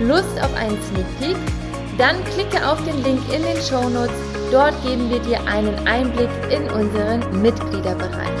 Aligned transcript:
Lust 0.00 0.40
auf 0.40 0.54
einen 0.54 0.78
Sneak 0.82 1.18
Peek? 1.18 1.36
Dann 1.98 2.24
klicke 2.24 2.66
auf 2.66 2.82
den 2.86 3.02
Link 3.02 3.20
in 3.34 3.42
den 3.42 3.56
Show 3.60 3.86
Notes. 3.90 4.16
Dort 4.50 4.74
geben 4.82 5.10
wir 5.10 5.18
dir 5.18 5.46
einen 5.46 5.74
Einblick 5.86 6.30
in 6.50 6.62
unseren 6.70 7.42
Mitgliederbereich. 7.42 8.40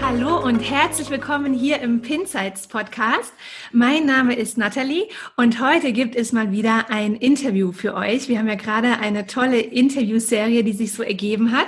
Hallo 0.00 0.42
und 0.42 0.60
herzlich 0.60 1.10
willkommen 1.10 1.52
hier 1.52 1.82
im 1.82 2.00
Pinsights 2.00 2.66
Podcast. 2.66 3.30
Mein 3.70 4.06
Name 4.06 4.36
ist 4.36 4.56
Nathalie 4.56 5.06
und 5.36 5.60
heute 5.60 5.92
gibt 5.92 6.16
es 6.16 6.32
mal 6.32 6.50
wieder 6.50 6.88
ein 6.88 7.14
Interview 7.14 7.72
für 7.72 7.94
euch. 7.94 8.26
Wir 8.30 8.38
haben 8.38 8.48
ja 8.48 8.54
gerade 8.54 9.00
eine 9.00 9.26
tolle 9.26 9.60
Interviewserie, 9.60 10.64
die 10.64 10.72
sich 10.72 10.94
so 10.94 11.02
ergeben 11.02 11.52
hat. 11.52 11.66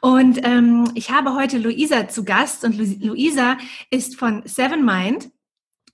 Und 0.00 0.40
ähm, 0.44 0.90
ich 0.96 1.12
habe 1.12 1.36
heute 1.36 1.58
Luisa 1.58 2.08
zu 2.08 2.24
Gast 2.24 2.64
und 2.64 2.76
Lu 2.76 2.86
Luisa 3.06 3.56
ist 3.90 4.16
von 4.18 4.42
Seven 4.46 4.84
Mind. 4.84 5.30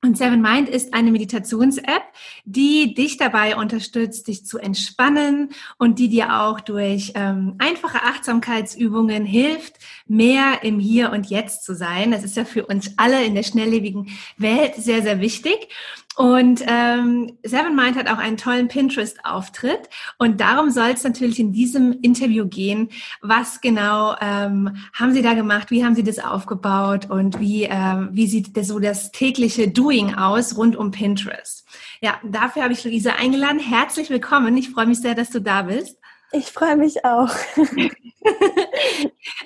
Und 0.04 0.18
Seven 0.18 0.42
Mind 0.42 0.68
ist 0.68 0.94
eine 0.94 1.12
Meditations-App, 1.12 2.02
die 2.44 2.92
dich 2.92 3.18
dabei 3.18 3.54
unterstützt, 3.54 4.26
dich 4.26 4.44
zu 4.44 4.58
entspannen 4.58 5.50
und 5.78 6.00
die 6.00 6.08
dir 6.08 6.42
auch 6.42 6.58
durch 6.58 7.12
ähm, 7.14 7.54
einfache 7.58 8.02
Achtsamkeitsübungen 8.02 9.24
hilft, 9.24 9.76
mehr 10.08 10.64
im 10.64 10.80
Hier 10.80 11.12
und 11.12 11.30
Jetzt 11.30 11.64
zu 11.64 11.76
sein. 11.76 12.10
Das 12.10 12.24
ist 12.24 12.36
ja 12.36 12.44
für 12.44 12.66
uns 12.66 12.94
alle 12.96 13.24
in 13.24 13.36
der 13.36 13.44
schnelllebigen 13.44 14.10
Welt 14.38 14.74
sehr, 14.74 15.02
sehr 15.02 15.20
wichtig. 15.20 15.68
Und 16.16 16.62
ähm, 16.66 17.38
Seven 17.42 17.74
Mind 17.74 17.96
hat 17.96 18.08
auch 18.08 18.18
einen 18.18 18.36
tollen 18.36 18.68
Pinterest-Auftritt. 18.68 19.88
Und 20.18 20.40
darum 20.40 20.70
soll 20.70 20.90
es 20.90 21.04
natürlich 21.04 21.38
in 21.38 21.52
diesem 21.52 21.92
Interview 22.02 22.46
gehen. 22.46 22.90
Was 23.22 23.60
genau 23.60 24.14
ähm, 24.20 24.76
haben 24.92 25.14
Sie 25.14 25.22
da 25.22 25.32
gemacht? 25.34 25.70
Wie 25.70 25.84
haben 25.84 25.94
Sie 25.94 26.04
das 26.04 26.18
aufgebaut? 26.18 27.08
Und 27.08 27.40
wie, 27.40 27.64
ähm, 27.64 28.10
wie 28.12 28.26
sieht 28.26 28.56
das 28.56 28.68
so 28.68 28.78
das 28.78 29.10
tägliche 29.10 29.68
Doing 29.68 30.14
aus 30.14 30.56
rund 30.56 30.76
um 30.76 30.90
Pinterest? 30.90 31.66
Ja, 32.02 32.20
dafür 32.24 32.64
habe 32.64 32.74
ich 32.74 32.84
Luisa 32.84 33.12
eingeladen. 33.12 33.58
Herzlich 33.58 34.10
willkommen. 34.10 34.56
Ich 34.56 34.70
freue 34.70 34.86
mich 34.86 35.00
sehr, 35.00 35.14
dass 35.14 35.30
du 35.30 35.40
da 35.40 35.62
bist. 35.62 35.98
Ich 36.32 36.50
freue 36.50 36.76
mich 36.76 37.04
auch. 37.04 37.30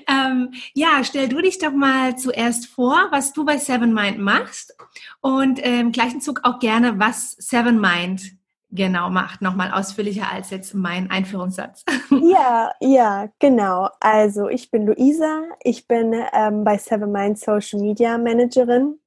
ähm, 0.09 0.53
ja, 0.73 1.03
stell 1.03 1.29
du 1.29 1.41
dich 1.41 1.59
doch 1.59 1.73
mal 1.73 2.17
zuerst 2.17 2.67
vor, 2.67 3.09
was 3.11 3.33
du 3.33 3.45
bei 3.45 3.59
Seven 3.59 3.93
Mind 3.93 4.19
machst 4.19 4.77
und 5.21 5.59
äh, 5.59 5.81
im 5.81 5.91
gleichen 5.91 6.21
Zug 6.21 6.41
auch 6.45 6.61
gerne, 6.61 6.99
was 6.99 7.33
Seven 7.33 7.81
Mind 7.81 8.37
genau 8.71 9.11
macht, 9.11 9.43
nochmal 9.43 9.73
ausführlicher 9.73 10.31
als 10.31 10.51
jetzt 10.51 10.75
mein 10.75 11.11
Einführungssatz. 11.11 11.85
ja, 12.11 12.73
ja, 12.81 13.29
genau. 13.39 13.89
Also 14.01 14.49
ich 14.49 14.71
bin 14.71 14.87
Luisa, 14.87 15.43
ich 15.63 15.89
bin 15.89 16.15
ähm, 16.33 16.63
bei 16.63 16.79
Seven 16.79 17.11
Mind 17.11 17.39
Social 17.39 17.81
Media 17.81 18.19
Managerin 18.19 19.01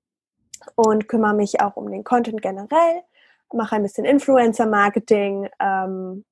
und 0.76 1.08
kümmere 1.08 1.34
mich 1.34 1.62
auch 1.62 1.78
um 1.78 1.90
den 1.90 2.04
Content 2.04 2.42
generell, 2.42 3.04
mache 3.54 3.76
ein 3.76 3.84
bisschen 3.84 4.06
Influencer-Marketing, 4.06 5.50
ähm, 5.60 6.26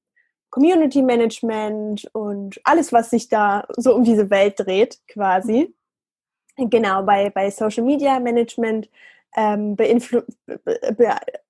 Community 0.57 1.03
Management 1.03 2.09
und 2.13 2.59
alles, 2.63 2.91
was 2.91 3.11
sich 3.11 3.29
da 3.29 3.67
so 3.77 3.93
um 3.93 4.03
diese 4.03 4.31
Welt 4.31 4.55
dreht, 4.57 4.97
quasi. 5.07 5.71
Genau, 6.57 7.03
bei, 7.03 7.29
bei 7.29 7.51
Social 7.51 7.83
Media 7.83 8.19
Management 8.19 8.89
ähm, 9.35 9.75
be 9.75 9.99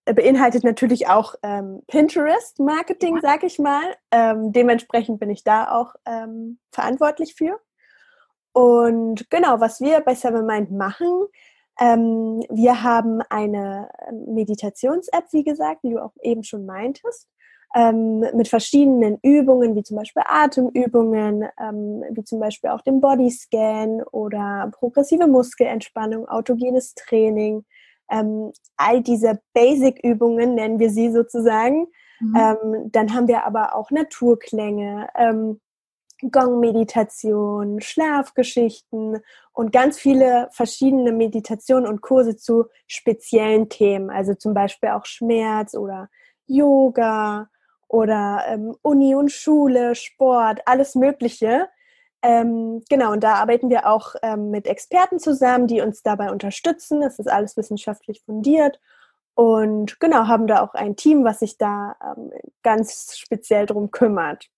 beinhaltet 0.03 0.65
natürlich 0.65 1.07
auch 1.07 1.35
ähm, 1.41 1.83
Pinterest 1.87 2.59
Marketing, 2.59 3.19
sag 3.21 3.43
ich 3.43 3.59
mal. 3.59 3.95
Ähm, 4.11 4.51
dementsprechend 4.51 5.21
bin 5.21 5.29
ich 5.29 5.45
da 5.45 5.71
auch 5.71 5.95
ähm, 6.05 6.59
verantwortlich 6.73 7.33
für. 7.35 7.61
Und 8.51 9.29
genau, 9.29 9.61
was 9.61 9.79
wir 9.79 10.01
bei 10.01 10.15
Seven 10.15 10.45
Mind 10.45 10.71
machen, 10.71 11.27
ähm, 11.79 12.43
wir 12.49 12.83
haben 12.83 13.21
eine 13.29 13.89
Meditations-App, 14.11 15.25
wie 15.31 15.45
gesagt, 15.45 15.83
wie 15.83 15.91
du 15.91 16.03
auch 16.03 16.13
eben 16.21 16.43
schon 16.43 16.65
meintest 16.65 17.29
ähm, 17.75 18.19
mit 18.33 18.47
verschiedenen 18.47 19.19
Übungen, 19.21 19.75
wie 19.75 19.83
zum 19.83 19.97
Beispiel 19.97 20.23
Atemübungen, 20.25 21.47
ähm, 21.59 22.03
wie 22.11 22.23
zum 22.23 22.39
Beispiel 22.39 22.69
auch 22.69 22.81
dem 22.81 23.01
Bodyscan 23.01 24.03
oder 24.11 24.71
progressive 24.71 25.27
Muskelentspannung, 25.27 26.27
autogenes 26.27 26.95
Training. 26.95 27.65
Ähm, 28.09 28.51
all 28.77 29.01
diese 29.01 29.39
Basic-Übungen 29.53 30.55
nennen 30.55 30.79
wir 30.79 30.89
sie 30.89 31.11
sozusagen. 31.11 31.87
Mhm. 32.19 32.35
Ähm, 32.35 32.91
dann 32.91 33.13
haben 33.13 33.27
wir 33.27 33.45
aber 33.45 33.75
auch 33.75 33.91
Naturklänge, 33.91 35.09
ähm, 35.15 35.59
Gong-Meditation, 36.31 37.79
Schlafgeschichten 37.79 39.19
und 39.53 39.71
ganz 39.71 39.99
viele 39.99 40.49
verschiedene 40.51 41.11
Meditationen 41.11 41.87
und 41.87 42.01
Kurse 42.01 42.35
zu 42.35 42.65
speziellen 42.87 43.69
Themen, 43.69 44.09
also 44.09 44.33
zum 44.33 44.55
Beispiel 44.55 44.89
auch 44.89 45.05
Schmerz 45.05 45.75
oder 45.75 46.09
Yoga 46.47 47.49
oder 47.87 48.43
ähm, 48.47 48.75
Uni 48.81 49.15
und 49.15 49.31
Schule, 49.31 49.95
Sport, 49.95 50.61
alles 50.65 50.95
Mögliche. 50.95 51.69
Ähm, 52.21 52.83
genau, 52.89 53.11
und 53.11 53.23
da 53.23 53.35
arbeiten 53.35 53.69
wir 53.69 53.87
auch 53.87 54.15
ähm, 54.23 54.49
mit 54.49 54.67
Experten 54.67 55.19
zusammen, 55.19 55.67
die 55.67 55.81
uns 55.81 56.03
dabei 56.03 56.31
unterstützen. 56.31 57.01
Das 57.01 57.19
ist 57.19 57.27
alles 57.27 57.55
wissenschaftlich 57.57 58.23
fundiert. 58.25 58.79
Und 59.35 59.99
genau, 59.99 60.27
haben 60.27 60.47
da 60.47 60.61
auch 60.61 60.73
ein 60.73 60.95
Team, 60.95 61.23
was 61.23 61.39
sich 61.39 61.57
da 61.57 61.95
ähm, 62.03 62.31
ganz 62.63 63.17
speziell 63.17 63.67
drum 63.67 63.91
kümmert. 63.91 64.49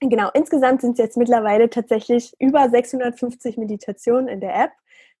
Genau, 0.00 0.28
insgesamt 0.34 0.80
sind 0.80 0.92
es 0.92 0.98
jetzt 0.98 1.16
mittlerweile 1.16 1.70
tatsächlich 1.70 2.34
über 2.38 2.68
650 2.68 3.56
Meditationen 3.56 4.28
in 4.28 4.40
der 4.40 4.54
App. 4.56 4.72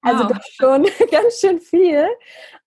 Also 0.02 0.24
wow. 0.24 0.32
das 0.32 0.48
schon 0.48 0.86
ganz 1.10 1.40
schön 1.40 1.60
viel. 1.60 2.06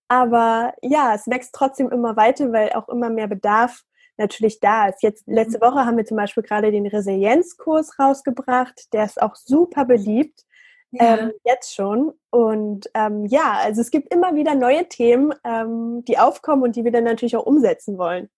Aber 0.08 0.74
ja, 0.82 1.14
es 1.14 1.26
wächst 1.26 1.54
trotzdem 1.54 1.90
immer 1.90 2.16
weiter, 2.16 2.52
weil 2.52 2.72
auch 2.72 2.88
immer 2.88 3.08
mehr 3.08 3.28
Bedarf 3.28 3.84
natürlich 4.16 4.60
da 4.60 4.88
ist. 4.88 5.02
Jetzt 5.02 5.26
letzte 5.26 5.58
mhm. 5.58 5.62
Woche 5.62 5.86
haben 5.86 5.96
wir 5.96 6.04
zum 6.04 6.16
Beispiel 6.16 6.42
gerade 6.42 6.70
den 6.70 6.86
Resilienzkurs 6.86 7.98
rausgebracht, 7.98 8.92
der 8.92 9.04
ist 9.04 9.20
auch 9.20 9.36
super 9.36 9.84
beliebt. 9.84 10.44
Ja. 10.90 11.18
Ähm, 11.18 11.32
jetzt 11.44 11.74
schon. 11.74 12.12
Und 12.30 12.90
ähm, 12.94 13.24
ja, 13.26 13.60
also 13.62 13.80
es 13.80 13.90
gibt 13.90 14.12
immer 14.12 14.34
wieder 14.34 14.54
neue 14.54 14.88
Themen, 14.88 15.32
ähm, 15.42 16.04
die 16.06 16.18
aufkommen 16.18 16.62
und 16.62 16.76
die 16.76 16.84
wir 16.84 16.92
dann 16.92 17.04
natürlich 17.04 17.34
auch 17.36 17.46
umsetzen 17.46 17.96
wollen. 17.96 18.28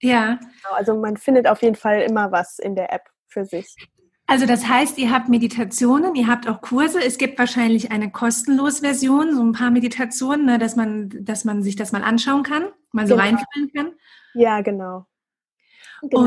Ja. 0.00 0.36
Genau, 0.36 0.74
also 0.74 0.94
man 0.94 1.16
findet 1.16 1.46
auf 1.46 1.62
jeden 1.62 1.74
Fall 1.74 2.00
immer 2.02 2.32
was 2.32 2.58
in 2.58 2.76
der 2.76 2.92
App 2.92 3.08
für 3.26 3.44
sich. 3.44 3.76
Also 4.26 4.44
das 4.44 4.68
heißt, 4.68 4.98
ihr 4.98 5.10
habt 5.10 5.30
Meditationen, 5.30 6.14
ihr 6.14 6.26
habt 6.26 6.48
auch 6.48 6.60
Kurse. 6.60 7.02
Es 7.02 7.16
gibt 7.16 7.38
wahrscheinlich 7.38 7.90
eine 7.90 8.10
kostenlose 8.10 8.82
Version, 8.82 9.34
so 9.34 9.42
ein 9.42 9.52
paar 9.52 9.70
Meditationen, 9.70 10.44
ne, 10.44 10.58
dass 10.58 10.76
man, 10.76 11.08
dass 11.20 11.46
man 11.46 11.62
sich 11.62 11.76
das 11.76 11.92
mal 11.92 12.02
anschauen 12.02 12.42
kann, 12.42 12.68
mal 12.92 13.06
so 13.06 13.16
genau. 13.16 13.26
reinfühlen 13.26 13.72
kann. 13.74 13.92
Ja, 14.34 14.60
genau. 14.60 15.06
Genau. 16.02 16.20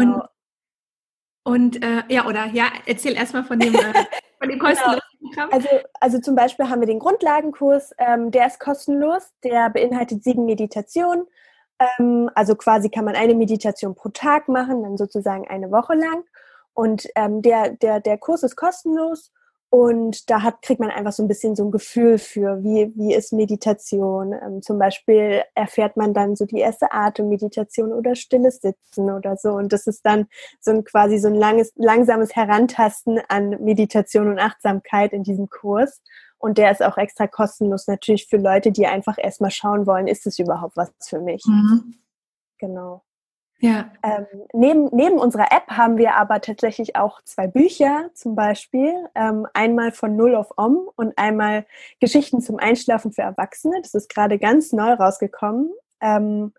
Und, 1.43 1.73
und 1.75 1.83
äh, 1.83 2.03
ja, 2.09 2.25
oder 2.25 2.45
ja, 2.47 2.67
erzähl 2.85 3.15
erstmal 3.15 3.43
von 3.43 3.59
dem, 3.59 3.73
äh, 3.73 3.79
von 4.39 4.49
dem 4.49 4.59
kostenlosen 4.59 5.01
genau. 5.33 5.49
Also, 5.49 5.67
also 5.99 6.19
zum 6.19 6.35
Beispiel 6.35 6.69
haben 6.69 6.81
wir 6.81 6.87
den 6.87 6.99
Grundlagenkurs, 6.99 7.93
ähm, 7.97 8.31
der 8.31 8.47
ist 8.47 8.59
kostenlos, 8.59 9.31
der 9.43 9.69
beinhaltet 9.69 10.23
sieben 10.23 10.45
Meditationen. 10.45 11.25
Ähm, 11.79 12.29
also 12.35 12.55
quasi 12.55 12.89
kann 12.89 13.05
man 13.05 13.15
eine 13.15 13.35
Meditation 13.35 13.95
pro 13.95 14.09
Tag 14.09 14.47
machen, 14.47 14.83
dann 14.83 14.97
sozusagen 14.97 15.47
eine 15.47 15.71
Woche 15.71 15.95
lang. 15.95 16.23
Und 16.73 17.07
ähm, 17.15 17.41
der, 17.41 17.71
der, 17.71 17.99
der 17.99 18.17
Kurs 18.17 18.43
ist 18.43 18.55
kostenlos 18.55 19.31
Und 19.73 20.29
da 20.29 20.43
hat, 20.43 20.61
kriegt 20.61 20.81
man 20.81 20.91
einfach 20.91 21.13
so 21.13 21.23
ein 21.23 21.29
bisschen 21.29 21.55
so 21.55 21.63
ein 21.63 21.71
Gefühl 21.71 22.17
für, 22.17 22.61
wie, 22.61 22.91
wie 22.95 23.15
ist 23.15 23.31
Meditation. 23.31 24.33
Ähm, 24.33 24.61
zum 24.61 24.77
Beispiel 24.77 25.43
erfährt 25.55 25.95
man 25.95 26.13
dann 26.13 26.35
so 26.35 26.45
die 26.45 26.59
erste 26.59 26.91
Atemmeditation 26.91 27.93
oder 27.93 28.15
stilles 28.15 28.59
Sitzen 28.59 29.09
oder 29.09 29.37
so. 29.37 29.51
Und 29.51 29.71
das 29.71 29.87
ist 29.87 30.05
dann 30.05 30.27
so 30.59 30.71
ein 30.71 30.83
quasi 30.83 31.19
so 31.19 31.29
ein 31.29 31.35
langes, 31.35 31.71
langsames 31.77 32.35
Herantasten 32.35 33.21
an 33.29 33.51
Meditation 33.63 34.27
und 34.27 34.39
Achtsamkeit 34.39 35.13
in 35.13 35.23
diesem 35.23 35.49
Kurs. 35.49 36.01
Und 36.37 36.57
der 36.57 36.71
ist 36.71 36.83
auch 36.83 36.97
extra 36.97 37.27
kostenlos 37.27 37.87
natürlich 37.87 38.27
für 38.27 38.37
Leute, 38.37 38.73
die 38.73 38.87
einfach 38.87 39.17
erstmal 39.17 39.51
schauen 39.51 39.87
wollen, 39.87 40.07
ist 40.07 40.27
es 40.27 40.37
überhaupt 40.37 40.75
was 40.75 40.91
für 41.07 41.21
mich? 41.21 41.45
Mhm. 41.45 41.95
Genau. 42.57 43.03
Ja. 43.61 43.91
Ähm, 44.01 44.25
neben, 44.53 44.89
neben 44.91 45.19
unserer 45.19 45.51
App 45.51 45.67
haben 45.67 45.97
wir 45.97 46.15
aber 46.15 46.41
tatsächlich 46.41 46.95
auch 46.95 47.21
zwei 47.21 47.45
Bücher, 47.45 48.09
zum 48.15 48.35
Beispiel 48.35 48.91
ähm, 49.13 49.45
einmal 49.53 49.91
von 49.91 50.15
Null 50.15 50.33
auf 50.33 50.49
Om 50.57 50.89
und 50.95 51.15
einmal 51.15 51.67
Geschichten 51.99 52.41
zum 52.41 52.57
Einschlafen 52.57 53.11
für 53.11 53.21
Erwachsene. 53.21 53.79
Das 53.81 53.93
ist 53.93 54.09
gerade 54.09 54.39
ganz 54.39 54.73
neu 54.73 54.93
rausgekommen. 54.93 55.71
Ähm, 56.01 56.53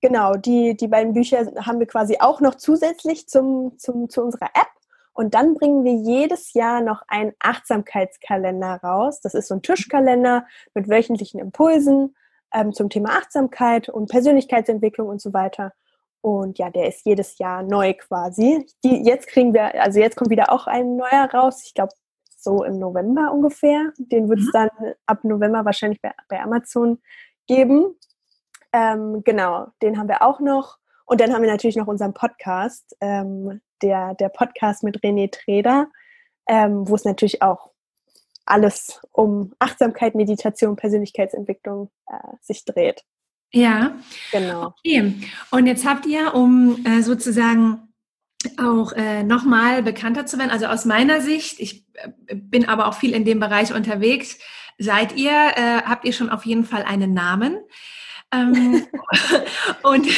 genau, 0.00 0.34
die, 0.34 0.76
die 0.76 0.88
beiden 0.88 1.12
Bücher 1.14 1.46
haben 1.64 1.78
wir 1.78 1.86
quasi 1.86 2.16
auch 2.18 2.40
noch 2.40 2.56
zusätzlich 2.56 3.28
zum, 3.28 3.78
zum, 3.78 4.10
zu 4.10 4.22
unserer 4.22 4.50
App. 4.54 4.68
Und 5.12 5.34
dann 5.34 5.54
bringen 5.54 5.84
wir 5.84 5.94
jedes 5.94 6.54
Jahr 6.54 6.80
noch 6.80 7.02
einen 7.06 7.34
Achtsamkeitskalender 7.38 8.80
raus. 8.82 9.20
Das 9.20 9.34
ist 9.34 9.46
so 9.46 9.54
ein 9.54 9.62
Tischkalender 9.62 10.44
mit 10.74 10.88
wöchentlichen 10.88 11.38
Impulsen 11.38 12.16
ähm, 12.52 12.72
zum 12.72 12.90
Thema 12.90 13.10
Achtsamkeit 13.10 13.88
und 13.88 14.10
Persönlichkeitsentwicklung 14.10 15.08
und 15.08 15.20
so 15.20 15.32
weiter. 15.32 15.72
Und 16.22 16.58
ja, 16.58 16.70
der 16.70 16.88
ist 16.88 17.04
jedes 17.04 17.38
Jahr 17.38 17.62
neu 17.62 17.94
quasi. 17.94 18.64
Die, 18.84 19.04
jetzt 19.04 19.26
kriegen 19.26 19.52
wir, 19.52 19.80
also 19.82 19.98
jetzt 19.98 20.16
kommt 20.16 20.30
wieder 20.30 20.52
auch 20.52 20.66
ein 20.66 20.96
neuer 20.96 21.28
raus. 21.34 21.62
Ich 21.66 21.74
glaube, 21.74 21.92
so 22.38 22.64
im 22.64 22.78
November 22.78 23.32
ungefähr. 23.32 23.92
Den 23.98 24.28
wird 24.28 24.40
es 24.40 24.46
mhm. 24.46 24.52
dann 24.52 24.70
ab 25.06 25.24
November 25.24 25.64
wahrscheinlich 25.64 26.00
bei, 26.00 26.12
bei 26.28 26.40
Amazon 26.40 27.00
geben. 27.46 27.96
Ähm, 28.72 29.22
genau, 29.24 29.66
den 29.82 29.98
haben 29.98 30.08
wir 30.08 30.22
auch 30.22 30.40
noch. 30.40 30.78
Und 31.04 31.20
dann 31.20 31.32
haben 31.32 31.42
wir 31.42 31.50
natürlich 31.50 31.76
noch 31.76 31.88
unseren 31.88 32.14
Podcast, 32.14 32.96
ähm, 33.00 33.60
der, 33.82 34.14
der 34.14 34.28
Podcast 34.28 34.82
mit 34.82 35.00
René 35.00 35.30
Treder, 35.30 35.88
ähm, 36.46 36.88
wo 36.88 36.94
es 36.94 37.04
natürlich 37.04 37.42
auch 37.42 37.70
alles 38.46 39.00
um 39.12 39.52
Achtsamkeit, 39.58 40.14
Meditation, 40.14 40.76
Persönlichkeitsentwicklung 40.76 41.90
äh, 42.06 42.36
sich 42.40 42.64
dreht. 42.64 43.04
Ja, 43.52 43.96
genau. 44.30 44.74
Okay. 44.78 45.14
Und 45.50 45.66
jetzt 45.66 45.86
habt 45.86 46.06
ihr, 46.06 46.34
um 46.34 46.84
äh, 46.86 47.02
sozusagen 47.02 47.92
auch 48.56 48.92
äh, 48.92 49.22
nochmal 49.22 49.82
bekannter 49.82 50.26
zu 50.26 50.38
werden, 50.38 50.50
also 50.50 50.66
aus 50.66 50.84
meiner 50.84 51.20
Sicht, 51.20 51.60
ich 51.60 51.86
äh, 51.94 52.34
bin 52.34 52.68
aber 52.68 52.86
auch 52.86 52.94
viel 52.94 53.12
in 53.12 53.24
dem 53.24 53.40
Bereich 53.40 53.74
unterwegs, 53.74 54.38
seid 54.78 55.16
ihr, 55.16 55.30
äh, 55.30 55.82
habt 55.84 56.04
ihr 56.04 56.12
schon 56.12 56.30
auf 56.30 56.46
jeden 56.46 56.64
Fall 56.64 56.82
einen 56.82 57.12
Namen. 57.12 57.58
Ähm, 58.32 58.86
und 59.82 60.08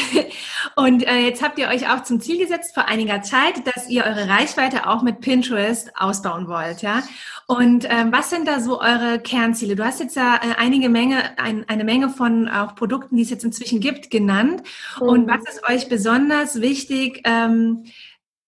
und 0.76 1.06
äh, 1.06 1.18
jetzt 1.18 1.42
habt 1.42 1.58
ihr 1.58 1.68
euch 1.68 1.88
auch 1.90 2.02
zum 2.02 2.20
Ziel 2.20 2.38
gesetzt 2.38 2.74
vor 2.74 2.86
einiger 2.86 3.22
Zeit, 3.22 3.66
dass 3.66 3.88
ihr 3.88 4.04
eure 4.04 4.28
Reichweite 4.28 4.88
auch 4.88 5.02
mit 5.02 5.20
Pinterest 5.20 5.90
ausbauen 5.96 6.48
wollt, 6.48 6.82
ja. 6.82 7.02
Und 7.46 7.86
ähm, 7.88 8.10
was 8.10 8.30
sind 8.30 8.48
da 8.48 8.60
so 8.60 8.80
eure 8.80 9.20
Kernziele? 9.20 9.76
Du 9.76 9.84
hast 9.84 10.00
jetzt 10.00 10.16
ja 10.16 10.36
äh, 10.36 10.54
einige 10.56 10.88
Menge, 10.88 11.38
ein, 11.38 11.68
eine 11.68 11.84
Menge 11.84 12.08
von 12.08 12.48
auch 12.48 12.74
Produkten, 12.74 13.16
die 13.16 13.22
es 13.22 13.30
jetzt 13.30 13.44
inzwischen 13.44 13.80
gibt, 13.80 14.10
genannt. 14.10 14.62
Mhm. 15.00 15.08
Und 15.08 15.28
was 15.28 15.42
ist 15.48 15.68
euch 15.68 15.88
besonders 15.88 16.60
wichtig, 16.60 17.20
ähm, 17.24 17.84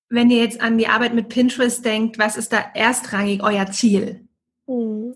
wenn 0.09 0.31
ihr 0.31 0.39
jetzt 0.39 0.61
an 0.61 0.79
die 0.79 0.89
Arbeit 0.89 1.15
mit 1.15 1.29
Pinterest 1.29 1.85
denkt? 1.85 2.19
Was 2.19 2.37
ist 2.37 2.53
da 2.53 2.65
erstrangig 2.75 3.43
euer 3.43 3.67
Ziel? 3.71 4.27
Mhm. 4.67 5.15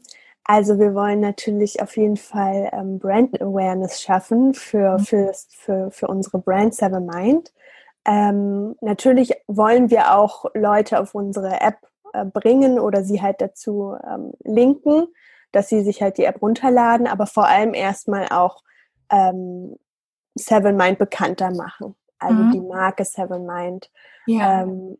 Also 0.53 0.81
wir 0.81 0.97
wollen 0.97 1.21
natürlich 1.21 1.81
auf 1.81 1.97
jeden 1.97 2.17
Fall 2.17 2.71
ähm, 2.73 2.99
Brand 2.99 3.41
Awareness 3.41 4.03
schaffen 4.03 4.53
für, 4.53 4.99
mhm. 4.99 5.05
für, 5.05 5.33
für, 5.49 5.91
für 5.93 6.09
unsere 6.09 6.41
Brand 6.41 6.75
Seven 6.75 7.07
Mind. 7.07 7.53
Ähm, 8.05 8.75
natürlich 8.81 9.33
wollen 9.47 9.91
wir 9.91 10.13
auch 10.13 10.47
Leute 10.55 10.99
auf 10.99 11.15
unsere 11.15 11.61
App 11.61 11.77
äh, 12.15 12.25
bringen 12.25 12.81
oder 12.81 13.05
sie 13.05 13.23
halt 13.23 13.41
dazu 13.41 13.95
ähm, 14.03 14.33
linken, 14.43 15.07
dass 15.53 15.69
sie 15.69 15.85
sich 15.85 16.03
halt 16.03 16.19
die 16.19 16.25
App 16.25 16.43
runterladen, 16.43 17.07
aber 17.07 17.29
vor 17.29 17.47
allem 17.47 17.73
erstmal 17.73 18.27
auch 18.31 18.65
ähm, 19.09 19.77
Seven 20.35 20.77
Mind 20.77 20.99
bekannter 20.99 21.53
machen. 21.53 21.95
Also 22.19 22.43
mhm. 22.43 22.51
die 22.51 22.61
Marke 22.61 23.05
Seven 23.05 23.47
Mind. 23.47 23.89
Ja. 24.27 24.63
Ähm, 24.63 24.99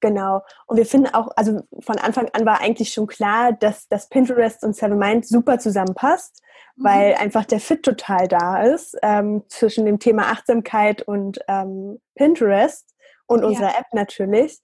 genau. 0.00 0.42
Und 0.66 0.76
wir 0.76 0.86
finden 0.86 1.12
auch, 1.14 1.28
also 1.36 1.60
von 1.80 1.98
Anfang 1.98 2.28
an 2.32 2.46
war 2.46 2.60
eigentlich 2.60 2.92
schon 2.92 3.06
klar, 3.06 3.52
dass, 3.52 3.88
dass 3.88 4.08
Pinterest 4.08 4.62
und 4.64 4.76
Seven 4.76 4.98
Mind 4.98 5.26
super 5.26 5.58
zusammenpasst, 5.58 6.42
mhm. 6.76 6.84
weil 6.84 7.14
einfach 7.14 7.44
der 7.44 7.60
Fit 7.60 7.82
total 7.82 8.28
da 8.28 8.62
ist 8.62 8.96
ähm, 9.02 9.44
zwischen 9.48 9.86
dem 9.86 9.98
Thema 9.98 10.24
Achtsamkeit 10.30 11.02
und 11.02 11.38
ähm, 11.48 12.00
Pinterest 12.14 12.94
und 13.26 13.40
ja. 13.40 13.46
unserer 13.46 13.78
App 13.78 13.86
natürlich. 13.92 14.60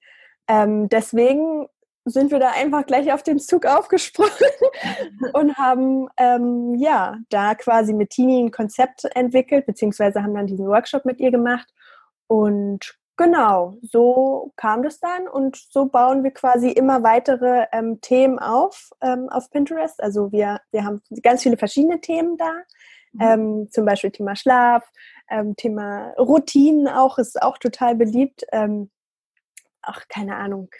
Ähm, 0.49 0.89
deswegen 0.89 1.69
sind 2.05 2.33
wir 2.33 2.41
da 2.41 2.51
einfach 2.51 2.85
gleich 2.87 3.13
auf 3.13 3.23
den 3.23 3.39
Zug 3.39 3.67
aufgesprungen 3.67 4.31
und 5.35 5.57
haben 5.57 6.09
ähm, 6.17 6.75
ja 6.75 7.17
da 7.29 7.55
quasi 7.55 7.93
mit 7.93 8.11
Tini 8.11 8.43
ein 8.43 8.51
Konzept 8.51 9.05
entwickelt, 9.15 9.67
beziehungsweise 9.67 10.23
haben 10.23 10.35
dann 10.35 10.47
diesen 10.47 10.67
Workshop 10.67 11.05
mit 11.05 11.21
ihr 11.21 11.31
gemacht. 11.31 11.69
Und 12.27 12.97
genau, 13.25 13.77
so 13.83 14.53
kam 14.57 14.83
das 14.83 15.01
dann 15.01 15.29
und 15.29 15.57
so 15.57 15.87
bauen 15.87 16.23
wir 16.25 16.31
quasi 16.33 16.71
immer 16.71 17.03
weitere 17.03 17.67
ähm, 17.73 18.01
Themen 18.01 18.39
auf 18.39 18.91
ähm, 19.01 19.29
auf 19.31 19.51
Pinterest. 19.51 20.03
Also 20.03 20.33
wir, 20.33 20.61
wir 20.71 20.85
haben 20.85 21.01
ganz 21.23 21.43
viele 21.43 21.57
verschiedene 21.57 22.01
Themen 22.01 22.37
da. 22.37 22.53
Mhm. 23.13 23.21
Ähm, 23.21 23.69
zum 23.71 23.85
Beispiel 23.85 24.11
Thema 24.11 24.37
Schlaf, 24.37 24.89
ähm, 25.31 25.55
Thema 25.57 26.13
Routinen 26.19 26.89
auch, 26.89 27.19
ist 27.19 27.41
auch 27.43 27.59
total 27.59 27.95
beliebt. 27.95 28.45
Ähm, 28.53 28.91
ach, 29.83 30.07
keine 30.09 30.37
Ahnung, 30.37 30.71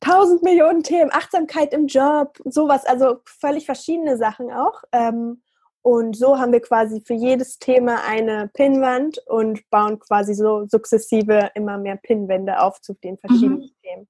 tausend 0.00 0.42
Millionen 0.42 0.82
Themen, 0.82 1.10
Achtsamkeit 1.12 1.72
im 1.72 1.86
Job, 1.86 2.38
sowas, 2.44 2.84
also 2.84 3.20
völlig 3.24 3.66
verschiedene 3.66 4.16
Sachen 4.16 4.52
auch. 4.52 4.82
Ähm, 4.92 5.42
und 5.86 6.16
so 6.16 6.36
haben 6.36 6.50
wir 6.50 6.58
quasi 6.58 7.00
für 7.00 7.14
jedes 7.14 7.60
Thema 7.60 8.02
eine 8.04 8.50
Pinnwand 8.52 9.18
und 9.28 9.70
bauen 9.70 10.00
quasi 10.00 10.34
so 10.34 10.66
sukzessive 10.66 11.52
immer 11.54 11.78
mehr 11.78 11.94
Pinnwände 11.94 12.60
auf 12.60 12.80
zu 12.80 12.94
den 12.94 13.16
verschiedenen 13.18 13.60
mhm. 13.60 13.70
Themen. 13.84 14.08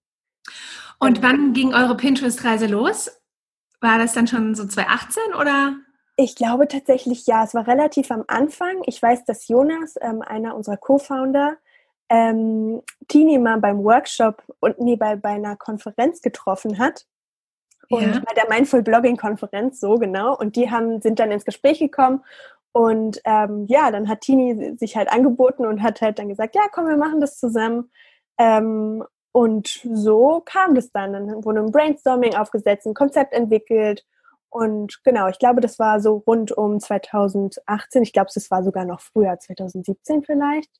Und 1.00 1.20
genau. 1.20 1.28
wann 1.28 1.52
ging 1.52 1.74
eure 1.74 1.94
Pinterest-Reise 1.94 2.68
los? 2.68 3.20
War 3.82 3.98
das 3.98 4.14
dann 4.14 4.26
schon 4.26 4.54
so 4.54 4.66
2018 4.66 5.22
oder? 5.38 5.76
Ich 6.16 6.34
glaube 6.34 6.66
tatsächlich 6.66 7.26
ja. 7.26 7.44
Es 7.44 7.52
war 7.52 7.66
relativ 7.66 8.10
am 8.10 8.24
Anfang. 8.26 8.80
Ich 8.86 9.02
weiß, 9.02 9.26
dass 9.26 9.46
Jonas, 9.46 9.96
ähm, 10.00 10.22
einer 10.22 10.56
unserer 10.56 10.78
Co-Founder, 10.78 11.58
ähm, 12.08 12.80
Tini 13.06 13.36
mal 13.36 13.60
beim 13.60 13.84
Workshop 13.84 14.42
und 14.60 14.78
nee, 14.78 14.96
bei, 14.96 15.16
bei 15.16 15.28
einer 15.28 15.56
Konferenz 15.56 16.22
getroffen 16.22 16.78
hat. 16.78 17.04
Und 17.88 18.02
ja. 18.02 18.22
bei 18.26 18.34
der 18.34 18.48
Mindful 18.48 18.82
Blogging 18.82 19.16
Konferenz, 19.16 19.80
so 19.80 19.96
genau. 19.96 20.36
Und 20.36 20.56
die 20.56 20.70
haben, 20.70 21.00
sind 21.00 21.18
dann 21.18 21.30
ins 21.30 21.44
Gespräch 21.44 21.78
gekommen. 21.78 22.22
Und 22.72 23.20
ähm, 23.24 23.64
ja, 23.68 23.90
dann 23.90 24.08
hat 24.08 24.20
Tini 24.20 24.76
sich 24.76 24.96
halt 24.96 25.10
angeboten 25.10 25.64
und 25.64 25.82
hat 25.82 26.02
halt 26.02 26.18
dann 26.18 26.28
gesagt, 26.28 26.54
ja, 26.54 26.62
komm, 26.70 26.86
wir 26.86 26.96
machen 26.96 27.20
das 27.20 27.38
zusammen. 27.38 27.90
Ähm, 28.38 29.02
und 29.32 29.80
so 29.92 30.42
kam 30.44 30.74
das 30.74 30.92
dann. 30.92 31.12
Dann 31.12 31.44
wurde 31.44 31.60
ein 31.60 31.72
Brainstorming 31.72 32.34
aufgesetzt, 32.34 32.86
ein 32.86 32.94
Konzept 32.94 33.32
entwickelt. 33.32 34.04
Und 34.50 35.02
genau, 35.04 35.28
ich 35.28 35.38
glaube, 35.38 35.60
das 35.60 35.78
war 35.78 36.00
so 36.00 36.22
rund 36.26 36.52
um 36.52 36.80
2018. 36.80 38.02
Ich 38.02 38.12
glaube, 38.12 38.30
es 38.34 38.50
war 38.50 38.62
sogar 38.62 38.84
noch 38.84 39.00
früher, 39.00 39.38
2017 39.38 40.22
vielleicht. 40.22 40.70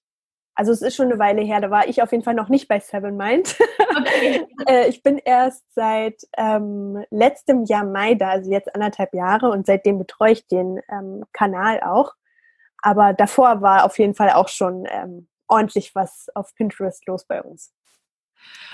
Also 0.56 0.72
es 0.72 0.80
ist 0.80 0.96
schon 0.96 1.06
eine 1.10 1.18
Weile 1.18 1.42
her, 1.42 1.60
da 1.60 1.70
war 1.70 1.86
ich 1.86 2.02
auf 2.02 2.10
jeden 2.12 2.24
Fall 2.24 2.34
noch 2.34 2.48
nicht 2.48 2.66
bei 2.66 2.80
Seven 2.80 3.16
Mind. 3.16 3.56
Okay. 3.96 4.46
Äh, 4.68 4.88
ich 4.88 5.02
bin 5.02 5.18
erst 5.18 5.62
seit 5.74 6.22
ähm, 6.36 7.04
letztem 7.10 7.64
Jahr 7.66 7.84
Mai 7.84 8.14
da, 8.14 8.30
also 8.30 8.50
jetzt 8.50 8.74
anderthalb 8.74 9.14
Jahre 9.14 9.50
und 9.50 9.64
seitdem 9.64 9.98
betreue 9.98 10.32
ich 10.32 10.48
den 10.48 10.80
ähm, 10.90 11.24
Kanal 11.32 11.80
auch. 11.82 12.14
Aber 12.82 13.12
davor 13.12 13.62
war 13.62 13.84
auf 13.84 13.98
jeden 13.98 14.14
Fall 14.14 14.30
auch 14.30 14.48
schon 14.48 14.86
ähm, 14.90 15.28
ordentlich 15.46 15.94
was 15.94 16.28
auf 16.34 16.52
Pinterest 16.56 17.06
los 17.06 17.26
bei 17.26 17.42
uns. 17.42 17.72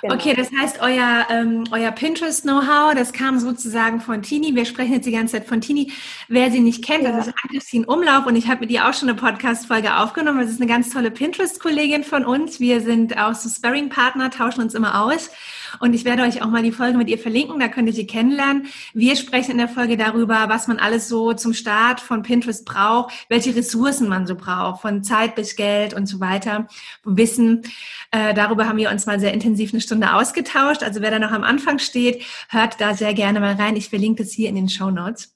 Genau. 0.02 0.16
Okay, 0.16 0.34
das 0.34 0.50
heißt, 0.50 0.80
euer, 0.82 1.26
ähm, 1.30 1.62
euer 1.70 1.92
Pinterest-Know-how, 1.92 2.92
das 2.96 3.12
kam 3.12 3.38
sozusagen 3.38 4.00
von 4.00 4.20
Tini. 4.20 4.52
Wir 4.56 4.64
sprechen 4.64 4.94
jetzt 4.94 5.06
die 5.06 5.12
ganze 5.12 5.36
Zeit 5.36 5.46
von 5.46 5.60
Tini. 5.60 5.92
Wer 6.26 6.50
sie 6.50 6.58
nicht 6.58 6.84
kennt, 6.84 7.04
ja. 7.04 7.12
das 7.12 7.28
ist 7.28 7.34
Ann-Christine 7.40 7.86
Umlauf 7.86 8.26
und 8.26 8.34
ich 8.34 8.48
habe 8.48 8.62
mit 8.62 8.70
ihr 8.72 8.88
auch 8.88 8.94
schon 8.94 9.08
eine 9.08 9.16
Podcast-Folge 9.16 9.96
aufgenommen. 9.96 10.40
Das 10.40 10.50
ist 10.50 10.60
eine 10.60 10.68
ganz 10.68 10.90
tolle 10.90 11.12
Pinterest-Kollegin 11.12 12.02
von 12.02 12.24
uns. 12.24 12.58
Wir 12.58 12.80
sind 12.80 13.16
auch 13.16 13.34
so 13.34 13.48
Sparring-Partner, 13.48 14.30
tauschen 14.30 14.62
uns 14.62 14.74
immer 14.74 15.04
aus. 15.04 15.30
Und 15.78 15.94
ich 15.94 16.04
werde 16.04 16.22
euch 16.22 16.42
auch 16.42 16.48
mal 16.48 16.62
die 16.62 16.72
Folge 16.72 16.98
mit 16.98 17.08
ihr 17.08 17.18
verlinken, 17.18 17.58
da 17.60 17.68
könnt 17.68 17.88
ihr 17.88 17.94
sie 17.94 18.06
kennenlernen. 18.06 18.66
Wir 18.92 19.16
sprechen 19.16 19.52
in 19.52 19.58
der 19.58 19.68
Folge 19.68 19.96
darüber, 19.96 20.48
was 20.48 20.66
man 20.68 20.78
alles 20.78 21.08
so 21.08 21.32
zum 21.32 21.54
Start 21.54 22.00
von 22.00 22.22
Pinterest 22.22 22.66
braucht, 22.66 23.14
welche 23.28 23.54
Ressourcen 23.54 24.08
man 24.08 24.26
so 24.26 24.34
braucht, 24.34 24.82
von 24.82 25.02
Zeit 25.02 25.34
bis 25.34 25.56
Geld 25.56 25.94
und 25.94 26.06
so 26.06 26.20
weiter, 26.20 26.66
Wissen. 27.04 27.62
Äh, 28.10 28.34
darüber 28.34 28.68
haben 28.68 28.76
wir 28.76 28.90
uns 28.90 29.06
mal 29.06 29.18
sehr 29.18 29.32
intensiv 29.32 29.51
eine 29.58 29.80
Stunde 29.80 30.14
ausgetauscht. 30.14 30.82
Also 30.82 31.00
wer 31.00 31.10
da 31.10 31.18
noch 31.18 31.32
am 31.32 31.44
Anfang 31.44 31.78
steht, 31.78 32.24
hört 32.48 32.80
da 32.80 32.94
sehr 32.94 33.14
gerne 33.14 33.40
mal 33.40 33.54
rein. 33.54 33.76
Ich 33.76 33.88
verlinke 33.88 34.22
das 34.22 34.32
hier 34.32 34.48
in 34.48 34.54
den 34.54 34.68
Show 34.68 34.90
Notes. 34.90 35.34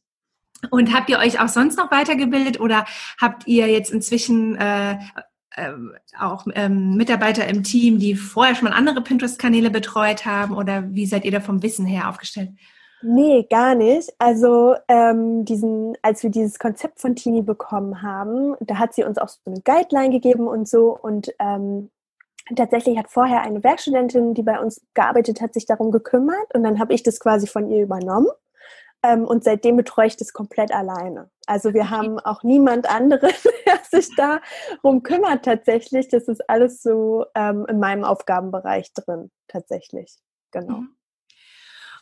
Und 0.71 0.95
habt 0.95 1.11
ihr 1.11 1.19
euch 1.19 1.41
auch 1.41 1.49
sonst 1.49 1.77
noch 1.77 1.91
weitergebildet 1.91 2.61
oder 2.61 2.87
habt 3.21 3.47
ihr 3.47 3.69
jetzt 3.69 3.91
inzwischen 3.91 4.57
äh, 4.57 4.99
äh, 5.57 5.73
auch 6.19 6.47
ähm, 6.55 6.97
Mitarbeiter 6.97 7.47
im 7.47 7.63
Team, 7.63 7.99
die 7.99 8.15
vorher 8.15 8.55
schon 8.55 8.69
mal 8.69 8.75
andere 8.75 9.03
Pinterest-Kanäle 9.03 9.71
betreut 9.71 10.25
haben 10.25 10.57
oder 10.57 10.85
wie 10.95 11.07
seid 11.07 11.25
ihr 11.25 11.33
da 11.33 11.41
vom 11.41 11.63
Wissen 11.63 11.87
her 11.87 12.09
aufgestellt? 12.09 12.51
Nee, 13.03 13.47
gar 13.49 13.75
nicht. 13.75 14.13
Also 14.19 14.75
ähm, 14.89 15.45
diesen, 15.45 15.97
als 16.03 16.23
wir 16.23 16.31
dieses 16.31 16.59
Konzept 16.59 17.01
von 17.01 17.15
Tini 17.15 17.43
bekommen 17.43 18.03
haben, 18.03 18.55
da 18.61 18.79
hat 18.79 18.95
sie 18.95 19.05
uns 19.05 19.19
auch 19.19 19.29
so 19.29 19.39
eine 19.47 19.61
Guideline 19.61 20.11
gegeben 20.11 20.49
und 20.49 20.67
so. 20.67 20.97
Und 20.97 21.33
ähm, 21.39 21.91
tatsächlich 22.55 22.99
hat 22.99 23.09
vorher 23.09 23.43
eine 23.43 23.65
Werkstudentin, 23.65 24.35
die 24.35 24.43
bei 24.43 24.61
uns 24.61 24.81
gearbeitet 24.95 25.41
hat, 25.41 25.55
sich 25.55 25.67
darum 25.67 25.91
gekümmert. 25.91 26.55
Und 26.55 26.63
dann 26.63 26.79
habe 26.79 26.95
ich 26.95 27.03
das 27.03 27.19
quasi 27.19 27.47
von 27.47 27.71
ihr 27.71 27.83
übernommen. 27.83 28.29
Ähm, 29.03 29.25
und 29.25 29.45
seitdem 29.45 29.77
betreue 29.77 30.07
ich 30.07 30.17
das 30.17 30.33
komplett 30.33 30.73
alleine. 30.73 31.31
Also 31.47 31.75
wir 31.75 31.91
haben 31.91 32.19
auch 32.19 32.43
niemand 32.43 32.89
anderen, 32.89 33.31
der 33.67 33.79
sich 33.91 34.15
darum 34.17 35.03
kümmert 35.03 35.45
tatsächlich. 35.45 36.09
Das 36.09 36.29
ist 36.29 36.49
alles 36.49 36.83
so 36.83 37.27
ähm, 37.35 37.67
in 37.69 37.79
meinem 37.79 38.05
Aufgabenbereich 38.05 38.93
drin, 38.95 39.31
tatsächlich. 39.49 40.17
Genau. 40.51 40.79
Mhm. 40.79 40.96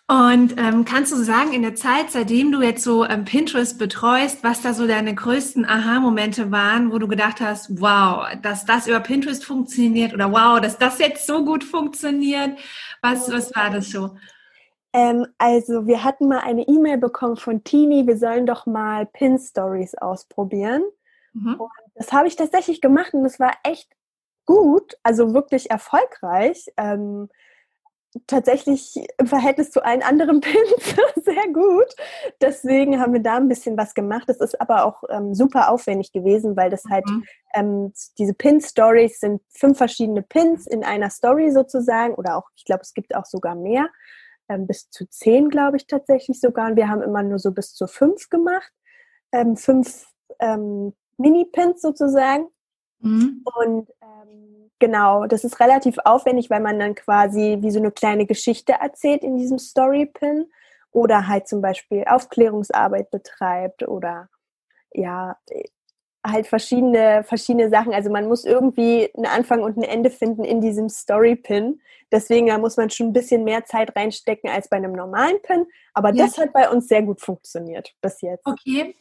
Und 0.06 0.58
ähm, 0.58 0.84
kannst 0.84 1.12
du 1.12 1.16
sagen, 1.16 1.54
in 1.54 1.62
der 1.62 1.74
Zeit, 1.76 2.10
seitdem 2.10 2.52
du 2.52 2.60
jetzt 2.60 2.84
so 2.84 3.06
ähm, 3.06 3.24
Pinterest 3.24 3.78
betreust, 3.78 4.44
was 4.44 4.60
da 4.60 4.74
so 4.74 4.86
deine 4.86 5.14
größten 5.14 5.64
Aha-Momente 5.64 6.50
waren, 6.50 6.92
wo 6.92 6.98
du 6.98 7.08
gedacht 7.08 7.40
hast, 7.40 7.80
wow, 7.80 8.26
dass 8.42 8.66
das 8.66 8.86
über 8.86 9.00
Pinterest 9.00 9.42
funktioniert 9.42 10.12
oder 10.12 10.30
wow, 10.30 10.60
dass 10.60 10.76
das 10.76 10.98
jetzt 10.98 11.26
so 11.26 11.42
gut 11.46 11.64
funktioniert? 11.64 12.58
Was, 13.00 13.32
was 13.32 13.54
war 13.56 13.70
das 13.70 13.88
so? 13.88 14.10
Ähm, 14.92 15.26
also 15.38 15.86
wir 15.86 16.04
hatten 16.04 16.28
mal 16.28 16.40
eine 16.40 16.68
E-Mail 16.68 16.98
bekommen 16.98 17.38
von 17.38 17.64
Tini, 17.64 18.06
wir 18.06 18.18
sollen 18.18 18.44
doch 18.44 18.66
mal 18.66 19.06
Pin-Stories 19.06 19.94
ausprobieren. 19.94 20.82
Mhm. 21.32 21.54
Und 21.54 21.70
das 21.94 22.12
habe 22.12 22.28
ich 22.28 22.36
tatsächlich 22.36 22.82
gemacht 22.82 23.14
und 23.14 23.22
das 23.22 23.40
war 23.40 23.52
echt 23.64 23.90
gut, 24.44 24.98
also 25.02 25.32
wirklich 25.32 25.70
erfolgreich. 25.70 26.70
Ähm, 26.76 27.30
tatsächlich 28.26 28.96
im 29.18 29.26
Verhältnis 29.26 29.70
zu 29.70 29.84
allen 29.84 30.02
anderen 30.02 30.40
Pins 30.42 30.96
sehr 31.24 31.52
gut. 31.52 31.94
Deswegen 32.40 33.00
haben 33.00 33.12
wir 33.12 33.22
da 33.22 33.36
ein 33.36 33.48
bisschen 33.48 33.76
was 33.76 33.94
gemacht. 33.94 34.24
Das 34.28 34.40
ist 34.40 34.60
aber 34.60 34.84
auch 34.84 35.02
ähm, 35.10 35.34
super 35.34 35.70
aufwendig 35.70 36.12
gewesen, 36.12 36.56
weil 36.56 36.70
das 36.70 36.84
halt 36.90 37.06
mhm. 37.06 37.24
ähm, 37.54 37.92
diese 38.18 38.34
Pin-Stories 38.34 39.20
sind 39.20 39.42
fünf 39.48 39.78
verschiedene 39.78 40.22
Pins 40.22 40.66
in 40.66 40.84
einer 40.84 41.10
Story 41.10 41.50
sozusagen 41.50 42.14
oder 42.14 42.36
auch, 42.36 42.48
ich 42.56 42.64
glaube, 42.64 42.82
es 42.82 42.94
gibt 42.94 43.14
auch 43.14 43.24
sogar 43.24 43.54
mehr 43.54 43.88
ähm, 44.48 44.66
bis 44.66 44.90
zu 44.90 45.06
zehn, 45.08 45.48
glaube 45.48 45.76
ich, 45.76 45.86
tatsächlich 45.86 46.40
sogar. 46.40 46.70
Und 46.70 46.76
wir 46.76 46.88
haben 46.88 47.02
immer 47.02 47.22
nur 47.22 47.38
so 47.38 47.52
bis 47.52 47.74
zu 47.74 47.86
fünf 47.86 48.28
gemacht. 48.30 48.72
Ähm, 49.32 49.56
fünf 49.56 50.06
ähm, 50.38 50.94
Mini-Pins 51.16 51.80
sozusagen. 51.80 52.48
Mhm. 53.00 53.44
Und 53.56 53.90
ähm, 54.02 54.53
genau, 54.84 55.24
das 55.24 55.44
ist 55.44 55.60
relativ 55.60 55.96
aufwendig, 56.04 56.50
weil 56.50 56.60
man 56.60 56.78
dann 56.78 56.94
quasi 56.94 57.56
wie 57.60 57.70
so 57.70 57.78
eine 57.78 57.90
kleine 57.90 58.26
Geschichte 58.26 58.74
erzählt 58.74 59.24
in 59.24 59.38
diesem 59.38 59.58
Story-Pin 59.58 60.50
oder 60.90 61.26
halt 61.26 61.48
zum 61.48 61.62
Beispiel 61.62 62.04
Aufklärungsarbeit 62.06 63.10
betreibt 63.10 63.88
oder 63.88 64.28
ja, 64.92 65.38
halt 66.22 66.46
verschiedene, 66.46 67.24
verschiedene 67.24 67.70
Sachen. 67.70 67.94
Also 67.94 68.10
man 68.10 68.28
muss 68.28 68.44
irgendwie 68.44 69.10
einen 69.16 69.24
Anfang 69.24 69.62
und 69.62 69.78
ein 69.78 69.82
Ende 69.84 70.10
finden 70.10 70.44
in 70.44 70.60
diesem 70.60 70.90
Story-Pin. 70.90 71.80
Deswegen 72.12 72.48
da 72.48 72.58
muss 72.58 72.76
man 72.76 72.90
schon 72.90 73.08
ein 73.08 73.12
bisschen 73.14 73.42
mehr 73.42 73.64
Zeit 73.64 73.96
reinstecken 73.96 74.50
als 74.50 74.68
bei 74.68 74.76
einem 74.76 74.92
normalen 74.92 75.40
Pin. 75.40 75.66
Aber 75.94 76.12
ja. 76.12 76.26
das 76.26 76.36
hat 76.36 76.52
bei 76.52 76.68
uns 76.68 76.88
sehr 76.88 77.02
gut 77.02 77.22
funktioniert 77.22 77.94
bis 78.02 78.20
jetzt. 78.20 78.46
Okay. 78.46 78.94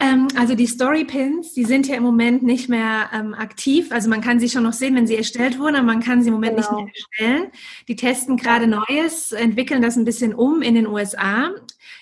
Ähm, 0.00 0.28
also 0.36 0.54
die 0.54 0.66
Story-Pins, 0.66 1.52
die 1.52 1.64
sind 1.64 1.88
ja 1.88 1.96
im 1.96 2.02
Moment 2.02 2.42
nicht 2.42 2.68
mehr 2.68 3.10
ähm, 3.12 3.34
aktiv. 3.34 3.92
Also 3.92 4.08
man 4.08 4.20
kann 4.20 4.40
sie 4.40 4.48
schon 4.48 4.64
noch 4.64 4.72
sehen, 4.72 4.94
wenn 4.94 5.06
sie 5.06 5.16
erstellt 5.16 5.58
wurden, 5.58 5.76
aber 5.76 5.86
man 5.86 6.00
kann 6.00 6.22
sie 6.22 6.28
im 6.28 6.34
Moment 6.34 6.56
genau. 6.56 6.82
nicht 6.82 6.94
mehr 7.18 7.28
erstellen. 7.28 7.52
Die 7.88 7.96
testen 7.96 8.36
gerade 8.36 8.66
Neues, 8.66 9.32
entwickeln 9.32 9.82
das 9.82 9.96
ein 9.96 10.04
bisschen 10.04 10.34
um 10.34 10.62
in 10.62 10.74
den 10.74 10.86
USA. 10.86 11.50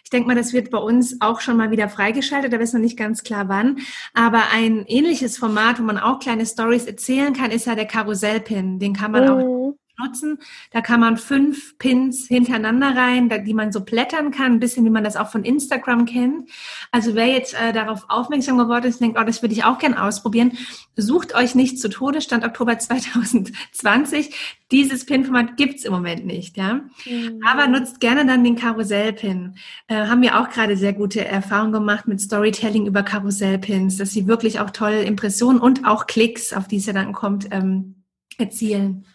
Ich 0.05 0.11
denke 0.11 0.29
mal, 0.29 0.37
das 0.37 0.53
wird 0.53 0.71
bei 0.71 0.79
uns 0.79 1.21
auch 1.21 1.41
schon 1.41 1.57
mal 1.57 1.71
wieder 1.71 1.89
freigeschaltet, 1.89 2.53
da 2.53 2.57
ist 2.57 2.75
noch 2.75 2.81
nicht 2.81 2.97
ganz 2.97 3.23
klar 3.23 3.49
wann. 3.49 3.79
Aber 4.13 4.43
ein 4.53 4.85
ähnliches 4.87 5.39
Format, 5.39 5.79
wo 5.79 5.85
man 5.85 5.99
auch 5.99 6.19
kleine 6.19 6.47
Stories 6.47 6.87
erzählen 6.87 7.33
kann, 7.33 7.51
ist 7.51 7.67
ja 7.67 7.75
der 7.75 7.87
Karussellpin. 7.87 8.79
Den 8.79 8.95
kann 8.95 9.13
man 9.13 9.25
mhm. 9.25 9.31
auch 9.31 9.75
nutzen. 10.01 10.39
Da 10.73 10.81
kann 10.81 11.01
man 11.01 11.17
fünf 11.17 11.79
Pins 11.79 12.27
hintereinander 12.27 12.97
rein, 12.97 13.31
die 13.47 13.55
man 13.55 13.71
so 13.71 13.83
blättern 13.83 14.33
kann, 14.33 14.55
ein 14.55 14.61
bisschen 14.61 14.85
wie 14.85 14.91
man 14.91 15.05
das 15.05 15.17
auch 15.17 15.31
von 15.31 15.45
Instagram 15.45 16.07
kennt. 16.07 16.51
Also 16.91 17.15
wer 17.15 17.27
jetzt 17.27 17.55
äh, 17.55 17.73
darauf 17.73 18.07
aufmerksam 18.09 18.59
geworden 18.59 18.87
ist, 18.87 19.01
denkt, 19.01 19.19
oh, 19.21 19.25
das 19.25 19.43
würde 19.43 19.55
ich 19.55 19.65
auch 19.65 19.79
gerne 19.79 20.03
ausprobieren, 20.03 20.59
sucht 20.97 21.35
euch 21.35 21.55
nicht 21.55 21.79
zu 21.79 21.89
Tode, 21.89 22.21
Stand 22.21 22.45
Oktober 22.45 22.79
2020. 22.81 24.59
Dieses 24.71 25.05
Pin-Format 25.05 25.57
gibt's 25.57 25.85
im 25.85 25.93
Moment 25.93 26.27
nicht, 26.27 26.57
ja. 26.57 26.83
Mhm. 27.05 27.41
Aber 27.45 27.67
nutzt 27.67 28.01
gerne 28.01 28.25
dann 28.25 28.45
den 28.45 28.57
Karussellpin. 28.57 29.57
Äh, 29.89 30.07
haben 30.07 30.23
wir 30.23 30.41
auch 30.41 30.49
gerade 30.49 30.77
sehr 30.77 30.93
gute 30.93 31.25
Erfahrungen 31.25 31.73
gemacht 31.73 32.07
mit 32.07 32.21
Storytelling 32.21 32.87
über 32.87 33.03
Karussellpins, 33.03 33.97
dass 33.97 34.13
sie 34.13 34.27
wirklich 34.27 34.61
auch 34.61 34.71
tolle 34.71 35.03
Impressionen 35.03 35.61
und 35.61 35.85
auch 35.87 36.07
Klicks, 36.07 36.53
auf 36.53 36.69
die 36.69 36.77
es 36.77 36.87
ja 36.87 36.93
dann 36.93 37.13
kommt, 37.13 37.49
ähm, 37.51 37.97
erzielen. 38.39 39.07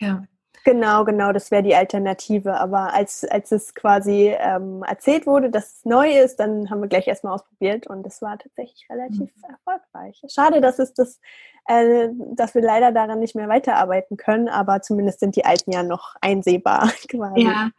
Ja. 0.00 0.24
Genau, 0.64 1.04
genau, 1.04 1.32
das 1.32 1.50
wäre 1.50 1.62
die 1.62 1.74
Alternative. 1.74 2.58
Aber 2.58 2.92
als, 2.92 3.24
als 3.24 3.50
es 3.50 3.74
quasi 3.74 4.34
ähm, 4.38 4.82
erzählt 4.86 5.26
wurde, 5.26 5.50
dass 5.50 5.76
es 5.78 5.84
neu 5.84 6.10
ist, 6.18 6.36
dann 6.36 6.68
haben 6.68 6.82
wir 6.82 6.88
gleich 6.88 7.08
erstmal 7.08 7.34
ausprobiert 7.34 7.86
und 7.86 8.06
es 8.06 8.20
war 8.20 8.38
tatsächlich 8.38 8.86
relativ 8.90 9.34
mhm. 9.36 9.44
erfolgreich. 9.48 10.20
Schade, 10.28 10.60
dass 10.60 10.78
es 10.78 10.92
das, 10.92 11.18
äh, 11.66 12.08
dass 12.34 12.54
wir 12.54 12.62
leider 12.62 12.92
daran 12.92 13.20
nicht 13.20 13.34
mehr 13.34 13.48
weiterarbeiten 13.48 14.18
können, 14.18 14.48
aber 14.48 14.82
zumindest 14.82 15.20
sind 15.20 15.34
die 15.36 15.46
alten 15.46 15.72
ja 15.72 15.82
noch 15.82 16.16
einsehbar 16.20 16.90
quasi. 17.08 17.42
Ja, 17.42 17.70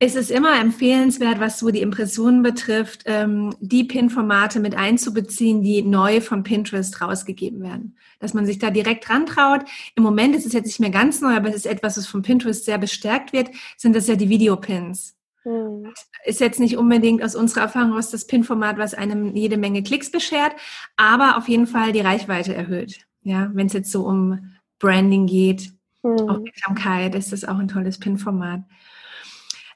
es 0.00 0.14
ist 0.14 0.30
immer 0.30 0.60
empfehlenswert, 0.60 1.40
was 1.40 1.58
so 1.58 1.70
die 1.70 1.80
Impressionen 1.80 2.42
betrifft, 2.42 3.02
ähm, 3.06 3.54
die 3.60 3.84
PIN-Formate 3.84 4.60
mit 4.60 4.74
einzubeziehen, 4.74 5.62
die 5.62 5.82
neu 5.82 6.20
von 6.20 6.42
Pinterest 6.42 7.00
rausgegeben 7.00 7.62
werden. 7.62 7.96
Dass 8.18 8.34
man 8.34 8.46
sich 8.46 8.58
da 8.58 8.70
direkt 8.70 9.08
rantraut. 9.08 9.64
Im 9.94 10.02
Moment 10.02 10.34
ist 10.34 10.46
es 10.46 10.52
jetzt 10.52 10.66
nicht 10.66 10.80
mehr 10.80 10.90
ganz 10.90 11.20
neu, 11.20 11.34
aber 11.34 11.48
es 11.48 11.56
ist 11.56 11.66
etwas, 11.66 11.96
was 11.96 12.06
von 12.06 12.22
Pinterest 12.22 12.64
sehr 12.64 12.78
bestärkt 12.78 13.32
wird, 13.32 13.50
sind 13.76 13.94
das 13.94 14.08
ja 14.08 14.16
die 14.16 14.28
Videopins. 14.28 15.16
Hm. 15.42 15.92
Ist 16.24 16.40
jetzt 16.40 16.58
nicht 16.58 16.76
unbedingt 16.76 17.22
aus 17.22 17.36
unserer 17.36 17.62
Erfahrung 17.62 17.92
aus 17.92 18.10
das 18.10 18.26
PIN-Format, 18.26 18.78
was 18.78 18.94
einem 18.94 19.36
jede 19.36 19.58
Menge 19.58 19.82
Klicks 19.82 20.10
beschert, 20.10 20.52
aber 20.96 21.36
auf 21.36 21.48
jeden 21.48 21.66
Fall 21.66 21.92
die 21.92 22.00
Reichweite 22.00 22.54
erhöht. 22.54 23.06
Ja, 23.22 23.50
wenn 23.54 23.66
es 23.66 23.74
jetzt 23.74 23.92
so 23.92 24.06
um 24.06 24.54
Branding 24.78 25.26
geht, 25.26 25.72
hm. 26.02 26.28
Aufmerksamkeit, 26.28 27.14
ist 27.14 27.32
das 27.32 27.44
auch 27.44 27.58
ein 27.58 27.68
tolles 27.68 27.98
PIN-Format. 27.98 28.62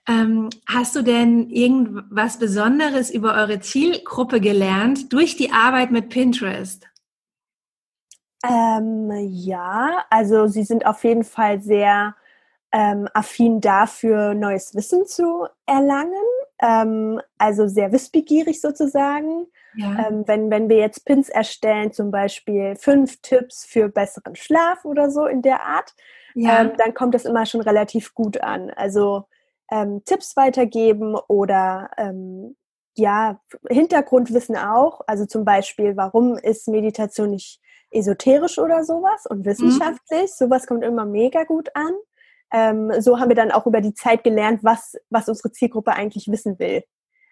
Ähm, 0.09 0.49
hast 0.67 0.97
du 0.97 1.03
denn 1.03 1.51
irgendwas 1.51 2.39
Besonderes 2.39 3.11
über 3.11 3.35
eure 3.35 3.61
Zielgruppe 3.61 4.41
gelernt 4.41 5.13
durch 5.13 5.37
die 5.37 5.53
Arbeit 5.53 5.91
mit 5.91 6.09
Pinterest? 6.09 6.89
Ähm, 8.49 9.11
ja, 9.29 10.05
also 10.09 10.47
sie 10.47 10.63
sind 10.63 10.87
auf 10.87 11.05
jeden 11.05 11.25
Fall 11.25 11.61
sehr 11.61 12.15
ähm, 12.73 13.09
affin 13.13 13.61
dafür, 13.61 14.35
neues 14.35 14.75
Wissen 14.75 15.07
zu 15.07 15.47
erlangen. 15.67 16.13
Ähm, 16.61 17.21
also 17.37 17.67
sehr 17.67 17.93
wissbegierig 17.93 18.61
sozusagen. 18.61 19.47
Ja. 19.75 20.09
Ähm, 20.09 20.25
wenn, 20.27 20.51
wenn 20.51 20.69
wir 20.69 20.79
jetzt 20.79 21.05
Pins 21.05 21.29
erstellen, 21.29 21.93
zum 21.93 22.11
Beispiel 22.11 22.77
fünf 22.77 23.21
Tipps 23.21 23.67
für 23.67 23.89
besseren 23.89 24.37
Schlaf 24.37 24.85
oder 24.85 25.11
so 25.11 25.27
in 25.27 25.43
der 25.43 25.63
Art, 25.63 25.95
ja. 26.35 26.61
Ähm, 26.61 26.73
dann 26.77 26.95
kommt 26.95 27.15
das 27.15 27.25
immer 27.25 27.47
schon 27.47 27.63
relativ 27.63 28.15
gut 28.15 28.41
an. 28.41 28.71
Also 28.71 29.27
ähm, 29.71 30.03
Tipps 30.05 30.37
weitergeben 30.37 31.17
oder 31.29 31.91
ähm, 31.97 32.57
ja, 32.97 33.41
Hintergrundwissen 33.69 34.57
auch. 34.57 35.01
Also 35.07 35.25
zum 35.27 35.45
Beispiel, 35.45 35.97
warum 35.97 36.37
ist 36.37 36.69
Meditation 36.69 37.31
nicht 37.31 37.61
esoterisch 37.91 38.59
oder 38.59 38.85
sowas 38.85 39.25
und 39.27 39.47
wissenschaftlich? 39.47 40.23
Mhm. 40.23 40.37
Sowas 40.37 40.67
kommt 40.67 40.85
immer 40.85 41.07
mega 41.07 41.45
gut 41.45 41.69
an. 41.75 41.93
Ähm, 42.53 42.93
so 43.01 43.21
haben 43.21 43.29
wir 43.29 43.37
dann 43.37 43.53
auch 43.53 43.67
über 43.67 43.81
die 43.81 43.95
Zeit 43.95 44.25
gelernt, 44.25 44.65
was, 44.65 44.97
was 45.11 45.29
unsere 45.29 45.53
Zielgruppe 45.53 45.93
eigentlich 45.93 46.29
wissen 46.29 46.59
will. 46.59 46.83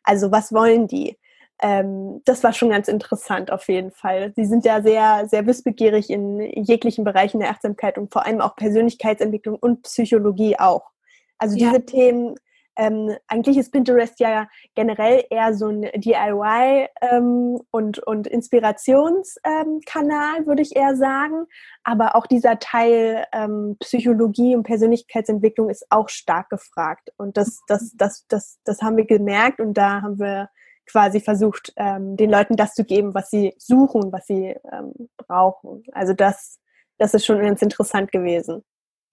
Also 0.05 0.31
was 0.31 0.53
wollen 0.53 0.87
die? 0.87 1.19
Ähm, 1.61 2.21
das 2.25 2.45
war 2.45 2.53
schon 2.53 2.69
ganz 2.71 2.87
interessant 2.87 3.51
auf 3.51 3.67
jeden 3.69 3.91
Fall. 3.91 4.33
Sie 4.37 4.45
sind 4.45 4.65
ja 4.65 4.83
sehr, 4.83 5.27
sehr 5.29 5.47
wissbegierig 5.47 6.11
in 6.11 6.41
jeglichen 6.65 7.05
Bereichen 7.05 7.41
der 7.41 7.51
Achtsamkeit 7.51 7.97
und 7.99 8.13
vor 8.13 8.27
allem 8.27 8.41
auch 8.41 8.57
Persönlichkeitsentwicklung 8.57 9.57
und 9.57 9.83
Psychologie 9.83 10.59
auch. 10.59 10.91
Also 11.39 11.57
diese 11.57 11.73
ja. 11.73 11.79
Themen, 11.79 12.35
ähm, 12.77 13.17
eigentlich 13.27 13.57
ist 13.57 13.73
Pinterest 13.73 14.21
ja 14.21 14.49
generell 14.75 15.25
eher 15.31 15.55
so 15.55 15.69
ein 15.69 15.83
DIY 15.83 16.89
ähm, 17.01 17.61
und, 17.71 17.99
und 18.01 18.27
Inspirationskanal, 18.27 20.39
ähm, 20.39 20.47
würde 20.47 20.63
ich 20.63 20.77
eher 20.77 20.95
sagen. 20.95 21.47
Aber 21.85 22.17
auch 22.17 22.27
dieser 22.27 22.59
Teil 22.59 23.25
ähm, 23.33 23.77
Psychologie 23.81 24.55
und 24.55 24.65
Persönlichkeitsentwicklung 24.65 25.71
ist 25.71 25.87
auch 25.91 26.09
stark 26.09 26.51
gefragt. 26.51 27.11
Und 27.17 27.37
das, 27.37 27.61
das, 27.67 27.93
das, 27.97 28.27
das, 28.29 28.59
das 28.65 28.83
haben 28.83 28.99
wir 28.99 29.07
gemerkt 29.07 29.61
und 29.61 29.75
da 29.75 30.03
haben 30.03 30.19
wir 30.19 30.51
quasi 30.87 31.21
versucht, 31.21 31.73
ähm, 31.77 32.17
den 32.17 32.31
Leuten 32.31 32.57
das 32.57 32.75
zu 32.75 32.85
geben, 32.85 33.15
was 33.15 33.31
sie 33.31 33.55
suchen, 33.59 34.13
was 34.13 34.27
sie 34.27 34.55
ähm, 34.73 34.93
brauchen. 35.17 35.83
Also 35.93 36.13
das, 36.13 36.61
das 36.99 37.15
ist 37.15 37.27
schon 37.27 37.41
ganz 37.41 37.63
interessant 37.63 38.13
gewesen. 38.13 38.63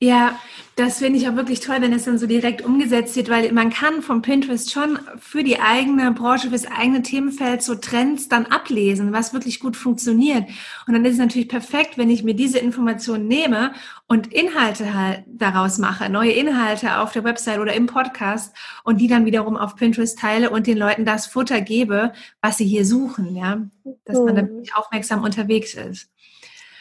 Ja, 0.03 0.37
das 0.75 0.97
finde 0.97 1.17
ich 1.17 1.29
auch 1.29 1.37
wirklich 1.37 1.61
toll, 1.61 1.77
wenn 1.79 1.93
es 1.93 2.03
dann 2.03 2.17
so 2.17 2.27
direkt 2.27 2.61
umgesetzt 2.61 3.15
wird, 3.15 3.29
weil 3.29 3.53
man 3.53 3.69
kann 3.69 4.01
vom 4.01 4.21
Pinterest 4.21 4.69
schon 4.69 4.99
für 5.17 5.45
die 5.45 5.61
eigene 5.61 6.11
Branche, 6.11 6.47
für 6.47 6.51
das 6.51 6.69
eigene 6.69 7.01
Themenfeld 7.01 7.63
so 7.63 7.75
Trends 7.75 8.27
dann 8.27 8.47
ablesen, 8.47 9.13
was 9.13 9.33
wirklich 9.33 9.61
gut 9.61 9.77
funktioniert. 9.77 10.43
Und 10.85 10.93
dann 10.93 11.05
ist 11.05 11.13
es 11.13 11.19
natürlich 11.19 11.47
perfekt, 11.47 11.97
wenn 11.97 12.09
ich 12.09 12.21
mir 12.21 12.33
diese 12.33 12.59
Informationen 12.59 13.29
nehme 13.29 13.71
und 14.07 14.33
Inhalte 14.33 14.93
halt 14.93 15.23
daraus 15.25 15.77
mache, 15.77 16.09
neue 16.09 16.33
Inhalte 16.33 16.97
auf 16.97 17.13
der 17.13 17.23
Website 17.23 17.59
oder 17.59 17.73
im 17.73 17.85
Podcast 17.85 18.53
und 18.83 18.99
die 18.99 19.07
dann 19.07 19.25
wiederum 19.25 19.55
auf 19.55 19.77
Pinterest 19.77 20.19
teile 20.19 20.49
und 20.49 20.67
den 20.67 20.77
Leuten 20.77 21.05
das 21.05 21.27
Futter 21.27 21.61
gebe, 21.61 22.11
was 22.41 22.57
sie 22.57 22.65
hier 22.65 22.85
suchen, 22.85 23.37
ja, 23.37 23.61
dass 24.03 24.19
man 24.19 24.35
dann 24.35 24.53
mhm. 24.53 24.63
aufmerksam 24.75 25.23
unterwegs 25.23 25.75
ist. 25.75 26.09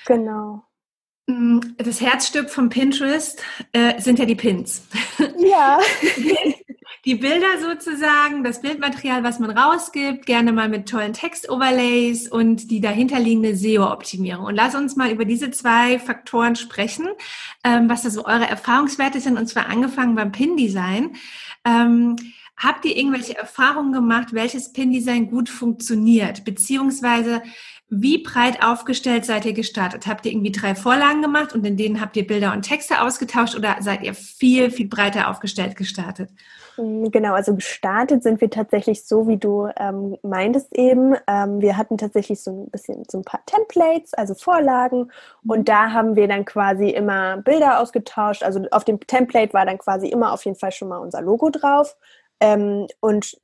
Genau. 0.07 0.65
Mm, 1.27 1.61
das 1.79 2.01
Herzstück 2.01 2.51
von 2.51 2.69
Pinterest 2.69 3.43
äh, 3.73 4.01
sind 4.01 4.19
ja 4.19 4.25
die 4.25 4.35
Pins. 4.35 4.83
Ja. 5.39 5.79
Die 7.05 7.17
Bilder 7.17 7.59
sozusagen, 7.61 8.45
das 8.45 8.61
Bildmaterial, 8.61 9.25
was 9.25 9.41
man 9.41 9.51
rausgibt, 9.51 10.25
gerne 10.25 10.53
mal 10.53 10.69
mit 10.69 10.89
tollen 10.89 11.13
Text-Overlays 11.13 12.29
und 12.29 12.71
die 12.71 12.81
dahinterliegende 12.81 13.57
SEO-Optimierung. 13.57 14.45
Und 14.45 14.55
lass 14.55 14.77
uns 14.77 14.95
mal 14.95 15.11
über 15.11 15.25
diese 15.25 15.51
zwei 15.51 15.99
Faktoren 15.99 16.55
sprechen, 16.55 17.09
ähm, 17.65 17.89
was 17.89 18.03
da 18.03 18.11
so 18.11 18.25
eure 18.25 18.49
Erfahrungswerte 18.49 19.21
sind, 19.21 19.37
und 19.37 19.49
zwar 19.49 19.67
angefangen 19.67 20.15
beim 20.15 20.31
Pin-Design. 20.31 21.17
Ähm, 21.65 22.17
habt 22.57 22.85
ihr 22.85 22.97
irgendwelche 22.97 23.37
Erfahrungen 23.37 23.93
gemacht, 23.93 24.29
welches 24.33 24.73
Pin-Design 24.73 25.29
gut 25.29 25.49
funktioniert? 25.49 26.45
Beziehungsweise 26.45 27.43
wie 27.95 28.23
breit 28.23 28.65
aufgestellt 28.65 29.27
seid 29.27 29.45
ihr 29.45 29.53
gestartet? 29.53 30.07
Habt 30.07 30.25
ihr 30.25 30.33
irgendwie 30.33 30.51
drei 30.51 30.75
Vorlagen 30.75 31.21
gemacht 31.21 31.55
und 31.55 31.67
in 31.67 31.77
denen 31.77 32.01
habt 32.01 32.17
ihr 32.17 32.27
Bilder 32.27 32.55
und 32.55 32.63
Texte 32.63 33.03
ausgetauscht 33.03 33.55
oder 33.55 33.77
seid 33.81 34.03
ihr 34.03 34.15
viel, 34.15 34.71
viel 34.71 34.89
breiter 34.89 35.29
aufgestellt 35.29 35.77
gestartet? 35.77 36.31
Mm, 36.79 37.09
genau, 37.11 37.35
also 37.35 37.55
gestartet 37.55 38.23
sind 38.23 38.41
wir 38.41 38.49
tatsächlich 38.49 39.05
so, 39.05 39.29
wie 39.29 39.37
du 39.37 39.69
ähm, 39.77 40.17
meintest 40.23 40.75
eben. 40.75 41.17
Ähm, 41.27 41.61
wir 41.61 41.77
hatten 41.77 41.99
tatsächlich 41.99 42.43
so 42.43 42.51
ein 42.51 42.71
bisschen 42.71 43.05
so 43.11 43.19
ein 43.19 43.25
paar 43.25 43.45
Templates, 43.45 44.15
also 44.15 44.33
Vorlagen 44.35 45.13
und 45.47 45.59
mhm. 45.59 45.65
da 45.67 45.93
haben 45.93 46.17
wir 46.17 46.29
dann 46.29 46.47
quasi 46.47 46.89
immer 46.89 47.37
Bilder 47.37 47.79
ausgetauscht. 47.79 48.43
Also 48.43 48.65
auf 48.71 48.85
dem 48.85 49.01
Template 49.01 49.53
war 49.53 49.67
dann 49.67 49.77
quasi 49.77 50.09
immer 50.09 50.33
auf 50.33 50.47
jeden 50.47 50.57
Fall 50.57 50.73
schon 50.73 50.89
mal 50.89 50.97
unser 50.97 51.21
Logo 51.21 51.51
drauf. 51.51 51.95
Ähm, 52.41 52.87
und 53.01 53.37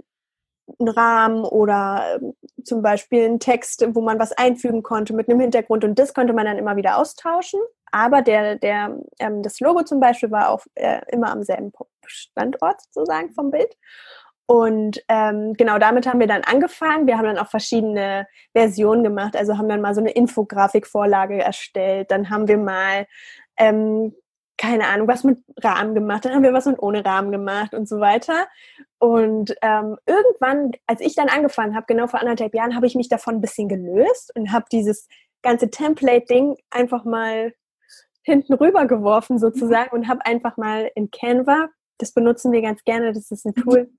einen 0.78 0.88
Rahmen 0.88 1.44
oder 1.44 2.18
ähm, 2.20 2.34
zum 2.64 2.82
Beispiel 2.82 3.24
einen 3.24 3.40
Text, 3.40 3.84
wo 3.94 4.00
man 4.00 4.18
was 4.18 4.32
einfügen 4.32 4.82
konnte 4.82 5.14
mit 5.14 5.28
einem 5.28 5.40
Hintergrund 5.40 5.84
und 5.84 5.98
das 5.98 6.14
konnte 6.14 6.32
man 6.32 6.46
dann 6.46 6.58
immer 6.58 6.76
wieder 6.76 6.98
austauschen. 6.98 7.60
Aber 7.90 8.22
der, 8.22 8.56
der, 8.56 8.98
ähm, 9.18 9.42
das 9.42 9.60
Logo 9.60 9.82
zum 9.82 10.00
Beispiel 10.00 10.30
war 10.30 10.50
auch 10.50 10.64
äh, 10.74 11.00
immer 11.10 11.30
am 11.30 11.42
selben 11.42 11.72
Standort 12.06 12.82
sozusagen 12.90 13.32
vom 13.32 13.50
Bild. 13.50 13.76
Und 14.50 15.02
ähm, 15.08 15.52
genau 15.54 15.78
damit 15.78 16.06
haben 16.06 16.20
wir 16.20 16.26
dann 16.26 16.42
angefangen. 16.42 17.06
Wir 17.06 17.18
haben 17.18 17.26
dann 17.26 17.38
auch 17.38 17.50
verschiedene 17.50 18.26
Versionen 18.52 19.04
gemacht. 19.04 19.36
Also 19.36 19.58
haben 19.58 19.68
dann 19.68 19.82
mal 19.82 19.94
so 19.94 20.00
eine 20.00 20.10
Infografikvorlage 20.10 21.42
erstellt. 21.42 22.10
Dann 22.10 22.30
haben 22.30 22.48
wir 22.48 22.56
mal 22.56 23.06
ähm, 23.58 24.14
keine 24.58 24.88
Ahnung, 24.88 25.08
was 25.08 25.24
mit 25.24 25.38
Rahmen 25.62 25.94
gemacht, 25.94 26.24
dann 26.24 26.34
haben 26.34 26.42
wir 26.42 26.52
was 26.52 26.66
mit 26.66 26.82
ohne 26.82 27.04
Rahmen 27.04 27.30
gemacht 27.30 27.72
und 27.74 27.88
so 27.88 28.00
weiter. 28.00 28.48
Und 28.98 29.54
ähm, 29.62 29.96
irgendwann, 30.04 30.72
als 30.86 31.00
ich 31.00 31.14
dann 31.14 31.28
angefangen 31.28 31.76
habe, 31.76 31.86
genau 31.86 32.08
vor 32.08 32.20
anderthalb 32.20 32.54
Jahren, 32.54 32.74
habe 32.74 32.86
ich 32.86 32.96
mich 32.96 33.08
davon 33.08 33.36
ein 33.36 33.40
bisschen 33.40 33.68
gelöst 33.68 34.32
und 34.34 34.52
habe 34.52 34.66
dieses 34.70 35.08
ganze 35.42 35.70
Template-Ding 35.70 36.56
einfach 36.70 37.04
mal 37.04 37.54
hinten 38.22 38.52
rüber 38.54 38.86
geworfen 38.86 39.38
sozusagen 39.38 39.96
und 39.96 40.08
habe 40.08 40.26
einfach 40.26 40.56
mal 40.56 40.90
in 40.94 41.10
Canva, 41.10 41.68
das 41.98 42.12
benutzen 42.12 42.52
wir 42.52 42.60
ganz 42.60 42.82
gerne, 42.84 43.12
das 43.12 43.30
ist 43.30 43.46
ein 43.46 43.54
mhm. 43.56 43.62
Tool 43.62 43.90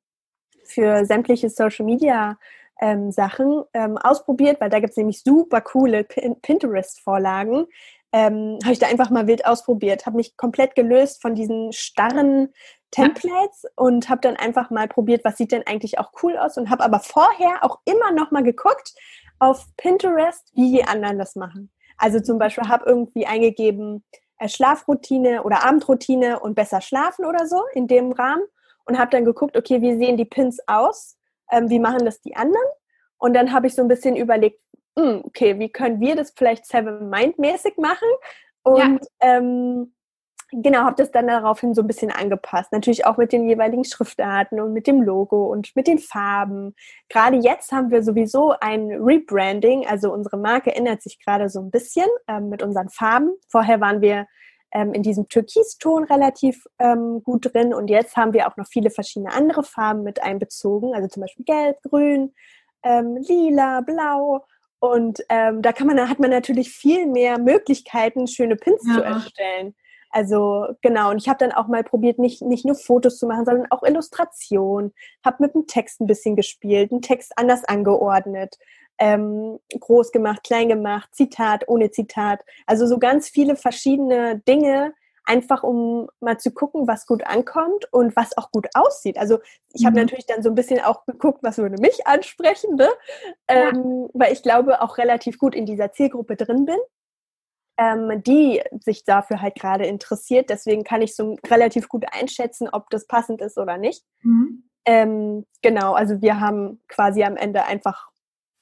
für 0.65 1.05
sämtliche 1.05 1.49
Social-Media 1.49 2.37
ähm, 2.81 3.11
Sachen 3.11 3.63
ähm, 3.73 3.97
ausprobiert, 3.97 4.61
weil 4.61 4.69
da 4.69 4.79
gibt 4.79 4.91
es 4.91 4.97
nämlich 4.97 5.21
super 5.23 5.61
coole 5.61 6.03
Pinterest-Vorlagen, 6.03 7.65
ähm, 8.11 8.57
habe 8.63 8.73
ich 8.73 8.79
da 8.79 8.87
einfach 8.87 9.09
mal 9.09 9.27
wild 9.27 9.45
ausprobiert, 9.45 10.05
habe 10.05 10.17
mich 10.17 10.35
komplett 10.35 10.75
gelöst 10.75 11.21
von 11.21 11.35
diesen 11.35 11.71
starren 11.71 12.53
Templates 12.91 13.65
und 13.75 14.09
habe 14.09 14.21
dann 14.21 14.35
einfach 14.35 14.71
mal 14.71 14.87
probiert, 14.87 15.23
was 15.23 15.37
sieht 15.37 15.51
denn 15.51 15.67
eigentlich 15.67 15.99
auch 15.99 16.11
cool 16.23 16.37
aus 16.37 16.57
und 16.57 16.69
habe 16.69 16.83
aber 16.83 16.99
vorher 16.99 17.63
auch 17.63 17.79
immer 17.85 18.11
noch 18.11 18.31
mal 18.31 18.43
geguckt 18.43 18.93
auf 19.37 19.67
Pinterest, 19.77 20.51
wie 20.55 20.71
die 20.71 20.83
anderen 20.83 21.19
das 21.19 21.35
machen. 21.35 21.71
Also 21.97 22.19
zum 22.19 22.39
Beispiel 22.39 22.67
habe 22.67 22.85
irgendwie 22.87 23.27
eingegeben 23.27 24.03
äh, 24.39 24.49
Schlafroutine 24.49 25.43
oder 25.43 25.65
Abendroutine 25.65 26.39
und 26.39 26.55
besser 26.55 26.81
schlafen 26.81 27.25
oder 27.25 27.45
so 27.45 27.61
in 27.73 27.87
dem 27.87 28.11
Rahmen 28.11 28.43
und 28.85 28.97
habe 28.97 29.11
dann 29.11 29.25
geguckt, 29.25 29.55
okay, 29.55 29.81
wie 29.81 29.97
sehen 29.97 30.17
die 30.17 30.25
Pins 30.25 30.57
aus, 30.65 31.17
ähm, 31.51 31.69
wie 31.69 31.79
machen 31.79 32.05
das 32.05 32.21
die 32.21 32.35
anderen 32.35 32.65
und 33.19 33.33
dann 33.33 33.51
habe 33.53 33.67
ich 33.67 33.75
so 33.75 33.81
ein 33.81 33.87
bisschen 33.87 34.15
überlegt, 34.15 34.59
okay, 35.25 35.59
wie 35.59 35.69
können 35.69 35.99
wir 35.99 36.15
das 36.15 36.33
vielleicht 36.35 36.65
Seven 36.65 37.09
Mind 37.09 37.39
mäßig 37.39 37.77
machen? 37.77 38.07
Und 38.63 38.79
ja. 38.79 39.37
ähm, 39.37 39.93
genau, 40.51 40.79
habe 40.79 40.95
das 40.95 41.11
dann 41.11 41.27
daraufhin 41.27 41.73
so 41.73 41.81
ein 41.81 41.87
bisschen 41.87 42.11
angepasst. 42.11 42.71
Natürlich 42.71 43.05
auch 43.05 43.17
mit 43.17 43.31
den 43.31 43.47
jeweiligen 43.47 43.83
Schriftarten 43.83 44.59
und 44.59 44.73
mit 44.73 44.87
dem 44.87 45.01
Logo 45.01 45.47
und 45.47 45.75
mit 45.75 45.87
den 45.87 45.99
Farben. 45.99 46.75
Gerade 47.09 47.37
jetzt 47.37 47.71
haben 47.71 47.91
wir 47.91 48.03
sowieso 48.03 48.53
ein 48.59 48.91
Rebranding, 48.91 49.87
also 49.87 50.11
unsere 50.11 50.37
Marke 50.37 50.75
ändert 50.75 51.01
sich 51.01 51.19
gerade 51.23 51.49
so 51.49 51.59
ein 51.59 51.71
bisschen 51.71 52.07
ähm, 52.27 52.49
mit 52.49 52.63
unseren 52.63 52.89
Farben. 52.89 53.33
Vorher 53.47 53.79
waren 53.81 54.01
wir 54.01 54.27
ähm, 54.71 54.93
in 54.93 55.03
diesem 55.03 55.27
Türkiston 55.29 56.03
relativ 56.05 56.65
ähm, 56.79 57.23
gut 57.23 57.53
drin 57.53 57.73
und 57.73 57.89
jetzt 57.89 58.15
haben 58.15 58.33
wir 58.33 58.47
auch 58.47 58.57
noch 58.57 58.67
viele 58.67 58.91
verschiedene 58.91 59.33
andere 59.33 59.63
Farben 59.63 60.03
mit 60.03 60.21
einbezogen, 60.21 60.93
also 60.93 61.07
zum 61.07 61.21
Beispiel 61.21 61.45
Gelb, 61.45 61.81
Grün, 61.83 62.33
ähm, 62.83 63.17
Lila, 63.17 63.81
Blau 63.81 64.45
und 64.79 65.23
ähm, 65.29 65.61
da 65.61 65.73
kann 65.73 65.87
man, 65.87 66.09
hat 66.09 66.19
man 66.19 66.29
natürlich 66.29 66.71
viel 66.71 67.05
mehr 67.05 67.37
Möglichkeiten, 67.37 68.27
schöne 68.27 68.55
Pins 68.55 68.81
ja. 68.87 68.95
zu 68.95 69.03
erstellen. 69.03 69.75
Also 70.11 70.65
genau, 70.81 71.11
und 71.11 71.17
ich 71.17 71.29
habe 71.29 71.37
dann 71.37 71.51
auch 71.51 71.67
mal 71.67 71.83
probiert, 71.83 72.17
nicht, 72.17 72.41
nicht 72.41 72.65
nur 72.65 72.75
Fotos 72.75 73.19
zu 73.19 73.27
machen, 73.27 73.45
sondern 73.45 73.67
auch 73.69 73.83
Illustration. 73.83 74.91
Habe 75.23 75.43
mit 75.43 75.53
dem 75.53 75.67
Text 75.67 76.01
ein 76.01 76.07
bisschen 76.07 76.35
gespielt, 76.35 76.91
einen 76.91 77.01
Text 77.01 77.33
anders 77.35 77.63
angeordnet, 77.65 78.57
ähm, 78.97 79.59
groß 79.79 80.11
gemacht, 80.11 80.43
klein 80.43 80.67
gemacht, 80.67 81.13
Zitat, 81.13 81.67
ohne 81.67 81.91
Zitat. 81.91 82.43
Also 82.65 82.87
so 82.87 82.97
ganz 82.97 83.29
viele 83.29 83.55
verschiedene 83.55 84.39
Dinge, 84.39 84.93
einfach 85.29 85.61
um 85.61 86.09
mal 86.19 86.39
zu 86.39 86.51
gucken, 86.51 86.87
was 86.87 87.05
gut 87.05 87.23
ankommt 87.23 87.85
und 87.93 88.15
was 88.15 88.35
auch 88.35 88.51
gut 88.51 88.67
aussieht. 88.73 89.17
Also 89.19 89.37
ich 89.73 89.85
habe 89.85 89.95
mhm. 89.95 90.05
natürlich 90.05 90.25
dann 90.25 90.41
so 90.41 90.49
ein 90.49 90.55
bisschen 90.55 90.79
auch 90.79 91.05
geguckt, 91.05 91.43
was 91.43 91.59
würde 91.59 91.79
mich 91.79 92.07
ansprechen, 92.07 92.75
ne? 92.75 92.89
Ja. 93.47 93.69
Ähm, 93.69 94.09
weil 94.13 94.33
ich 94.33 94.41
glaube 94.41 94.81
auch 94.81 94.97
relativ 94.97 95.37
gut 95.37 95.53
in 95.53 95.67
dieser 95.67 95.91
Zielgruppe 95.91 96.35
drin 96.35 96.65
bin, 96.65 96.79
ähm, 97.77 98.23
die 98.23 98.63
sich 98.83 99.03
dafür 99.03 99.39
halt 99.39 99.53
gerade 99.53 99.85
interessiert. 99.85 100.49
Deswegen 100.49 100.83
kann 100.83 101.03
ich 101.03 101.15
so 101.15 101.37
relativ 101.45 101.89
gut 101.89 102.05
einschätzen, 102.11 102.67
ob 102.71 102.89
das 102.89 103.05
passend 103.05 103.39
ist 103.41 103.59
oder 103.59 103.77
nicht. 103.77 104.03
Mhm. 104.23 104.63
Ähm, 104.85 105.45
genau, 105.61 105.93
also 105.93 106.23
wir 106.23 106.39
haben 106.39 106.81
quasi 106.87 107.23
am 107.23 107.37
Ende 107.37 107.65
einfach 107.65 108.09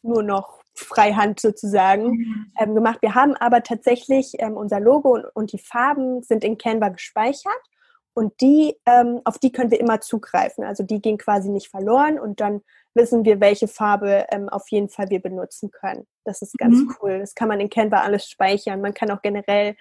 nur 0.01 0.21
noch 0.21 0.61
Freihand 0.79 1.39
sozusagen 1.39 2.09
mhm. 2.09 2.51
ähm, 2.59 2.75
gemacht. 2.75 2.99
Wir 3.01 3.15
haben 3.15 3.35
aber 3.35 3.63
tatsächlich 3.63 4.33
ähm, 4.39 4.55
unser 4.57 4.79
Logo 4.79 5.13
und, 5.13 5.25
und, 5.33 5.51
die 5.51 5.59
Farben 5.59 6.23
sind 6.23 6.43
in 6.43 6.57
Canva 6.57 6.89
gespeichert 6.89 7.61
und 8.13 8.39
die, 8.41 8.75
ähm, 8.85 9.21
auf 9.25 9.37
die 9.37 9.51
können 9.51 9.71
wir 9.71 9.79
immer 9.79 10.01
zugreifen. 10.01 10.63
Also 10.63 10.83
die 10.83 11.01
gehen 11.01 11.17
quasi 11.17 11.49
nicht 11.49 11.69
verloren 11.69 12.19
und 12.19 12.39
dann 12.39 12.61
wissen 12.93 13.25
wir, 13.25 13.39
welche 13.39 13.67
Farbe 13.67 14.25
ähm, 14.31 14.49
auf 14.49 14.69
jeden 14.69 14.89
Fall 14.89 15.09
wir 15.09 15.21
benutzen 15.21 15.71
können. 15.71 16.07
Das 16.23 16.41
ist 16.41 16.57
ganz 16.57 16.77
mhm. 16.77 16.95
cool. 17.01 17.19
Das 17.19 17.35
kann 17.35 17.47
man 17.47 17.59
in 17.59 17.69
Canva 17.69 18.01
alles 18.01 18.27
speichern. 18.27 18.81
Man 18.81 18.93
kann 18.93 19.11
auch 19.11 19.21
generell 19.21 19.75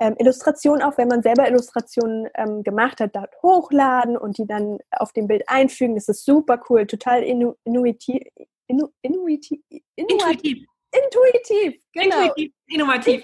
ähm, 0.00 0.14
Illustrationen, 0.18 0.82
auch 0.82 0.96
wenn 0.96 1.08
man 1.08 1.22
selber 1.22 1.48
Illustrationen 1.48 2.28
ähm, 2.34 2.62
gemacht 2.62 3.00
hat, 3.00 3.16
dort 3.16 3.34
hochladen 3.42 4.16
und 4.16 4.38
die 4.38 4.46
dann 4.46 4.78
auf 4.90 5.12
dem 5.12 5.26
Bild 5.26 5.48
einfügen. 5.48 5.96
Das 5.96 6.08
ist 6.08 6.24
super 6.24 6.60
cool, 6.68 6.86
total 6.86 7.22
intuitiv, 7.22 8.22
Innu, 8.68 8.88
intuitiv, 9.02 9.60
intuitiv. 9.96 10.66
Intuitiv, 10.90 11.82
genau. 11.92 12.22
Intuitiv, 12.22 12.52
innovativ. 12.68 13.22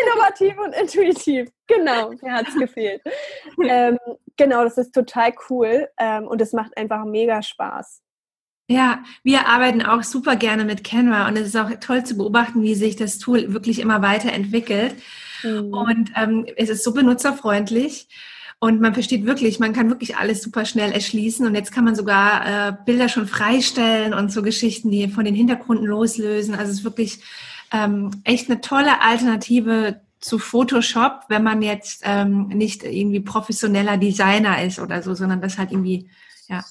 Innovativ 0.00 0.58
und 0.58 0.74
intuitiv, 0.74 1.48
genau. 1.66 2.10
Mir 2.22 2.32
hat 2.32 2.48
es 2.48 2.54
gefehlt. 2.56 3.02
ähm, 3.68 3.98
genau, 4.36 4.64
das 4.64 4.78
ist 4.78 4.92
total 4.92 5.32
cool 5.48 5.88
ähm, 5.98 6.26
und 6.26 6.40
es 6.40 6.52
macht 6.52 6.76
einfach 6.76 7.04
mega 7.04 7.42
Spaß. 7.42 8.02
Ja, 8.68 9.04
wir 9.22 9.46
arbeiten 9.46 9.82
auch 9.82 10.02
super 10.02 10.36
gerne 10.36 10.64
mit 10.64 10.84
Canva 10.84 11.28
und 11.28 11.36
es 11.36 11.48
ist 11.48 11.56
auch 11.56 11.70
toll 11.80 12.04
zu 12.04 12.16
beobachten, 12.16 12.62
wie 12.62 12.74
sich 12.74 12.96
das 12.96 13.18
Tool 13.18 13.52
wirklich 13.52 13.78
immer 13.78 14.02
weiterentwickelt. 14.02 14.96
Mhm. 15.42 15.72
Und 15.72 16.12
ähm, 16.16 16.46
es 16.56 16.70
ist 16.70 16.82
so 16.82 16.94
benutzerfreundlich 16.94 18.08
und 18.64 18.80
man 18.80 18.94
versteht 18.94 19.26
wirklich, 19.26 19.60
man 19.60 19.74
kann 19.74 19.90
wirklich 19.90 20.16
alles 20.16 20.40
super 20.40 20.64
schnell 20.64 20.90
erschließen 20.90 21.46
und 21.46 21.54
jetzt 21.54 21.70
kann 21.70 21.84
man 21.84 21.94
sogar 21.94 22.68
äh, 22.68 22.72
Bilder 22.86 23.10
schon 23.10 23.26
freistellen 23.26 24.14
und 24.14 24.32
so 24.32 24.40
Geschichten, 24.40 24.90
die 24.90 25.06
von 25.08 25.26
den 25.26 25.34
Hintergründen 25.34 25.86
loslösen. 25.86 26.54
Also 26.54 26.72
es 26.72 26.78
ist 26.78 26.84
wirklich 26.84 27.20
ähm, 27.74 28.10
echt 28.24 28.48
eine 28.48 28.62
tolle 28.62 29.02
Alternative 29.02 30.00
zu 30.18 30.38
Photoshop, 30.38 31.24
wenn 31.28 31.42
man 31.42 31.60
jetzt 31.60 32.00
ähm, 32.04 32.48
nicht 32.48 32.84
irgendwie 32.84 33.20
professioneller 33.20 33.98
Designer 33.98 34.62
ist 34.62 34.78
oder 34.78 35.02
so, 35.02 35.12
sondern 35.12 35.42
das 35.42 35.58
halt 35.58 35.70
irgendwie, 35.70 36.08
ja. 36.48 36.64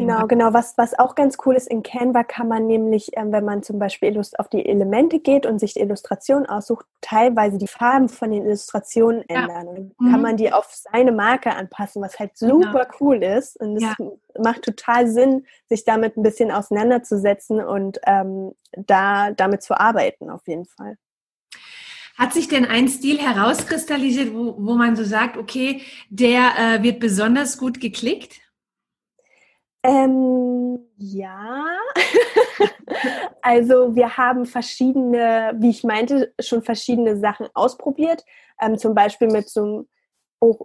Genau, 0.00 0.26
genau. 0.26 0.52
Was, 0.52 0.76
was 0.76 0.98
auch 0.98 1.14
ganz 1.14 1.36
cool 1.44 1.54
ist, 1.54 1.68
in 1.68 1.82
Canva 1.82 2.24
kann 2.24 2.48
man 2.48 2.66
nämlich, 2.66 3.10
ähm, 3.16 3.32
wenn 3.32 3.44
man 3.44 3.62
zum 3.62 3.78
Beispiel 3.78 4.20
auf 4.38 4.48
die 4.48 4.66
Elemente 4.66 5.20
geht 5.20 5.46
und 5.46 5.58
sich 5.58 5.74
die 5.74 5.80
Illustration 5.80 6.46
aussucht, 6.46 6.86
teilweise 7.00 7.58
die 7.58 7.68
Farben 7.68 8.08
von 8.08 8.30
den 8.30 8.44
Illustrationen 8.44 9.24
ja. 9.28 9.42
ändern. 9.42 9.68
Und 9.68 10.00
mhm. 10.00 10.10
kann 10.10 10.22
man 10.22 10.36
die 10.36 10.52
auf 10.52 10.68
seine 10.72 11.12
Marke 11.12 11.54
anpassen, 11.54 12.02
was 12.02 12.18
halt 12.18 12.32
genau. 12.38 12.60
super 12.60 12.84
genau. 12.84 12.96
cool 13.00 13.22
ist. 13.22 13.60
Und 13.60 13.76
es 13.76 13.82
ja. 13.82 13.94
macht 14.38 14.62
total 14.62 15.08
Sinn, 15.08 15.46
sich 15.68 15.84
damit 15.84 16.16
ein 16.16 16.22
bisschen 16.22 16.50
auseinanderzusetzen 16.50 17.60
und 17.60 18.00
ähm, 18.06 18.52
da 18.76 19.30
damit 19.30 19.62
zu 19.62 19.78
arbeiten, 19.78 20.30
auf 20.30 20.46
jeden 20.46 20.66
Fall. 20.66 20.96
Hat 22.16 22.32
sich 22.32 22.46
denn 22.46 22.64
ein 22.64 22.88
Stil 22.88 23.18
herauskristallisiert, 23.18 24.32
wo, 24.32 24.54
wo 24.56 24.74
man 24.74 24.94
so 24.94 25.02
sagt, 25.02 25.36
okay, 25.36 25.82
der 26.10 26.52
äh, 26.56 26.82
wird 26.82 27.00
besonders 27.00 27.58
gut 27.58 27.80
geklickt? 27.80 28.40
Ähm, 29.84 30.78
ja, 30.96 31.66
also 33.42 33.94
wir 33.94 34.16
haben 34.16 34.46
verschiedene, 34.46 35.52
wie 35.58 35.68
ich 35.68 35.84
meinte, 35.84 36.32
schon 36.40 36.62
verschiedene 36.62 37.18
Sachen 37.18 37.48
ausprobiert. 37.52 38.24
Ähm, 38.60 38.78
zum 38.78 38.94
Beispiel 38.94 39.28
mit 39.28 39.50
so 39.50 39.60
einem 39.62 39.86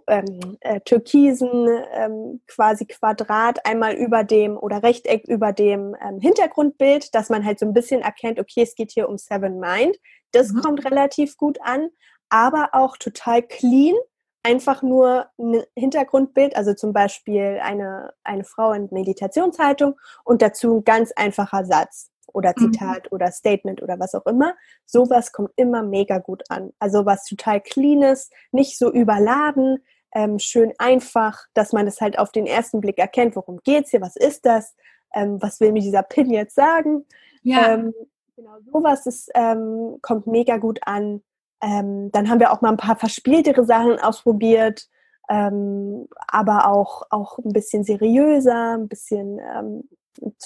ähm, 0.06 0.56
äh, 0.60 0.80
türkisen 0.80 1.68
ähm, 1.92 2.40
quasi 2.46 2.86
Quadrat 2.86 3.64
einmal 3.66 3.94
über 3.94 4.24
dem 4.24 4.56
oder 4.56 4.82
Rechteck 4.82 5.28
über 5.28 5.52
dem 5.52 5.94
ähm, 6.02 6.18
Hintergrundbild, 6.20 7.14
dass 7.14 7.28
man 7.28 7.44
halt 7.44 7.58
so 7.58 7.66
ein 7.66 7.74
bisschen 7.74 8.00
erkennt, 8.00 8.40
okay, 8.40 8.62
es 8.62 8.74
geht 8.74 8.92
hier 8.92 9.08
um 9.08 9.18
Seven 9.18 9.58
Mind. 9.58 9.96
Das 10.32 10.50
mhm. 10.50 10.62
kommt 10.62 10.84
relativ 10.84 11.36
gut 11.36 11.58
an, 11.62 11.90
aber 12.30 12.70
auch 12.72 12.96
total 12.96 13.42
clean. 13.42 13.96
Einfach 14.42 14.82
nur 14.82 15.26
ein 15.38 15.62
Hintergrundbild, 15.76 16.56
also 16.56 16.74
zum 16.74 16.92
Beispiel 16.92 17.60
eine, 17.62 18.12
eine 18.24 18.44
Frau 18.44 18.72
in 18.72 18.88
Meditationshaltung 18.90 19.98
und 20.24 20.42
dazu 20.42 20.78
ein 20.78 20.84
ganz 20.84 21.12
einfacher 21.14 21.64
Satz 21.64 22.10
oder 22.32 22.54
mhm. 22.56 22.72
Zitat 22.72 23.04
mhm. 23.04 23.16
oder 23.16 23.32
Statement 23.32 23.82
oder 23.82 23.98
was 23.98 24.14
auch 24.14 24.26
immer. 24.26 24.54
Sowas 24.86 25.32
kommt 25.32 25.50
immer 25.56 25.82
mega 25.82 26.18
gut 26.18 26.42
an. 26.48 26.70
Also 26.78 27.04
was 27.04 27.24
total 27.24 27.60
clean 27.60 28.02
ist, 28.02 28.32
nicht 28.50 28.78
so 28.78 28.90
überladen, 28.90 29.84
ähm, 30.12 30.38
schön 30.38 30.72
einfach, 30.78 31.44
dass 31.54 31.72
man 31.72 31.86
es 31.86 32.00
halt 32.00 32.18
auf 32.18 32.32
den 32.32 32.46
ersten 32.46 32.80
Blick 32.80 32.98
erkennt, 32.98 33.36
worum 33.36 33.60
geht's 33.62 33.90
hier, 33.90 34.00
was 34.00 34.16
ist 34.16 34.44
das, 34.44 34.74
ähm, 35.14 35.40
was 35.40 35.60
will 35.60 35.72
mir 35.72 35.82
dieser 35.82 36.02
Pin 36.02 36.30
jetzt 36.30 36.54
sagen. 36.54 37.04
Ja. 37.42 37.74
Ähm, 37.74 37.94
Genau, 38.40 38.56
sowas 38.72 39.04
ist, 39.04 39.30
ähm, 39.34 39.98
kommt 40.00 40.26
mega 40.26 40.56
gut 40.56 40.80
an. 40.86 41.22
Ähm, 41.62 42.10
dann 42.12 42.28
haben 42.30 42.40
wir 42.40 42.52
auch 42.52 42.60
mal 42.60 42.70
ein 42.70 42.76
paar 42.76 42.96
verspieltere 42.96 43.64
Sachen 43.64 43.98
ausprobiert, 43.98 44.88
ähm, 45.28 46.08
aber 46.28 46.66
auch, 46.66 47.02
auch 47.10 47.38
ein 47.38 47.52
bisschen 47.52 47.84
seriöser, 47.84 48.76
ein 48.78 48.88
bisschen 48.88 49.38
ähm, 49.38 49.88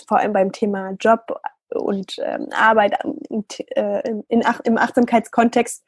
vor 0.06 0.18
allem 0.18 0.32
beim 0.32 0.52
Thema 0.52 0.90
Job 1.00 1.40
und 1.70 2.16
ähm, 2.22 2.48
Arbeit 2.52 2.98
äh, 3.76 4.08
in, 4.08 4.22
in, 4.28 4.42
im 4.64 4.78
Achtsamkeitskontext 4.78 5.84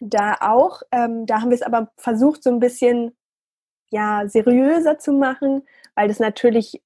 da 0.00 0.36
auch. 0.40 0.82
Ähm, 0.92 1.26
da 1.26 1.40
haben 1.40 1.50
wir 1.50 1.56
es 1.56 1.62
aber 1.62 1.90
versucht, 1.96 2.42
so 2.42 2.50
ein 2.50 2.60
bisschen 2.60 3.16
ja, 3.90 4.28
seriöser 4.28 4.98
zu 4.98 5.12
machen, 5.12 5.66
weil 5.94 6.08
das 6.08 6.20
natürlich 6.20 6.82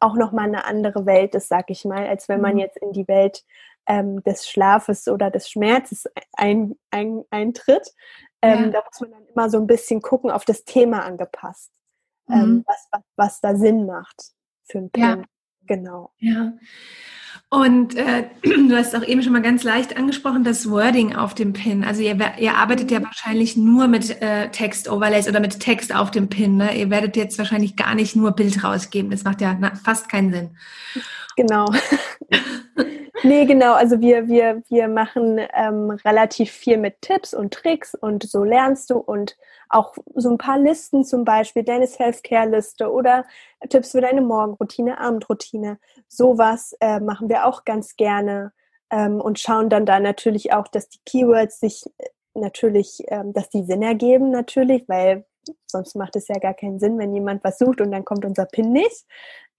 auch 0.00 0.16
nochmal 0.16 0.46
eine 0.46 0.64
andere 0.64 1.06
Welt 1.06 1.34
ist, 1.34 1.48
sag 1.48 1.70
ich 1.70 1.84
mal, 1.84 2.06
als 2.06 2.28
wenn 2.28 2.40
man 2.40 2.54
mhm. 2.54 2.60
jetzt 2.60 2.76
in 2.78 2.92
die 2.92 3.08
Welt 3.08 3.44
ähm, 3.86 4.22
des 4.24 4.48
Schlafes 4.48 5.08
oder 5.08 5.30
des 5.30 5.48
Schmerzes 5.48 6.04
ein, 6.32 6.76
ein, 6.90 7.22
eintritt. 7.30 7.92
Ähm, 8.42 8.64
ja. 8.64 8.68
Da 8.70 8.82
muss 8.84 9.00
man 9.00 9.10
dann 9.10 9.26
immer 9.26 9.50
so 9.50 9.58
ein 9.58 9.66
bisschen 9.66 10.02
gucken, 10.02 10.30
auf 10.30 10.44
das 10.44 10.64
Thema 10.64 11.04
angepasst, 11.04 11.70
ähm, 12.30 12.40
mhm. 12.40 12.64
was, 12.66 12.88
was, 12.90 13.02
was, 13.16 13.40
da 13.40 13.56
Sinn 13.56 13.86
macht 13.86 14.32
für 14.64 14.78
ein 14.78 14.90
Pin. 14.90 15.02
Ja. 15.02 15.22
Genau. 15.66 16.12
Ja. 16.18 16.52
Und 17.48 17.96
äh, 17.96 18.28
du 18.42 18.76
hast 18.76 18.94
auch 18.96 19.04
eben 19.04 19.22
schon 19.22 19.32
mal 19.32 19.42
ganz 19.42 19.62
leicht 19.62 19.96
angesprochen, 19.96 20.44
das 20.44 20.68
Wording 20.68 21.14
auf 21.14 21.34
dem 21.34 21.52
Pin. 21.52 21.84
Also 21.84 22.02
ihr, 22.02 22.18
ihr 22.38 22.54
arbeitet 22.54 22.90
ja 22.90 23.02
wahrscheinlich 23.02 23.56
nur 23.56 23.86
mit 23.86 24.20
äh, 24.20 24.50
Text-Overlays 24.50 25.28
oder 25.28 25.40
mit 25.40 25.60
Text 25.60 25.94
auf 25.94 26.10
dem 26.10 26.28
Pin. 26.28 26.56
Ne? 26.56 26.76
Ihr 26.76 26.90
werdet 26.90 27.16
jetzt 27.16 27.38
wahrscheinlich 27.38 27.76
gar 27.76 27.94
nicht 27.94 28.16
nur 28.16 28.32
Bild 28.32 28.62
rausgeben. 28.64 29.10
Das 29.10 29.24
macht 29.24 29.40
ja 29.40 29.56
fast 29.82 30.08
keinen 30.08 30.32
Sinn. 30.32 30.56
Genau. 31.36 31.66
nee, 33.22 33.44
genau. 33.46 33.74
Also 33.74 34.00
wir, 34.00 34.28
wir, 34.28 34.62
wir 34.68 34.88
machen 34.88 35.40
ähm, 35.54 35.90
relativ 35.90 36.50
viel 36.50 36.78
mit 36.78 37.00
Tipps 37.02 37.34
und 37.34 37.54
Tricks 37.54 37.94
und 37.94 38.22
so 38.24 38.44
lernst 38.44 38.90
du 38.90 38.98
und 38.98 39.36
auch 39.68 39.94
so 40.14 40.30
ein 40.30 40.38
paar 40.38 40.58
Listen 40.58 41.04
zum 41.04 41.24
Beispiel, 41.24 41.64
deine 41.64 41.86
Self-Care-Liste 41.86 42.90
oder 42.90 43.24
Tipps 43.68 43.92
für 43.92 44.00
deine 44.00 44.20
Morgenroutine, 44.20 44.98
Abendroutine. 44.98 45.78
Sowas 46.08 46.76
äh, 46.80 47.00
machen 47.00 47.28
wir 47.28 47.46
auch 47.46 47.64
ganz 47.64 47.96
gerne 47.96 48.52
ähm, 48.90 49.20
und 49.20 49.38
schauen 49.38 49.68
dann 49.70 49.86
da 49.86 50.00
natürlich 50.00 50.52
auch, 50.52 50.68
dass 50.68 50.88
die 50.88 51.00
Keywords 51.04 51.60
sich 51.60 51.84
äh, 51.98 52.08
natürlich, 52.34 53.02
ähm, 53.08 53.32
dass 53.32 53.48
die 53.48 53.64
Sinn 53.64 53.82
ergeben 53.82 54.30
natürlich, 54.30 54.88
weil 54.88 55.24
sonst 55.66 55.94
macht 55.94 56.16
es 56.16 56.28
ja 56.28 56.38
gar 56.38 56.54
keinen 56.54 56.78
Sinn, 56.78 56.98
wenn 56.98 57.12
jemand 57.14 57.44
was 57.44 57.58
sucht 57.58 57.80
und 57.80 57.90
dann 57.90 58.04
kommt 58.04 58.24
unser 58.24 58.46
Pin 58.46 58.72
nicht. 58.72 59.06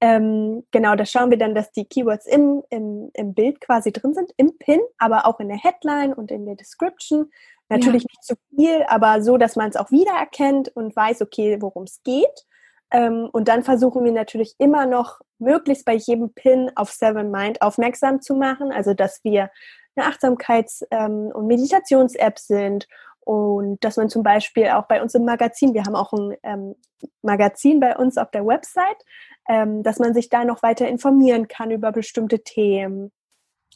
Ähm, 0.02 0.64
genau, 0.72 0.96
da 0.96 1.06
schauen 1.06 1.30
wir 1.30 1.38
dann, 1.38 1.56
dass 1.56 1.72
die 1.72 1.86
Keywords 1.86 2.26
im, 2.26 2.64
im, 2.70 3.12
im 3.14 3.34
Bild 3.34 3.62
quasi 3.62 3.92
drin 3.92 4.14
sind, 4.14 4.32
im 4.38 4.58
Pin, 4.58 4.82
aber 4.98 5.26
auch 5.26 5.40
in 5.40 5.48
der 5.48 5.58
Headline 5.58 6.14
und 6.14 6.32
in 6.32 6.46
der 6.46 6.56
Description. 6.56 7.32
Natürlich 7.70 8.04
ja. 8.04 8.08
nicht 8.12 8.24
zu 8.24 8.36
viel, 8.56 8.84
aber 8.88 9.22
so, 9.22 9.38
dass 9.38 9.56
man 9.56 9.70
es 9.70 9.76
auch 9.76 9.92
wiedererkennt 9.92 10.76
und 10.76 10.96
weiß, 10.96 11.22
okay, 11.22 11.58
worum 11.62 11.84
es 11.84 12.04
geht. 12.04 12.46
Ähm, 12.92 13.30
und 13.32 13.48
dann 13.48 13.64
versuchen 13.64 14.04
wir 14.04 14.12
natürlich 14.12 14.56
immer 14.60 14.86
noch, 14.86 15.20
möglichst 15.40 15.86
bei 15.86 15.96
jedem 15.96 16.34
Pin 16.34 16.72
auf 16.76 16.92
Seven 16.92 17.32
Mind 17.32 17.62
aufmerksam 17.62 18.22
zu 18.22 18.36
machen. 18.36 18.72
Also, 18.72 18.94
dass 18.94 19.24
wir 19.24 19.50
eine 19.96 20.08
Achtsamkeits- 20.08 20.86
ähm, 20.92 21.32
und 21.34 21.48
Meditations-App 21.48 22.38
sind 22.38 22.88
und 23.22 23.84
dass 23.84 23.98
man 23.98 24.10
zum 24.10 24.24
Beispiel 24.24 24.70
auch 24.70 24.88
bei 24.88 25.02
uns 25.02 25.16
im 25.16 25.26
Magazin, 25.26 25.74
wir 25.74 25.84
haben 25.84 25.96
auch 25.96 26.14
ein 26.14 26.38
ähm, 26.44 26.76
Magazin 27.22 27.80
bei 27.80 27.98
uns 27.98 28.18
auf 28.18 28.30
der 28.32 28.46
Website, 28.46 29.04
ähm, 29.48 29.84
dass 29.84 30.00
man 30.00 30.14
sich 30.14 30.30
da 30.30 30.44
noch 30.46 30.64
weiter 30.64 30.88
informieren 30.88 31.48
kann 31.48 31.72
über 31.72 31.92
bestimmte 31.92 32.44
Themen. 32.44 33.12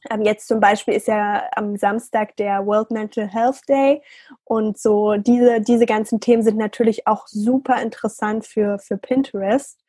Ähm, 0.10 0.21
jetzt 0.21 0.47
zum 0.47 0.60
Beispiel 0.60 0.93
ist 0.93 1.08
ja 1.08 1.43
am 1.55 1.75
Samstag 1.75 2.36
der 2.38 2.65
World 2.65 2.91
Mental 2.91 3.27
Health 3.27 3.62
Day 3.67 4.01
und 4.45 4.77
so 4.77 5.15
diese, 5.17 5.62
diese 5.62 5.86
ganzen 5.86 6.19
Themen 6.19 6.43
sind 6.43 6.58
natürlich 6.58 7.05
auch 7.08 7.27
super 7.27 7.82
interessant 7.82 8.45
für, 8.45 8.79
für 8.79 8.97
Pinterest. 8.97 9.79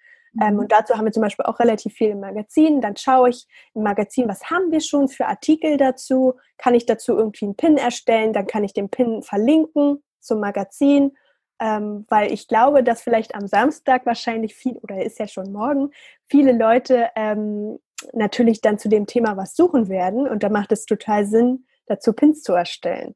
Ähm, 0.41 0.55
mhm. 0.55 0.61
und 0.61 0.73
dazu 0.73 0.95
haben 0.95 1.05
wir 1.05 1.13
zum 1.13 1.23
Beispiel 1.23 1.47
auch 1.47 1.59
relativ 1.59 1.95
viel 1.95 2.11
im 2.11 2.21
Magazin. 2.21 2.81
Dann 2.81 2.97
schaue 2.97 3.31
ich 3.31 3.47
im 3.75 3.83
Magazin, 3.83 4.29
was 4.29 4.49
haben 4.51 4.71
wir 4.71 4.81
schon 4.81 5.09
für 5.09 5.27
Artikel 5.27 5.77
dazu? 5.77 6.35
Kann 6.57 6.75
ich 6.75 6.87
dazu 6.87 7.17
irgendwie 7.17 7.47
einen 7.47 7.57
Pin 7.57 7.77
erstellen? 7.77 8.33
Dann 8.33 8.47
kann 8.47 8.63
ich 8.63 8.73
den 8.73 8.91
Pin 8.91 9.23
verlinken 9.23 10.03
zum 10.21 10.39
Magazin 10.41 11.17
ähm, 11.61 12.07
weil 12.09 12.33
ich 12.33 12.49
glaube, 12.49 12.83
dass 12.83 13.03
vielleicht 13.03 13.35
am 13.35 13.47
Samstag 13.47 14.07
wahrscheinlich 14.07 14.55
viel, 14.55 14.79
oder 14.79 15.05
ist 15.05 15.19
ja 15.19 15.29
schon 15.29 15.53
morgen, 15.53 15.91
viele 16.29 16.53
Leute 16.53 17.11
ähm, 17.15 17.79
natürlich 18.13 18.61
dann 18.61 18.79
zu 18.79 18.89
dem 18.89 19.07
Thema 19.07 19.37
was 19.37 19.55
suchen 19.55 19.89
werden 19.89 20.27
und 20.27 20.43
da 20.43 20.49
macht 20.49 20.73
es 20.73 20.87
total 20.87 21.27
Sinn, 21.27 21.67
dazu 21.87 22.13
Pins 22.13 22.43
zu 22.43 22.55
erstellen. 22.55 23.15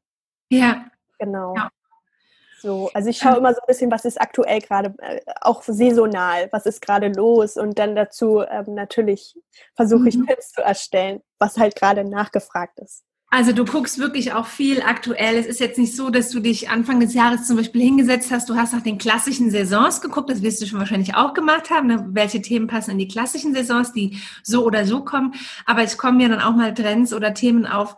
Ja. 0.49 0.85
Genau. 1.17 1.55
Ja. 1.55 1.69
So, 2.61 2.89
also 2.93 3.09
ich 3.09 3.17
schaue 3.17 3.37
immer 3.37 3.53
so 3.53 3.61
ein 3.61 3.67
bisschen, 3.67 3.91
was 3.91 4.05
ist 4.05 4.19
aktuell 4.19 4.59
gerade, 4.59 4.95
äh, 4.99 5.21
auch 5.41 5.61
saisonal, 5.61 6.47
was 6.51 6.65
ist 6.65 6.81
gerade 6.81 7.09
los 7.09 7.57
und 7.57 7.77
dann 7.77 7.95
dazu 7.95 8.41
ähm, 8.41 8.73
natürlich 8.73 9.39
versuche 9.75 10.09
ich 10.09 10.17
mhm. 10.17 10.25
Pins 10.25 10.51
zu 10.51 10.61
erstellen, 10.61 11.21
was 11.37 11.57
halt 11.57 11.75
gerade 11.75 12.03
nachgefragt 12.03 12.79
ist. 12.79 13.03
Also 13.35 13.51
du 13.51 13.65
guckst 13.65 13.99
wirklich 13.99 14.31
auch 14.31 14.45
viel 14.45 14.81
aktuell. 14.81 15.35
Es 15.35 15.45
ist 15.45 15.59
jetzt 15.59 15.77
nicht 15.77 15.93
so, 15.93 16.09
dass 16.09 16.29
du 16.29 16.39
dich 16.39 16.69
Anfang 16.69 17.01
des 17.01 17.13
Jahres 17.13 17.45
zum 17.45 17.57
Beispiel 17.57 17.81
hingesetzt 17.81 18.31
hast, 18.31 18.47
du 18.47 18.55
hast 18.55 18.71
nach 18.71 18.81
den 18.81 18.97
klassischen 18.97 19.51
Saisons 19.51 19.99
geguckt, 19.99 20.29
das 20.29 20.41
wirst 20.41 20.61
du 20.61 20.65
schon 20.65 20.79
wahrscheinlich 20.79 21.15
auch 21.15 21.33
gemacht 21.33 21.69
haben, 21.69 21.87
ne? 21.87 22.07
welche 22.11 22.41
Themen 22.41 22.67
passen 22.67 22.91
in 22.91 22.97
die 22.97 23.09
klassischen 23.09 23.53
Saisons, 23.53 23.91
die 23.91 24.21
so 24.41 24.63
oder 24.63 24.85
so 24.85 25.03
kommen. 25.03 25.33
Aber 25.65 25.83
es 25.83 25.97
kommen 25.97 26.21
ja 26.21 26.29
dann 26.29 26.39
auch 26.39 26.55
mal 26.55 26.73
Trends 26.73 27.13
oder 27.13 27.33
Themen 27.33 27.65
auf, 27.65 27.97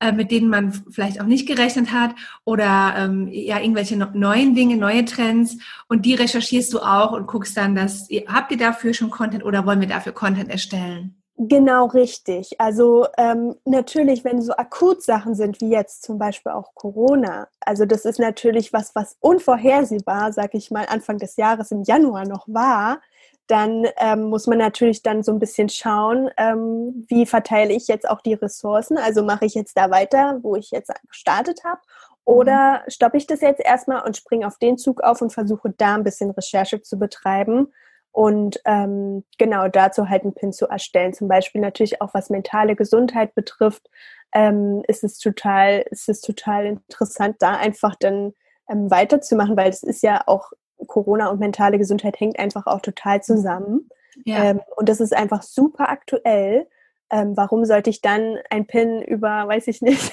äh, 0.00 0.10
mit 0.10 0.30
denen 0.30 0.48
man 0.48 0.72
vielleicht 0.72 1.20
auch 1.20 1.26
nicht 1.26 1.46
gerechnet 1.46 1.92
hat 1.92 2.14
oder 2.46 2.94
ähm, 2.96 3.28
ja 3.30 3.60
irgendwelche 3.60 3.94
neuen 3.94 4.54
Dinge, 4.54 4.78
neue 4.78 5.04
Trends 5.04 5.58
und 5.88 6.06
die 6.06 6.14
recherchierst 6.14 6.72
du 6.72 6.80
auch 6.80 7.12
und 7.12 7.26
guckst 7.26 7.54
dann, 7.58 7.74
dass 7.74 8.08
habt 8.26 8.52
ihr 8.52 8.58
dafür 8.58 8.94
schon 8.94 9.10
Content 9.10 9.44
oder 9.44 9.66
wollen 9.66 9.82
wir 9.82 9.88
dafür 9.88 10.12
Content 10.12 10.48
erstellen? 10.48 11.17
Genau 11.40 11.86
richtig. 11.86 12.60
Also 12.60 13.06
ähm, 13.16 13.54
natürlich, 13.64 14.24
wenn 14.24 14.42
so 14.42 14.54
Akutsachen 14.54 15.36
sind 15.36 15.60
wie 15.60 15.70
jetzt 15.70 16.02
zum 16.02 16.18
Beispiel 16.18 16.50
auch 16.50 16.74
Corona, 16.74 17.46
also 17.60 17.86
das 17.86 18.04
ist 18.04 18.18
natürlich 18.18 18.72
was, 18.72 18.92
was 18.96 19.16
unvorhersehbar, 19.20 20.32
sag 20.32 20.54
ich 20.54 20.72
mal, 20.72 20.86
Anfang 20.88 21.18
des 21.18 21.36
Jahres 21.36 21.70
im 21.70 21.84
Januar 21.84 22.26
noch 22.26 22.48
war, 22.48 23.00
dann 23.46 23.86
ähm, 23.98 24.24
muss 24.24 24.48
man 24.48 24.58
natürlich 24.58 25.02
dann 25.02 25.22
so 25.22 25.30
ein 25.30 25.38
bisschen 25.38 25.68
schauen, 25.68 26.28
ähm, 26.38 27.06
wie 27.08 27.24
verteile 27.24 27.72
ich 27.72 27.86
jetzt 27.86 28.10
auch 28.10 28.20
die 28.20 28.34
Ressourcen. 28.34 28.98
Also 28.98 29.22
mache 29.22 29.46
ich 29.46 29.54
jetzt 29.54 29.76
da 29.76 29.90
weiter, 29.90 30.40
wo 30.42 30.56
ich 30.56 30.72
jetzt 30.72 30.90
gestartet 31.08 31.62
habe, 31.62 31.80
oder 32.24 32.82
mhm. 32.84 32.90
stoppe 32.90 33.16
ich 33.16 33.28
das 33.28 33.42
jetzt 33.42 33.64
erstmal 33.64 34.04
und 34.04 34.16
springe 34.16 34.46
auf 34.46 34.58
den 34.58 34.76
Zug 34.76 35.02
auf 35.02 35.22
und 35.22 35.32
versuche 35.32 35.70
da 35.70 35.94
ein 35.94 36.04
bisschen 36.04 36.32
Recherche 36.32 36.82
zu 36.82 36.98
betreiben 36.98 37.68
und 38.12 38.60
ähm, 38.64 39.24
genau 39.38 39.68
dazu 39.68 40.08
halt 40.08 40.22
einen 40.22 40.34
Pin 40.34 40.52
zu 40.52 40.66
erstellen. 40.66 41.14
Zum 41.14 41.28
Beispiel 41.28 41.60
natürlich 41.60 42.00
auch 42.00 42.14
was 42.14 42.30
mentale 42.30 42.76
Gesundheit 42.76 43.34
betrifft, 43.34 43.88
ähm, 44.34 44.82
ist 44.88 45.04
es 45.04 45.18
total, 45.18 45.84
ist 45.90 46.08
es 46.08 46.20
total 46.20 46.66
interessant, 46.66 47.36
da 47.38 47.56
einfach 47.56 47.94
dann 47.96 48.32
ähm, 48.68 48.90
weiterzumachen, 48.90 49.56
weil 49.56 49.70
es 49.70 49.82
ist 49.82 50.02
ja 50.02 50.22
auch 50.26 50.52
Corona 50.86 51.28
und 51.28 51.40
mentale 51.40 51.78
Gesundheit 51.78 52.20
hängt 52.20 52.38
einfach 52.38 52.66
auch 52.66 52.80
total 52.80 53.22
zusammen. 53.22 53.88
Ja. 54.24 54.44
Ähm, 54.44 54.60
und 54.76 54.88
das 54.88 55.00
ist 55.00 55.14
einfach 55.14 55.42
super 55.42 55.88
aktuell 55.88 56.66
ähm, 57.10 57.36
warum 57.36 57.64
sollte 57.64 57.90
ich 57.90 58.00
dann 58.00 58.38
ein 58.50 58.66
Pin 58.66 59.02
über, 59.02 59.48
weiß 59.48 59.68
ich 59.68 59.82
nicht, 59.82 60.12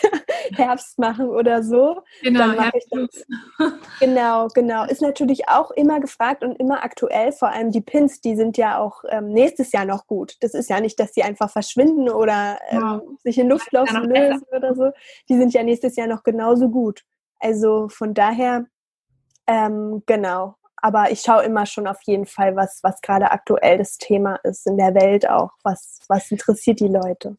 Herbst 0.56 1.00
machen 1.00 1.30
oder 1.30 1.64
so? 1.64 2.02
Genau, 2.22 2.54
das. 2.54 3.26
genau, 4.00 4.48
genau. 4.50 4.86
Ist 4.86 5.02
natürlich 5.02 5.48
auch 5.48 5.72
immer 5.72 6.00
gefragt 6.00 6.44
und 6.44 6.60
immer 6.60 6.84
aktuell. 6.84 7.32
Vor 7.32 7.50
allem 7.50 7.72
die 7.72 7.82
Pins, 7.82 8.22
die 8.22 8.36
sind 8.36 8.58
ja 8.58 8.80
auch 8.80 9.04
ähm, 9.10 9.32
nächstes 9.32 9.72
Jahr 9.72 9.86
noch 9.86 10.08
gut. 10.08 10.38
Das 10.42 10.54
ist 10.54 10.70
ja 10.70 10.80
nicht, 10.80 11.00
dass 11.00 11.12
die 11.12 11.24
einfach 11.24 11.50
verschwinden 11.50 12.10
oder 12.10 12.60
ähm, 12.70 12.82
wow. 12.82 13.02
sich 13.24 13.38
in 13.38 13.50
Luftlauf 13.50 13.90
lösen 13.92 14.46
oder 14.56 14.76
so. 14.76 14.92
Die 15.30 15.38
sind 15.38 15.54
ja 15.54 15.64
nächstes 15.64 15.96
Jahr 15.96 16.08
noch 16.08 16.24
genauso 16.24 16.70
gut. 16.70 17.04
Also 17.40 17.90
von 17.90 18.14
daher, 18.14 18.66
ähm, 19.48 20.04
genau 20.06 20.56
aber 20.86 21.10
ich 21.10 21.22
schaue 21.22 21.44
immer 21.44 21.66
schon 21.66 21.88
auf 21.88 21.98
jeden 22.04 22.28
Fall, 22.28 22.56
was, 22.56 22.82
was 22.84 23.02
gerade 23.02 23.32
aktuell 23.32 23.80
das 23.80 23.98
Thema 23.98 24.36
ist 24.44 24.68
in 24.68 24.78
der 24.78 24.94
Welt 24.94 25.28
auch. 25.28 25.50
Was, 25.64 26.02
was 26.10 26.30
interessiert 26.30 26.80
die 26.80 26.88
Leute? 26.88 27.36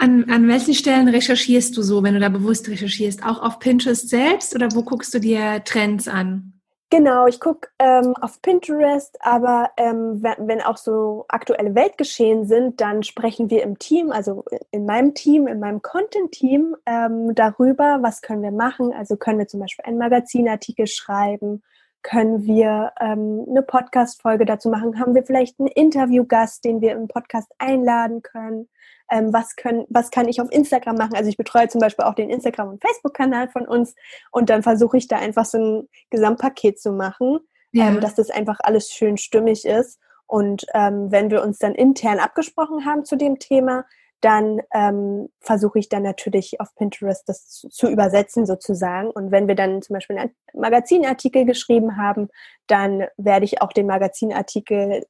An, 0.00 0.30
an 0.30 0.46
welchen 0.46 0.74
Stellen 0.74 1.08
recherchierst 1.08 1.76
du 1.76 1.82
so, 1.82 2.04
wenn 2.04 2.14
du 2.14 2.20
da 2.20 2.28
bewusst 2.28 2.68
recherchierst? 2.68 3.24
Auch 3.24 3.42
auf 3.42 3.58
Pinterest 3.58 4.08
selbst 4.08 4.54
oder 4.54 4.68
wo 4.72 4.82
guckst 4.82 5.12
du 5.12 5.18
dir 5.18 5.62
Trends 5.64 6.06
an? 6.06 6.52
Genau, 6.90 7.26
ich 7.26 7.38
gucke 7.38 7.68
ähm, 7.80 8.14
auf 8.20 8.40
Pinterest, 8.40 9.18
aber 9.20 9.70
ähm, 9.76 10.22
wenn, 10.22 10.48
wenn, 10.48 10.62
auch 10.62 10.78
so 10.78 11.26
aktuelle 11.28 11.74
Weltgeschehen 11.74 12.46
sind, 12.46 12.80
dann 12.80 13.02
sprechen 13.02 13.50
wir 13.50 13.62
im 13.62 13.78
Team, 13.78 14.10
also 14.10 14.44
in 14.70 14.86
meinem 14.86 15.12
Team, 15.14 15.48
in 15.48 15.60
meinem 15.60 15.82
Content-Team 15.82 16.76
ähm, 16.86 17.34
darüber, 17.34 17.98
was 18.00 18.22
können 18.22 18.42
wir 18.42 18.52
machen. 18.52 18.94
Also 18.94 19.16
können 19.16 19.38
wir 19.38 19.48
zum 19.48 19.60
Beispiel 19.60 19.84
einen 19.84 19.98
Magazinartikel 19.98 20.86
schreiben 20.86 21.62
können 22.02 22.44
wir 22.44 22.92
ähm, 23.00 23.44
eine 23.48 23.62
Podcast-Folge 23.62 24.44
dazu 24.44 24.68
machen? 24.68 24.98
Haben 24.98 25.14
wir 25.14 25.24
vielleicht 25.24 25.58
einen 25.58 25.68
Interviewgast, 25.68 26.64
den 26.64 26.80
wir 26.80 26.92
im 26.92 27.08
Podcast 27.08 27.50
einladen 27.58 28.22
können? 28.22 28.68
Ähm, 29.10 29.32
was, 29.32 29.56
können, 29.56 29.84
was 29.88 30.10
kann 30.10 30.28
ich 30.28 30.40
auf 30.40 30.52
Instagram 30.52 30.96
machen? 30.96 31.14
Also 31.14 31.28
ich 31.28 31.36
betreue 31.36 31.68
zum 31.68 31.80
Beispiel 31.80 32.04
auch 32.04 32.14
den 32.14 32.30
Instagram- 32.30 32.68
und 32.68 32.82
Facebook-Kanal 32.82 33.48
von 33.48 33.66
uns 33.66 33.94
und 34.30 34.50
dann 34.50 34.62
versuche 34.62 34.98
ich 34.98 35.08
da 35.08 35.16
einfach 35.16 35.44
so 35.44 35.58
ein 35.58 35.88
Gesamtpaket 36.10 36.80
zu 36.80 36.92
machen, 36.92 37.40
ja. 37.72 37.88
ähm, 37.88 38.00
dass 38.00 38.14
das 38.14 38.30
einfach 38.30 38.58
alles 38.62 38.90
schön 38.90 39.16
stimmig 39.16 39.64
ist. 39.64 39.98
Und 40.26 40.66
ähm, 40.74 41.10
wenn 41.10 41.30
wir 41.30 41.42
uns 41.42 41.58
dann 41.58 41.74
intern 41.74 42.18
abgesprochen 42.18 42.84
haben 42.84 43.04
zu 43.04 43.16
dem 43.16 43.38
Thema, 43.38 43.86
dann 44.20 44.60
ähm, 44.72 45.28
versuche 45.40 45.78
ich 45.78 45.88
dann 45.88 46.02
natürlich 46.02 46.60
auf 46.60 46.74
Pinterest 46.74 47.28
das 47.28 47.48
zu, 47.48 47.68
zu, 47.68 47.88
übersetzen 47.88 48.46
sozusagen. 48.46 49.10
Und 49.10 49.30
wenn 49.30 49.46
wir 49.46 49.54
dann 49.54 49.80
zum 49.80 49.94
Beispiel 49.94 50.18
einen 50.18 50.34
Magazinartikel 50.54 51.44
geschrieben 51.44 51.96
haben, 51.96 52.28
dann 52.66 53.04
werde 53.16 53.44
ich 53.44 53.62
auch 53.62 53.72
den 53.72 53.86
Magazinartikel, 53.86 55.06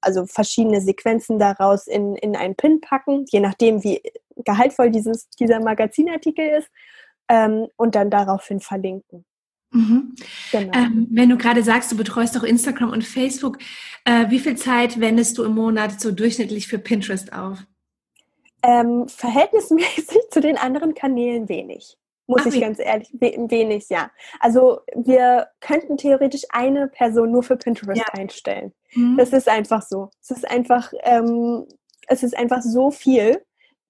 also 0.00 0.26
verschiedene 0.26 0.80
Sequenzen 0.80 1.38
daraus 1.38 1.86
in, 1.86 2.14
in 2.16 2.36
einen 2.36 2.54
Pin 2.54 2.80
packen, 2.80 3.24
je 3.28 3.40
nachdem, 3.40 3.82
wie 3.82 4.00
gehaltvoll 4.36 4.90
dieses, 4.90 5.28
dieser 5.30 5.60
Magazinartikel 5.60 6.58
ist, 6.58 6.68
ähm, 7.28 7.68
und 7.76 7.94
dann 7.94 8.10
daraufhin 8.10 8.60
verlinken. 8.60 9.24
Mhm. 9.70 10.14
Genau. 10.52 10.72
Ähm, 10.76 11.08
wenn 11.10 11.28
du 11.28 11.36
gerade 11.36 11.62
sagst, 11.62 11.90
du 11.90 11.96
betreust 11.96 12.38
auch 12.38 12.44
Instagram 12.44 12.90
und 12.90 13.02
Facebook, 13.02 13.58
äh, 14.04 14.30
wie 14.30 14.38
viel 14.38 14.56
Zeit 14.56 15.00
wendest 15.00 15.36
du 15.38 15.42
im 15.42 15.54
Monat 15.54 16.00
so 16.00 16.12
durchschnittlich 16.12 16.68
für 16.68 16.78
Pinterest 16.78 17.32
auf? 17.32 17.58
Ähm, 18.66 19.08
verhältnismäßig 19.08 20.20
zu 20.30 20.40
den 20.40 20.56
anderen 20.56 20.94
Kanälen 20.94 21.48
wenig. 21.48 21.98
Muss 22.26 22.40
Ach, 22.42 22.46
ich 22.46 22.54
wie? 22.54 22.60
ganz 22.60 22.78
ehrlich, 22.78 23.10
wenig, 23.12 23.90
ja. 23.90 24.10
Also 24.40 24.80
wir 24.94 25.48
könnten 25.60 25.98
theoretisch 25.98 26.44
eine 26.50 26.88
Person 26.88 27.30
nur 27.30 27.42
für 27.42 27.56
Pinterest 27.56 28.00
ja. 28.00 28.06
einstellen. 28.14 28.72
Mhm. 28.94 29.16
Das 29.18 29.32
ist 29.34 29.48
einfach 29.48 29.82
so. 29.82 30.08
Es 30.22 30.30
ist 30.30 30.48
einfach, 30.50 30.92
ähm, 31.02 31.66
es 32.08 32.22
ist 32.22 32.36
einfach 32.36 32.62
so 32.62 32.90
viel 32.90 33.44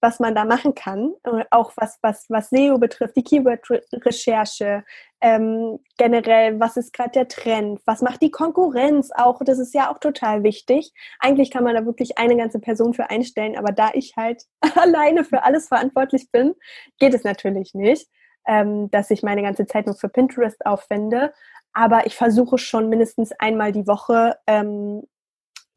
was 0.05 0.19
man 0.19 0.35
da 0.35 0.45
machen 0.45 0.75
kann, 0.75 1.15
äh, 1.23 1.43
auch 1.49 1.73
was, 1.77 1.97
was, 2.03 2.27
was 2.29 2.51
SEO 2.51 2.77
betrifft, 2.77 3.15
die 3.17 3.23
Keyword-Recherche, 3.23 4.83
ähm, 5.19 5.79
generell, 5.97 6.59
was 6.59 6.77
ist 6.77 6.93
gerade 6.93 7.09
der 7.09 7.27
Trend, 7.27 7.81
was 7.87 8.03
macht 8.03 8.21
die 8.21 8.29
Konkurrenz 8.29 9.09
auch, 9.15 9.41
das 9.43 9.57
ist 9.57 9.73
ja 9.73 9.91
auch 9.91 9.97
total 9.97 10.43
wichtig. 10.43 10.93
Eigentlich 11.19 11.49
kann 11.49 11.63
man 11.63 11.73
da 11.73 11.87
wirklich 11.87 12.19
eine 12.19 12.37
ganze 12.37 12.59
Person 12.59 12.93
für 12.93 13.09
einstellen, 13.09 13.57
aber 13.57 13.71
da 13.71 13.89
ich 13.93 14.13
halt 14.15 14.43
alleine 14.75 15.23
für 15.23 15.43
alles 15.43 15.67
verantwortlich 15.67 16.29
bin, 16.31 16.53
geht 16.99 17.15
es 17.15 17.23
natürlich 17.23 17.73
nicht, 17.73 18.07
ähm, 18.45 18.91
dass 18.91 19.09
ich 19.09 19.23
meine 19.23 19.41
ganze 19.41 19.65
Zeit 19.65 19.87
nur 19.87 19.95
für 19.95 20.09
Pinterest 20.09 20.63
aufwende. 20.67 21.33
Aber 21.73 22.05
ich 22.05 22.15
versuche 22.15 22.59
schon 22.59 22.89
mindestens 22.89 23.31
einmal 23.39 23.71
die 23.71 23.87
Woche 23.87 24.37
ähm, 24.45 25.01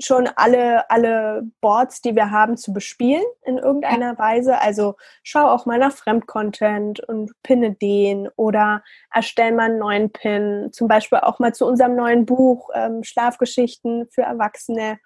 schon 0.01 0.29
alle, 0.37 0.89
alle 0.91 1.43
Boards, 1.61 2.01
die 2.01 2.15
wir 2.15 2.31
haben, 2.31 2.57
zu 2.57 2.73
bespielen 2.73 3.25
in 3.45 3.59
irgendeiner 3.59 4.13
ja. 4.13 4.19
Weise. 4.19 4.61
Also 4.61 4.95
schau 5.23 5.49
auch 5.49 5.67
mal 5.67 5.79
nach 5.79 5.93
Fremdcontent 5.93 7.01
und 7.01 7.33
pinne 7.43 7.73
den 7.73 8.29
oder 8.37 8.83
erstell 9.13 9.53
mal 9.53 9.71
einen 9.71 9.79
neuen 9.79 10.11
Pin. 10.13 10.69
Zum 10.73 10.87
Beispiel 10.87 11.19
auch 11.19 11.39
mal 11.41 11.55
zu 11.55 11.67
unserem 11.67 11.97
neuen 11.97 12.27
Buch 12.27 12.71
ähm, 12.75 13.03
Schlafgeschichten 13.03 14.09
für 14.11 14.23
Erwachsene. 14.23 14.99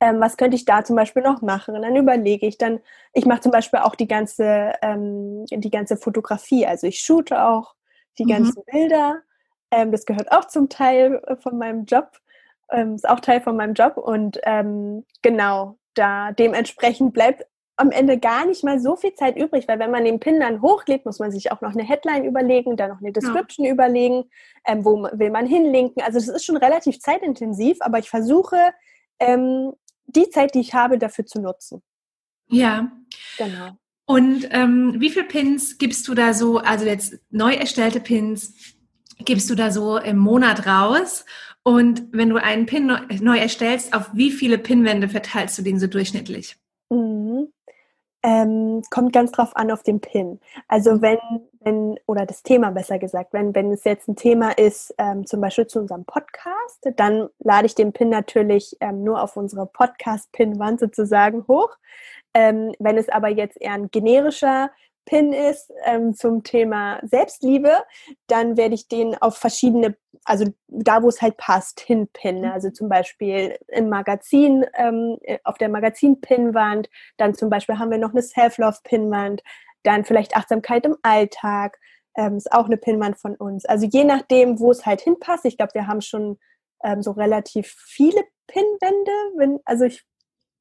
Ähm, 0.00 0.20
was 0.20 0.36
könnte 0.36 0.56
ich 0.56 0.66
da 0.66 0.84
zum 0.84 0.94
Beispiel 0.96 1.22
noch 1.22 1.40
machen? 1.40 1.74
Und 1.74 1.82
dann 1.82 1.96
überlege 1.96 2.46
ich 2.46 2.58
dann, 2.58 2.80
ich 3.14 3.24
mache 3.24 3.40
zum 3.40 3.52
Beispiel 3.52 3.80
auch 3.80 3.94
die 3.94 4.08
ganze, 4.08 4.74
ähm, 4.82 5.46
die 5.50 5.70
ganze 5.70 5.96
Fotografie. 5.96 6.66
Also 6.66 6.86
ich 6.86 7.00
shoote 7.00 7.42
auch 7.42 7.74
die 8.18 8.24
mhm. 8.24 8.28
ganzen 8.28 8.62
Bilder. 8.70 9.22
Ähm, 9.70 9.90
das 9.92 10.04
gehört 10.04 10.30
auch 10.32 10.46
zum 10.46 10.68
Teil 10.68 11.22
äh, 11.26 11.36
von 11.36 11.56
meinem 11.56 11.86
Job. 11.86 12.10
Ähm, 12.70 12.94
ist 12.94 13.08
auch 13.08 13.20
Teil 13.20 13.40
von 13.40 13.56
meinem 13.56 13.74
Job 13.74 13.96
und 13.96 14.38
ähm, 14.42 15.04
genau, 15.22 15.78
da 15.94 16.32
dementsprechend 16.32 17.14
bleibt 17.14 17.46
am 17.76 17.90
Ende 17.90 18.18
gar 18.18 18.46
nicht 18.46 18.64
mal 18.64 18.80
so 18.80 18.96
viel 18.96 19.14
Zeit 19.14 19.36
übrig, 19.36 19.68
weil 19.68 19.78
wenn 19.78 19.90
man 19.90 20.04
den 20.04 20.18
Pin 20.18 20.40
dann 20.40 20.62
hochlädt, 20.62 21.04
muss 21.04 21.18
man 21.18 21.30
sich 21.30 21.52
auch 21.52 21.60
noch 21.60 21.72
eine 21.72 21.84
Headline 21.84 22.24
überlegen, 22.24 22.76
dann 22.76 22.90
noch 22.90 23.00
eine 23.00 23.12
Description 23.12 23.66
ja. 23.66 23.72
überlegen, 23.72 24.24
ähm, 24.64 24.84
wo 24.84 25.02
will 25.12 25.30
man 25.30 25.46
hinlinken. 25.46 26.02
Also 26.02 26.18
das 26.18 26.28
ist 26.28 26.44
schon 26.44 26.56
relativ 26.56 26.98
zeitintensiv, 27.00 27.76
aber 27.80 27.98
ich 27.98 28.08
versuche 28.08 28.56
ähm, 29.20 29.72
die 30.06 30.30
Zeit, 30.30 30.54
die 30.54 30.60
ich 30.60 30.72
habe, 30.72 30.98
dafür 30.98 31.26
zu 31.26 31.40
nutzen. 31.40 31.82
Ja. 32.48 32.90
Genau. 33.36 33.72
Und 34.06 34.48
ähm, 34.52 34.94
wie 34.98 35.10
viele 35.10 35.26
Pins 35.26 35.78
gibst 35.78 36.06
du 36.08 36.14
da 36.14 36.32
so, 36.32 36.58
also 36.58 36.86
jetzt 36.86 37.18
neu 37.30 37.54
erstellte 37.54 38.00
Pins, 38.00 38.76
gibst 39.18 39.50
du 39.50 39.54
da 39.54 39.70
so 39.70 39.98
im 39.98 40.16
Monat 40.16 40.66
raus? 40.66 41.24
Und 41.66 42.12
wenn 42.12 42.30
du 42.30 42.36
einen 42.36 42.66
Pin 42.66 42.86
neu 43.22 43.38
erstellst, 43.38 43.92
auf 43.92 44.10
wie 44.12 44.30
viele 44.30 44.56
Pinwände 44.56 45.08
verteilst 45.08 45.58
du 45.58 45.62
den 45.62 45.80
so 45.80 45.88
durchschnittlich? 45.88 46.54
Mhm. 46.90 47.48
Ähm, 48.22 48.82
kommt 48.88 49.12
ganz 49.12 49.32
drauf 49.32 49.56
an 49.56 49.72
auf 49.72 49.82
den 49.82 50.00
Pin. 50.00 50.38
Also 50.68 50.92
mhm. 50.92 51.02
wenn, 51.02 51.18
wenn, 51.58 51.98
oder 52.06 52.24
das 52.24 52.44
Thema 52.44 52.70
besser 52.70 53.00
gesagt, 53.00 53.32
wenn, 53.32 53.52
wenn 53.52 53.72
es 53.72 53.82
jetzt 53.82 54.06
ein 54.06 54.14
Thema 54.14 54.56
ist, 54.56 54.94
ähm, 54.98 55.26
zum 55.26 55.40
Beispiel 55.40 55.66
zu 55.66 55.80
unserem 55.80 56.04
Podcast, 56.04 56.88
dann 56.94 57.30
lade 57.40 57.66
ich 57.66 57.74
den 57.74 57.92
Pin 57.92 58.10
natürlich 58.10 58.76
ähm, 58.78 59.02
nur 59.02 59.20
auf 59.20 59.36
unsere 59.36 59.66
Podcast-Pinwand 59.66 60.78
sozusagen 60.78 61.48
hoch. 61.48 61.70
Ähm, 62.32 62.74
wenn 62.78 62.96
es 62.96 63.08
aber 63.08 63.26
jetzt 63.26 63.60
eher 63.60 63.72
ein 63.72 63.90
generischer 63.90 64.70
Pin 65.06 65.32
ist 65.32 65.72
ähm, 65.84 66.14
zum 66.14 66.42
Thema 66.42 67.00
Selbstliebe, 67.02 67.72
dann 68.26 68.56
werde 68.56 68.74
ich 68.74 68.88
den 68.88 69.16
auf 69.16 69.38
verschiedene, 69.38 69.96
also 70.24 70.44
da, 70.68 71.02
wo 71.02 71.08
es 71.08 71.22
halt 71.22 71.36
passt, 71.38 71.80
hinpinnen. 71.80 72.42
Mhm. 72.42 72.50
Also 72.50 72.70
zum 72.70 72.88
Beispiel 72.88 73.56
im 73.68 73.88
Magazin, 73.88 74.66
ähm, 74.74 75.16
auf 75.44 75.56
der 75.58 75.68
Magazin-Pinwand. 75.70 76.90
Dann 77.16 77.34
zum 77.34 77.48
Beispiel 77.48 77.78
haben 77.78 77.90
wir 77.90 77.98
noch 77.98 78.10
eine 78.12 78.22
Self-Love-Pinwand. 78.22 79.42
Dann 79.84 80.04
vielleicht 80.04 80.36
Achtsamkeit 80.36 80.84
im 80.84 80.96
Alltag, 81.02 81.78
ähm, 82.16 82.36
ist 82.36 82.52
auch 82.52 82.66
eine 82.66 82.76
Pinwand 82.76 83.18
von 83.18 83.36
uns. 83.36 83.64
Also 83.64 83.86
je 83.86 84.04
nachdem, 84.04 84.58
wo 84.58 84.70
es 84.70 84.84
halt 84.84 85.00
hinpasst. 85.00 85.44
Ich 85.44 85.56
glaube, 85.56 85.74
wir 85.74 85.86
haben 85.86 86.00
schon 86.00 86.38
ähm, 86.82 87.02
so 87.02 87.12
relativ 87.12 87.74
viele 87.78 88.22
Pinwände. 88.48 89.12
Wenn, 89.36 89.60
also 89.64 89.84
ich 89.84 90.04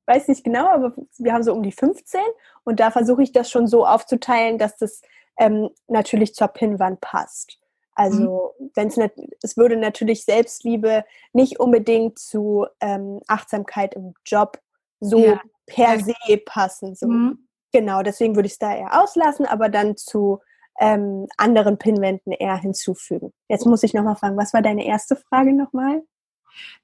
weiß 0.07 0.27
nicht 0.27 0.43
genau, 0.43 0.67
aber 0.67 0.93
wir 1.17 1.33
haben 1.33 1.43
so 1.43 1.53
um 1.53 1.63
die 1.63 1.71
15 1.71 2.21
und 2.63 2.79
da 2.79 2.91
versuche 2.91 3.23
ich 3.23 3.31
das 3.31 3.49
schon 3.49 3.67
so 3.67 3.85
aufzuteilen, 3.85 4.57
dass 4.57 4.77
das 4.77 5.01
ähm, 5.37 5.69
natürlich 5.87 6.33
zur 6.33 6.47
Pinnwand 6.47 7.01
passt. 7.01 7.59
Also 7.95 8.53
mhm. 8.59 8.71
wenn 8.75 8.87
es 8.89 8.99
es 9.41 9.57
würde 9.57 9.77
natürlich 9.77 10.25
Selbstliebe 10.25 11.05
nicht 11.33 11.59
unbedingt 11.59 12.19
zu 12.19 12.67
ähm, 12.81 13.21
Achtsamkeit 13.27 13.95
im 13.95 14.13
Job 14.25 14.59
so 14.99 15.19
ja. 15.19 15.41
per 15.65 15.99
se 15.99 16.13
passen. 16.45 16.95
So. 16.95 17.07
Mhm. 17.07 17.47
Genau, 17.71 18.03
deswegen 18.03 18.35
würde 18.35 18.47
ich 18.47 18.53
es 18.53 18.59
da 18.59 18.75
eher 18.75 19.01
auslassen, 19.01 19.45
aber 19.45 19.69
dann 19.69 19.97
zu 19.97 20.39
ähm, 20.79 21.27
anderen 21.37 21.77
Pinwänden 21.77 22.33
eher 22.33 22.57
hinzufügen. 22.57 23.33
Jetzt 23.47 23.65
muss 23.65 23.83
ich 23.83 23.93
nochmal 23.93 24.17
fragen, 24.17 24.37
was 24.37 24.53
war 24.53 24.61
deine 24.61 24.85
erste 24.85 25.15
Frage 25.15 25.53
nochmal? 25.53 26.03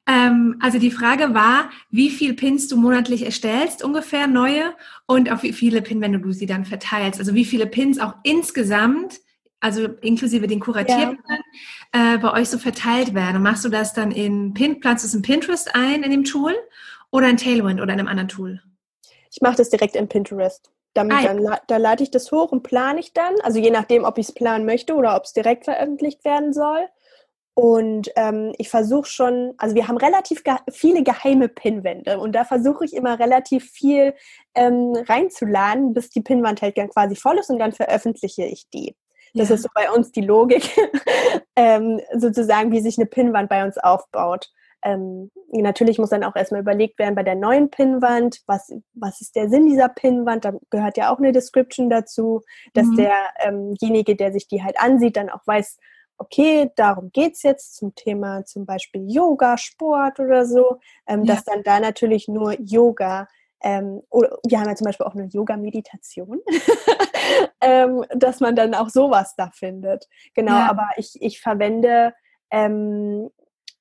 Ähm, 0.08 0.58
also 0.60 0.80
die 0.80 0.92
Frage 0.92 1.34
war, 1.34 1.70
wie 1.90 2.10
viel 2.10 2.34
Pins 2.34 2.68
du 2.68 2.78
monatlich 2.78 3.24
erstellst, 3.24 3.84
ungefähr 3.84 4.28
neue, 4.28 4.74
und 5.06 5.32
auf 5.32 5.44
wie 5.44 5.54
viele 5.54 5.82
Pinwände 5.82 6.20
du 6.20 6.32
sie 6.32 6.46
dann 6.46 6.66
verteilst. 6.66 7.20
Also 7.20 7.34
wie 7.34 7.46
viele 7.46 7.68
Pins 7.68 8.00
auch 8.00 8.16
insgesamt, 8.24 9.20
also 9.60 9.86
inklusive 10.02 10.48
den 10.48 10.60
kuratierten, 10.60 11.20
ja. 11.94 12.16
äh, 12.16 12.18
bei 12.18 12.34
euch 12.34 12.50
so 12.50 12.58
verteilt 12.58 13.14
werden. 13.14 13.38
Und 13.38 13.44
machst 13.44 13.64
du 13.64 13.70
das 13.70 13.94
dann 13.94 14.12
in 14.12 14.54
Pin, 14.54 14.80
planst 14.80 15.04
du 15.04 15.08
es 15.08 15.14
in 15.14 15.22
Pinterest 15.22 15.76
ein, 15.76 16.04
in 16.04 16.12
dem 16.12 16.24
Tool, 16.24 16.56
oder 17.12 17.30
in 17.30 17.38
Tailwind 17.38 17.82
oder 17.82 17.94
in 17.94 18.00
einem 18.00 18.08
anderen 18.08 18.30
Tool? 18.30 18.62
Ich 19.32 19.42
mache 19.42 19.58
das 19.58 19.70
direkt 19.70 19.96
in 19.96 20.08
Pinterest. 20.08 20.72
Damit 20.94 21.18
ah, 21.18 21.34
dann, 21.34 21.58
da 21.68 21.78
lade 21.78 22.04
ich 22.04 22.12
das 22.12 22.32
hoch 22.32 22.52
und 22.52 22.64
plane 22.64 23.00
ich 23.00 23.14
dann. 23.14 23.36
Also 23.44 23.60
je 23.60 23.70
nachdem, 23.70 24.04
ob 24.04 24.18
ich 24.18 24.28
es 24.28 24.34
planen 24.34 24.66
möchte 24.66 24.94
oder 24.96 25.16
ob 25.16 25.24
es 25.24 25.34
direkt 25.34 25.64
veröffentlicht 25.64 26.26
werden 26.26 26.52
soll. 26.52 26.88
Und 27.62 28.10
ähm, 28.16 28.54
ich 28.58 28.70
versuche 28.70 29.08
schon, 29.08 29.54
also 29.60 29.76
wir 29.76 29.88
haben 29.88 29.98
relativ 29.98 30.44
ge 30.44 30.56
viele 30.72 31.04
geheime 31.04 31.48
Pinwände 31.48 32.18
und 32.18 32.34
da 32.34 32.44
versuche 32.44 32.86
ich 32.86 32.96
immer 32.96 33.20
relativ 33.20 33.70
viel 33.70 34.16
ähm, 34.56 34.94
reinzuladen, 35.08 35.94
bis 35.94 36.10
die 36.10 36.22
Pinwand 36.22 36.64
halt 36.64 36.76
dann 36.80 36.90
quasi 36.90 37.16
voll 37.16 37.38
ist 37.38 37.52
und 37.52 37.60
dann 37.60 37.72
veröffentliche 37.72 38.46
ich 38.46 38.68
die. 38.74 38.96
Das 39.36 39.50
ja. 39.50 39.56
ist 39.56 39.62
so 39.62 39.70
bei 39.76 39.92
uns 39.92 40.12
die 40.12 40.22
Logik, 40.22 40.72
ähm, 41.56 42.02
sozusagen, 42.18 42.72
wie 42.72 42.82
sich 42.82 42.98
eine 42.98 43.06
Pinwand 43.06 43.48
bei 43.48 43.64
uns 43.64 43.78
aufbaut. 43.78 44.50
Ähm, 44.82 45.30
natürlich 45.52 46.00
muss 46.00 46.10
dann 46.10 46.24
auch 46.24 46.36
erstmal 46.36 46.62
überlegt 46.62 46.98
werden 46.98 47.14
bei 47.14 47.22
der 47.22 47.36
neuen 47.36 47.70
Pinnwand, 47.70 48.42
was, 48.48 48.74
was 48.96 49.22
ist 49.22 49.36
der 49.36 49.50
Sinn 49.50 49.68
dieser 49.68 49.90
Pinnwand? 49.90 50.46
Da 50.46 50.54
gehört 50.72 50.98
ja 50.98 51.14
auch 51.14 51.20
eine 51.20 51.32
Description 51.32 51.92
dazu, 51.92 52.42
dass 52.74 52.88
mhm. 52.88 53.08
derjenige, 53.40 54.16
der 54.16 54.34
sich 54.34 54.48
die 54.48 54.64
halt 54.64 54.80
ansieht, 54.80 55.16
dann 55.16 55.30
auch 55.30 55.46
weiß, 55.46 55.78
okay, 56.22 56.72
darum 56.76 57.12
geht 57.12 57.34
es 57.34 57.44
jetzt 57.44 57.76
zum 57.76 57.96
Thema 57.96 58.46
zum 58.46 58.66
Beispiel 58.66 59.10
Yoga, 59.10 59.58
Sport 59.58 60.20
oder 60.20 60.46
so, 60.46 60.80
ähm, 61.08 61.24
ja. 61.24 61.34
dass 61.34 61.44
dann 61.44 61.64
da 61.64 61.80
natürlich 61.80 62.28
nur 62.28 62.56
Yoga, 62.62 63.28
ähm, 63.64 64.02
oder 64.10 64.38
wir 64.48 64.60
haben 64.60 64.70
ja 64.70 64.76
zum 64.76 64.86
Beispiel 64.86 65.06
auch 65.06 65.16
eine 65.16 65.26
Yoga-Meditation, 65.26 66.40
ähm, 67.62 68.06
dass 68.16 68.40
man 68.40 68.56
dann 68.56 68.76
auch 68.76 68.90
sowas 68.90 69.34
da 69.36 69.50
findet. 69.54 70.08
Genau, 70.36 70.54
ja. 70.54 70.70
aber 70.70 70.90
ich, 70.98 71.20
ich 71.22 71.42
verwende 71.42 72.14
ähm, 72.52 73.30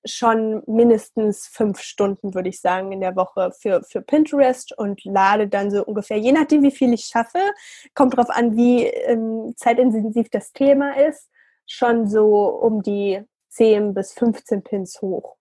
schon 0.07 0.63
mindestens 0.67 1.47
fünf 1.47 1.81
Stunden, 1.81 2.35
würde 2.35 2.49
ich 2.49 2.61
sagen, 2.61 2.93
in 2.93 3.03
der 3.03 3.17
Woche 3.17 3.53
für, 3.53 3.83
für 3.83 4.01
Pinterest 4.01 4.77
und 4.79 5.05
lade 5.05 5.47
dann 5.47 5.71
so 5.71 5.85
ungefähr, 5.85 6.17
je 6.17 6.33
nachdem, 6.33 6.63
wie 6.63 6.71
viel 6.71 6.93
ich 6.95 7.05
schaffe, 7.05 7.41
kommt 7.95 8.15
darauf 8.15 8.31
an, 8.31 8.57
wie 8.57 8.85
ähm, 8.87 9.53
zeitintensiv 9.57 10.31
das 10.31 10.53
Thema 10.53 10.97
ist, 10.97 11.29
schon 11.71 12.09
so 12.09 12.47
um 12.47 12.83
die 12.83 13.23
10 13.51 13.95
bis 13.95 14.13
15 14.15 14.63
Pins 14.63 15.01
hoch. 15.01 15.37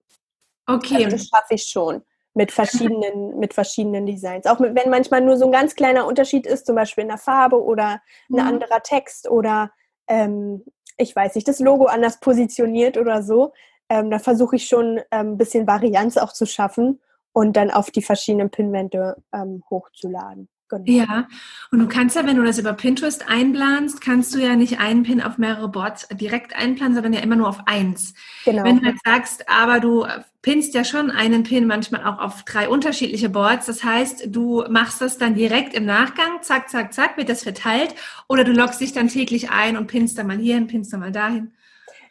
Okay. 0.68 1.06
Also 1.06 1.10
das 1.10 1.28
schaffe 1.28 1.56
ich 1.56 1.64
schon 1.64 2.04
mit 2.36 2.52
verschiedenen, 2.52 3.40
mit 3.40 3.54
verschiedenen 3.54 4.06
Designs. 4.06 4.46
Auch 4.46 4.60
mit, 4.60 4.76
wenn 4.76 4.92
manchmal 4.92 5.22
nur 5.22 5.38
so 5.38 5.46
ein 5.46 5.52
ganz 5.52 5.76
kleiner 5.76 6.06
Unterschied 6.06 6.46
ist, 6.46 6.68
zum 6.68 6.76
Beispiel 6.76 7.04
in 7.04 7.08
der 7.08 7.18
Farbe 7.18 7.64
oder 7.64 8.02
ein 8.30 8.36
mhm. 8.36 8.40
anderer 8.40 8.82
Text 8.84 9.28
oder 9.30 9.72
ähm, 10.08 10.64
ich 10.98 11.16
weiß 11.16 11.36
nicht, 11.36 11.48
das 11.48 11.60
Logo 11.60 11.86
anders 11.86 12.20
positioniert 12.20 12.98
oder 12.98 13.24
so. 13.24 13.54
Ähm, 13.90 14.12
da 14.12 14.20
versuche 14.20 14.58
ich 14.58 14.68
schon 14.68 15.02
ein 15.10 15.30
ähm, 15.30 15.38
bisschen 15.38 15.66
Varianz 15.66 16.18
auch 16.18 16.34
zu 16.34 16.46
schaffen 16.46 17.02
und 17.34 17.56
dann 17.56 17.72
auf 17.72 17.90
die 17.90 18.04
verschiedenen 18.04 18.52
Pinwände 18.52 19.18
ähm, 19.34 19.64
hochzuladen. 19.70 20.48
Genau. 20.70 20.84
Ja, 20.86 21.28
und 21.72 21.80
du 21.80 21.88
kannst 21.88 22.16
ja, 22.16 22.26
wenn 22.28 22.38
du 22.38 22.44
das 22.44 22.60
über 22.60 22.74
Pinterest 22.74 23.28
einplanst, 23.28 24.02
kannst 24.02 24.36
du 24.36 24.40
ja 24.40 24.56
nicht 24.56 24.80
einen 24.80 25.02
Pin 25.02 25.22
auf 25.22 25.40
mehrere 25.40 25.68
Boards 25.68 26.08
direkt 26.10 26.56
einplanen, 26.56 26.94
sondern 26.94 27.14
ja 27.14 27.22
immer 27.22 27.36
nur 27.36 27.50
auf 27.50 27.68
eins. 27.68 28.14
Genau. 28.46 28.64
Wenn 28.64 28.80
du 28.80 28.86
jetzt 28.86 29.02
sagst, 29.04 29.50
aber 29.50 29.80
du 29.80 30.06
pinst 30.44 30.76
ja 30.76 30.84
schon 30.84 31.10
einen 31.10 31.44
Pin 31.44 31.66
manchmal 31.66 32.06
auch 32.06 32.20
auf 32.20 32.44
drei 32.44 32.70
unterschiedliche 32.70 33.30
Boards, 33.30 33.66
das 33.66 33.84
heißt, 33.84 34.28
du 34.28 34.64
machst 34.70 35.02
das 35.02 35.18
dann 35.18 35.34
direkt 35.34 35.74
im 35.74 35.86
Nachgang, 35.86 36.42
zack, 36.42 36.70
zack, 36.70 36.94
zack, 36.94 37.18
wird 37.18 37.30
das 37.30 37.44
verteilt, 37.44 37.96
oder 38.28 38.44
du 38.44 38.52
loggst 38.52 38.80
dich 38.80 38.94
dann 38.94 39.08
täglich 39.08 39.50
ein 39.50 39.76
und 39.76 39.88
pinst 39.88 40.20
dann 40.20 40.28
mal 40.28 40.38
hierhin, 40.38 40.68
pinst 40.68 40.94
dann 40.94 41.00
mal 41.00 41.12
dahin. 41.12 41.52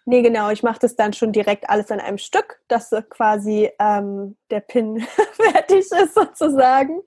Nee, 0.08 0.22
genau. 0.22 0.48
Ich 0.48 0.62
mache 0.62 0.78
das 0.80 0.96
dann 0.96 1.12
schon 1.12 1.32
direkt 1.32 1.68
alles 1.68 1.90
an 1.90 2.00
einem 2.00 2.16
Stück, 2.16 2.62
dass 2.68 2.90
quasi 3.10 3.70
ähm, 3.78 4.38
der 4.50 4.60
Pin 4.60 5.00
fertig 5.32 5.80
ist 5.80 6.14
sozusagen. 6.14 7.02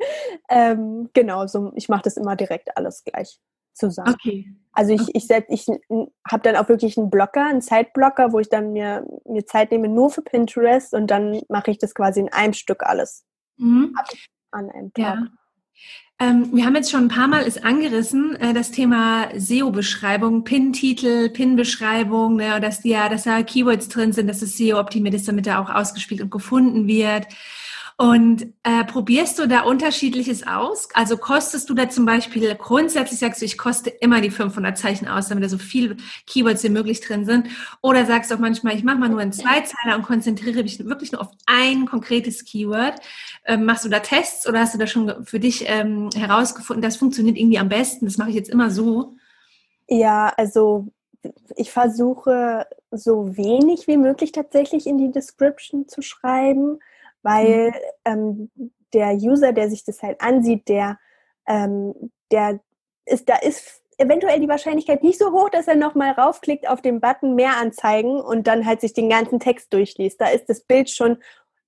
Ähm, 0.48 1.10
genau, 1.12 1.48
so, 1.48 1.72
ich 1.74 1.90
mache 1.90 2.04
das 2.04 2.16
immer 2.16 2.36
direkt 2.36 2.78
alles 2.78 3.04
gleich 3.04 3.40
zusammen. 3.74 4.14
Okay. 4.14 4.54
Also 4.72 4.94
ich, 4.94 5.16
ich, 5.16 5.28
ich 5.32 5.66
habe 6.30 6.44
dann 6.44 6.56
auch 6.56 6.70
wirklich 6.70 6.96
einen 6.96 7.10
Blocker, 7.10 7.48
einen 7.48 7.64
Zeitblocker, 7.64 8.34
wo 8.34 8.40
ich 8.40 8.50
dann 8.50 8.72
mir, 8.72 9.04
mir 9.26 9.48
Zeit 9.48 9.72
nehme 9.72 9.88
nur 9.88 10.12
für 10.12 10.22
Pinterest 10.22 10.94
und 10.94 11.08
dann 11.10 11.42
mache 11.50 11.72
ich 11.72 11.80
das 11.80 11.96
quasi 11.96 12.20
in 12.20 12.32
einem 12.32 12.54
Stück 12.54 12.84
alles. 12.84 13.26
Mhm. 13.58 13.96
An 14.52 14.70
einem 14.70 14.94
Tag. 14.94 15.18
Ja. 15.18 15.28
Ähm, 16.22 16.50
wir 16.54 16.66
haben 16.66 16.76
jetzt 16.76 16.92
schon 16.92 17.06
ein 17.06 17.08
paar 17.08 17.28
Mal 17.28 17.42
ist 17.42 17.64
angerissen, 17.64 18.36
äh, 18.36 18.54
das 18.54 18.70
Thema 18.70 19.30
SEO-Beschreibung, 19.36 20.44
Pin-Titel, 20.44 21.30
Pin-Beschreibung, 21.30 22.36
ne, 22.36 22.62
dass, 22.62 22.84
ja, 22.84 23.10
dass 23.10 23.24
da 23.24 23.42
Keywords 23.42 23.90
drin 23.90 24.14
sind, 24.14 24.28
dass 24.28 24.44
es 24.44 24.56
SEO 24.56 24.80
optimiert 24.80 25.16
ist, 25.16 25.28
damit 25.28 25.48
er 25.48 25.60
auch 25.60 25.72
ausgespielt 25.72 26.22
und 26.22 26.30
gefunden 26.30 26.86
wird. 26.88 27.26
Und 28.02 28.52
äh, 28.64 28.84
probierst 28.84 29.38
du 29.38 29.48
da 29.48 29.62
unterschiedliches 29.62 30.48
aus? 30.48 30.90
Also 30.96 31.18
kostest 31.18 31.70
du 31.70 31.76
da 31.76 31.88
zum 31.88 32.04
Beispiel, 32.04 32.56
grundsätzlich 32.56 33.20
sagst 33.20 33.42
du, 33.42 33.46
ich 33.46 33.60
koste 33.60 33.92
immer 33.92 34.22
die 34.22 34.32
500 34.32 34.76
Zeichen 34.76 35.08
aus, 35.08 35.28
damit 35.28 35.44
da 35.44 35.50
so 35.50 35.60
viele 35.60 35.98
Keywords 36.26 36.64
wie 36.64 36.70
möglich 36.70 37.02
drin 37.02 37.26
sind. 37.26 37.50
Oder 37.84 38.08
sagst 38.08 38.32
du 38.32 38.36
auch 38.36 38.40
manchmal, 38.40 38.76
ich 38.76 38.84
mache 38.84 38.98
mal 38.98 39.08
nur 39.08 39.20
einen 39.20 39.34
Zweizeiler 39.34 39.96
und 39.96 40.02
konzentriere 40.02 40.64
mich 40.64 40.84
wirklich 40.84 41.12
nur 41.12 41.22
auf 41.22 41.28
ein 41.46 41.86
konkretes 41.86 42.44
Keyword. 42.44 42.96
Ähm, 43.46 43.66
machst 43.66 43.86
du 43.86 43.90
da 43.90 44.00
Tests 44.00 44.50
oder 44.50 44.62
hast 44.62 44.74
du 44.74 44.80
da 44.80 44.88
schon 44.88 45.24
für 45.24 45.40
dich 45.40 45.66
ähm, 45.68 46.10
herausgefunden, 46.16 46.82
das 46.82 46.98
funktioniert 46.98 47.38
irgendwie 47.38 47.60
am 47.60 47.70
besten? 47.70 48.06
Das 48.06 48.18
mache 48.18 48.30
ich 48.30 48.36
jetzt 48.36 48.50
immer 48.50 48.72
so. 48.72 49.14
Ja, 49.88 50.34
also 50.38 50.88
ich 51.56 51.70
versuche 51.70 52.66
so 52.90 53.38
wenig 53.38 53.88
wie 53.88 53.98
möglich 53.98 54.32
tatsächlich 54.32 54.88
in 54.88 54.98
die 54.98 55.12
Description 55.12 55.88
zu 55.88 56.02
schreiben 56.02 56.80
weil 57.24 57.72
mhm. 57.72 57.74
ähm, 58.06 58.72
der 58.94 59.14
User, 59.16 59.54
der 59.54 59.70
sich 59.70 59.84
das 59.86 60.02
halt 60.02 60.22
ansieht, 60.22 60.68
der, 60.68 60.98
ähm, 61.48 62.12
der 62.32 62.60
ist, 63.06 63.30
da 63.30 63.38
ist 63.38 63.82
eventuell 63.98 64.40
die 64.40 64.50
Wahrscheinlichkeit 64.50 65.04
nicht 65.04 65.20
so 65.20 65.32
hoch, 65.32 65.50
dass 65.50 65.68
er 65.68 65.76
nochmal 65.76 66.12
raufklickt 66.12 66.68
auf 66.68 66.82
den 66.82 67.00
Button 67.00 67.36
mehr 67.36 67.58
anzeigen 67.58 68.20
und 68.20 68.48
dann 68.48 68.66
halt 68.66 68.82
sich 68.82 68.94
den 68.94 69.10
ganzen 69.10 69.40
Text 69.40 69.72
durchliest. 69.74 70.20
Da 70.20 70.28
ist 70.28 70.50
das 70.50 70.62
Bild 70.62 70.90
schon 70.90 71.18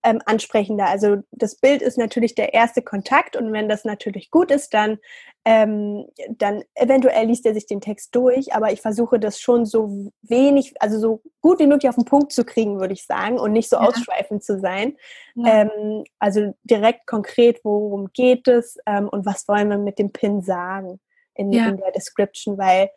ähm, 0.03 0.21
ansprechender. 0.25 0.87
Also 0.87 1.17
das 1.31 1.55
Bild 1.55 1.81
ist 1.81 1.97
natürlich 1.97 2.35
der 2.35 2.53
erste 2.53 2.81
Kontakt 2.81 3.35
und 3.35 3.53
wenn 3.53 3.69
das 3.69 3.85
natürlich 3.85 4.31
gut 4.31 4.51
ist, 4.51 4.73
dann, 4.73 4.99
ähm, 5.45 6.05
dann 6.29 6.63
eventuell 6.75 7.25
liest 7.27 7.45
er 7.45 7.53
sich 7.53 7.65
den 7.65 7.81
Text 7.81 8.13
durch, 8.15 8.53
aber 8.53 8.71
ich 8.71 8.81
versuche 8.81 9.19
das 9.19 9.39
schon 9.39 9.65
so 9.65 10.11
wenig, 10.21 10.73
also 10.79 10.99
so 10.99 11.21
gut 11.41 11.59
wie 11.59 11.67
möglich 11.67 11.89
auf 11.89 11.95
den 11.95 12.05
Punkt 12.05 12.33
zu 12.33 12.43
kriegen, 12.43 12.79
würde 12.79 12.93
ich 12.93 13.05
sagen, 13.05 13.39
und 13.39 13.53
nicht 13.53 13.69
so 13.69 13.77
ja. 13.77 13.83
ausschweifend 13.83 14.43
zu 14.43 14.59
sein. 14.59 14.97
Ja. 15.35 15.61
Ähm, 15.61 16.03
also 16.19 16.53
direkt 16.63 17.07
konkret, 17.07 17.61
worum 17.63 18.09
geht 18.13 18.47
es 18.47 18.77
ähm, 18.85 19.07
und 19.07 19.25
was 19.25 19.47
wollen 19.47 19.69
wir 19.69 19.77
mit 19.77 19.99
dem 19.99 20.11
Pin 20.11 20.41
sagen 20.41 20.99
in, 21.33 21.51
ja. 21.51 21.69
in 21.69 21.77
der 21.77 21.91
Description, 21.91 22.57
weil 22.57 22.89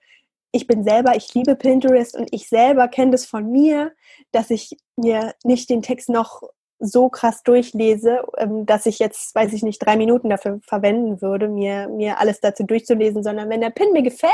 ich 0.53 0.66
bin 0.66 0.85
selber, 0.85 1.16
ich 1.16 1.35
liebe 1.35 1.55
Pinterest 1.55 2.16
und 2.16 2.29
ich 2.33 2.49
selber 2.49 2.88
kenne 2.88 3.12
das 3.12 3.27
von 3.27 3.51
mir, 3.51 3.92
dass 4.33 4.51
ich 4.51 4.77
mir 4.97 5.35
nicht 5.45 5.68
den 5.68 5.83
Text 5.83 6.09
noch 6.09 6.43
so 6.79 7.09
krass 7.09 7.43
durchlese, 7.43 8.24
ähm, 8.37 8.66
dass 8.66 8.87
ich 8.87 8.99
jetzt, 8.99 9.35
weiß 9.35 9.53
ich 9.53 9.62
nicht, 9.62 9.79
drei 9.79 9.97
Minuten 9.97 10.29
dafür 10.29 10.61
verwenden 10.62 11.22
würde, 11.22 11.49
mir, 11.49 11.89
mir 11.89 12.20
alles 12.20 12.41
dazu 12.41 12.64
durchzulesen, 12.64 13.22
sondern 13.22 13.49
wenn 13.49 13.61
der 13.61 13.70
Pin 13.70 13.93
mir 13.93 14.03
gefällt 14.03 14.33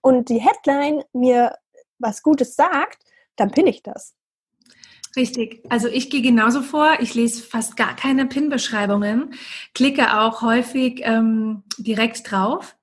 und 0.00 0.28
die 0.28 0.40
Headline 0.40 1.02
mir 1.12 1.56
was 1.98 2.22
Gutes 2.22 2.54
sagt, 2.54 3.04
dann 3.36 3.50
pin 3.50 3.66
ich 3.66 3.82
das. 3.82 4.14
Richtig. 5.16 5.64
Also 5.68 5.88
ich 5.88 6.08
gehe 6.10 6.22
genauso 6.22 6.62
vor. 6.62 6.98
Ich 7.00 7.14
lese 7.14 7.42
fast 7.42 7.76
gar 7.76 7.96
keine 7.96 8.26
Pin-Beschreibungen, 8.26 9.34
klicke 9.74 10.20
auch 10.20 10.42
häufig 10.42 11.00
ähm, 11.04 11.64
direkt 11.78 12.30
drauf 12.30 12.76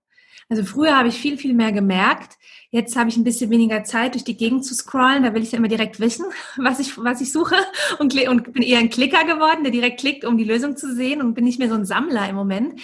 Also 0.50 0.64
früher 0.64 0.98
habe 0.98 1.08
ich 1.08 1.16
viel, 1.16 1.38
viel 1.38 1.54
mehr 1.54 1.72
gemerkt. 1.72 2.38
Jetzt 2.70 2.98
habe 2.98 3.10
ich 3.10 3.16
ein 3.16 3.24
bisschen 3.24 3.50
weniger 3.50 3.86
Zeit, 3.86 4.14
durch 4.14 4.26
die 4.26 4.36
Gegend 4.36 4.66
zu 4.66 4.76
scrollen. 4.76 5.24
Da 5.24 5.34
will 5.34 5.42
ich 5.42 5.54
ja 5.54 5.58
immer 5.58 5.70
direkt 5.70 6.02
wissen, 6.02 6.26
was 6.58 6.80
ich, 6.80 6.98
was 6.98 7.22
ich 7.22 7.32
suche 7.32 7.56
und, 8.00 8.14
und 8.28 8.54
bin 8.54 8.64
eher 8.64 8.80
ein 8.80 8.90
Klicker 8.90 9.24
geworden, 9.24 9.64
der 9.64 9.72
direkt 9.72 10.02
klickt, 10.02 10.26
um 10.26 10.38
die 10.38 10.44
Lösung 10.44 10.76
zu 10.76 10.94
sehen 10.94 11.22
und 11.22 11.34
bin 11.34 11.46
nicht 11.46 11.60
mehr 11.60 11.70
so 11.70 11.76
ein 11.76 11.86
Sammler 11.86 12.28
im 12.30 12.36
Moment. 12.36 12.82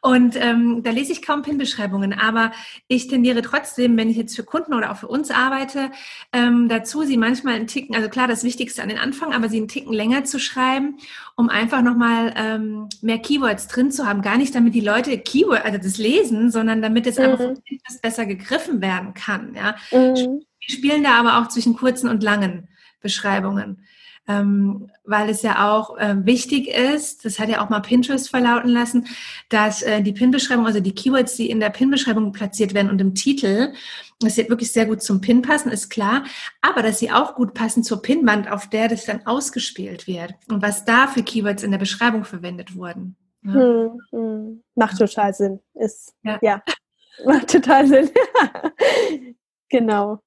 Und 0.00 0.36
ähm, 0.36 0.82
da 0.82 0.90
lese 0.90 1.12
ich 1.12 1.22
kaum 1.22 1.42
PIN-Beschreibungen. 1.42 2.12
Aber 2.12 2.52
ich 2.88 3.08
tendiere 3.08 3.40
trotzdem, 3.40 3.96
wenn 3.96 4.10
ich 4.10 4.18
jetzt 4.18 4.36
für 4.36 4.44
Kunden 4.44 4.74
oder 4.74 4.92
auch 4.92 4.98
für 4.98 5.08
uns 5.08 5.30
arbeite, 5.30 5.90
ähm, 6.32 6.68
dazu, 6.68 7.04
sie 7.04 7.16
manchmal 7.16 7.54
einen 7.54 7.66
Ticken, 7.66 7.96
also 7.96 8.10
klar, 8.10 8.28
das 8.28 8.44
Wichtigste 8.44 8.82
an 8.82 8.90
den 8.90 8.98
Anfang, 8.98 9.32
aber 9.32 9.48
sie 9.48 9.56
einen 9.56 9.68
Ticken 9.68 9.94
länger 9.94 10.24
zu 10.24 10.38
schreiben, 10.38 10.98
um 11.36 11.48
einfach 11.48 11.80
nochmal 11.80 12.34
ähm, 12.36 12.88
mehr 13.00 13.18
Keywords 13.18 13.66
drin 13.66 13.90
zu 13.90 14.06
haben. 14.06 14.20
Gar 14.20 14.36
nicht, 14.36 14.54
damit 14.54 14.74
die 14.74 14.80
Leute 14.80 15.18
Keyword, 15.18 15.64
also 15.64 15.78
das 15.78 15.96
lesen, 15.96 16.50
sondern 16.50 16.82
damit 16.82 17.06
es 17.06 17.16
mhm. 17.16 17.24
einfach 17.24 17.50
besser 18.02 18.26
gegriffen 18.26 18.82
werden 18.82 19.14
kann. 19.14 19.23
Ja? 19.54 19.76
Mhm. 19.90 20.42
Wir 20.60 20.74
spielen 20.74 21.04
da 21.04 21.18
aber 21.18 21.38
auch 21.38 21.48
zwischen 21.48 21.76
kurzen 21.76 22.08
und 22.08 22.22
langen 22.22 22.68
Beschreibungen 23.00 23.84
ähm, 24.26 24.90
weil 25.04 25.28
es 25.28 25.42
ja 25.42 25.70
auch 25.70 25.98
äh, 25.98 26.24
wichtig 26.24 26.68
ist, 26.68 27.24
das 27.24 27.38
hat 27.38 27.50
ja 27.50 27.62
auch 27.62 27.68
mal 27.68 27.80
Pinterest 27.80 28.30
verlauten 28.30 28.70
lassen, 28.70 29.06
dass 29.50 29.82
äh, 29.82 30.02
die 30.02 30.12
Pin-Beschreibung, 30.12 30.66
also 30.66 30.80
die 30.80 30.94
Keywords, 30.94 31.36
die 31.36 31.50
in 31.50 31.60
der 31.60 31.70
Pin-Beschreibung 31.70 32.32
platziert 32.32 32.72
werden 32.72 32.90
und 32.90 33.00
im 33.00 33.14
Titel, 33.14 33.74
dass 34.20 34.36
sie 34.36 34.48
wirklich 34.48 34.72
sehr 34.72 34.86
gut 34.86 35.02
zum 35.02 35.20
Pin 35.20 35.42
passen, 35.42 35.70
ist 35.70 35.90
klar, 35.90 36.24
aber 36.62 36.82
dass 36.82 37.00
sie 37.00 37.10
auch 37.10 37.34
gut 37.34 37.52
passen 37.52 37.82
zur 37.82 38.00
Pinwand, 38.00 38.50
auf 38.50 38.68
der 38.68 38.88
das 38.88 39.04
dann 39.04 39.26
ausgespielt 39.26 40.06
wird 40.06 40.34
und 40.48 40.62
was 40.62 40.84
da 40.84 41.06
für 41.06 41.22
Keywords 41.22 41.62
in 41.62 41.70
der 41.70 41.78
Beschreibung 41.78 42.24
verwendet 42.24 42.74
wurden. 42.76 43.16
Ja. 43.42 43.52
Hm, 43.52 44.00
hm. 44.10 44.62
Macht 44.74 44.98
total 44.98 45.34
Sinn. 45.34 45.60
Ist, 45.74 46.14
ja. 46.22 46.38
ja. 46.40 46.62
Macht 47.24 47.48
total 47.52 47.86
Sinn. 47.86 48.10
genau. 49.68 50.20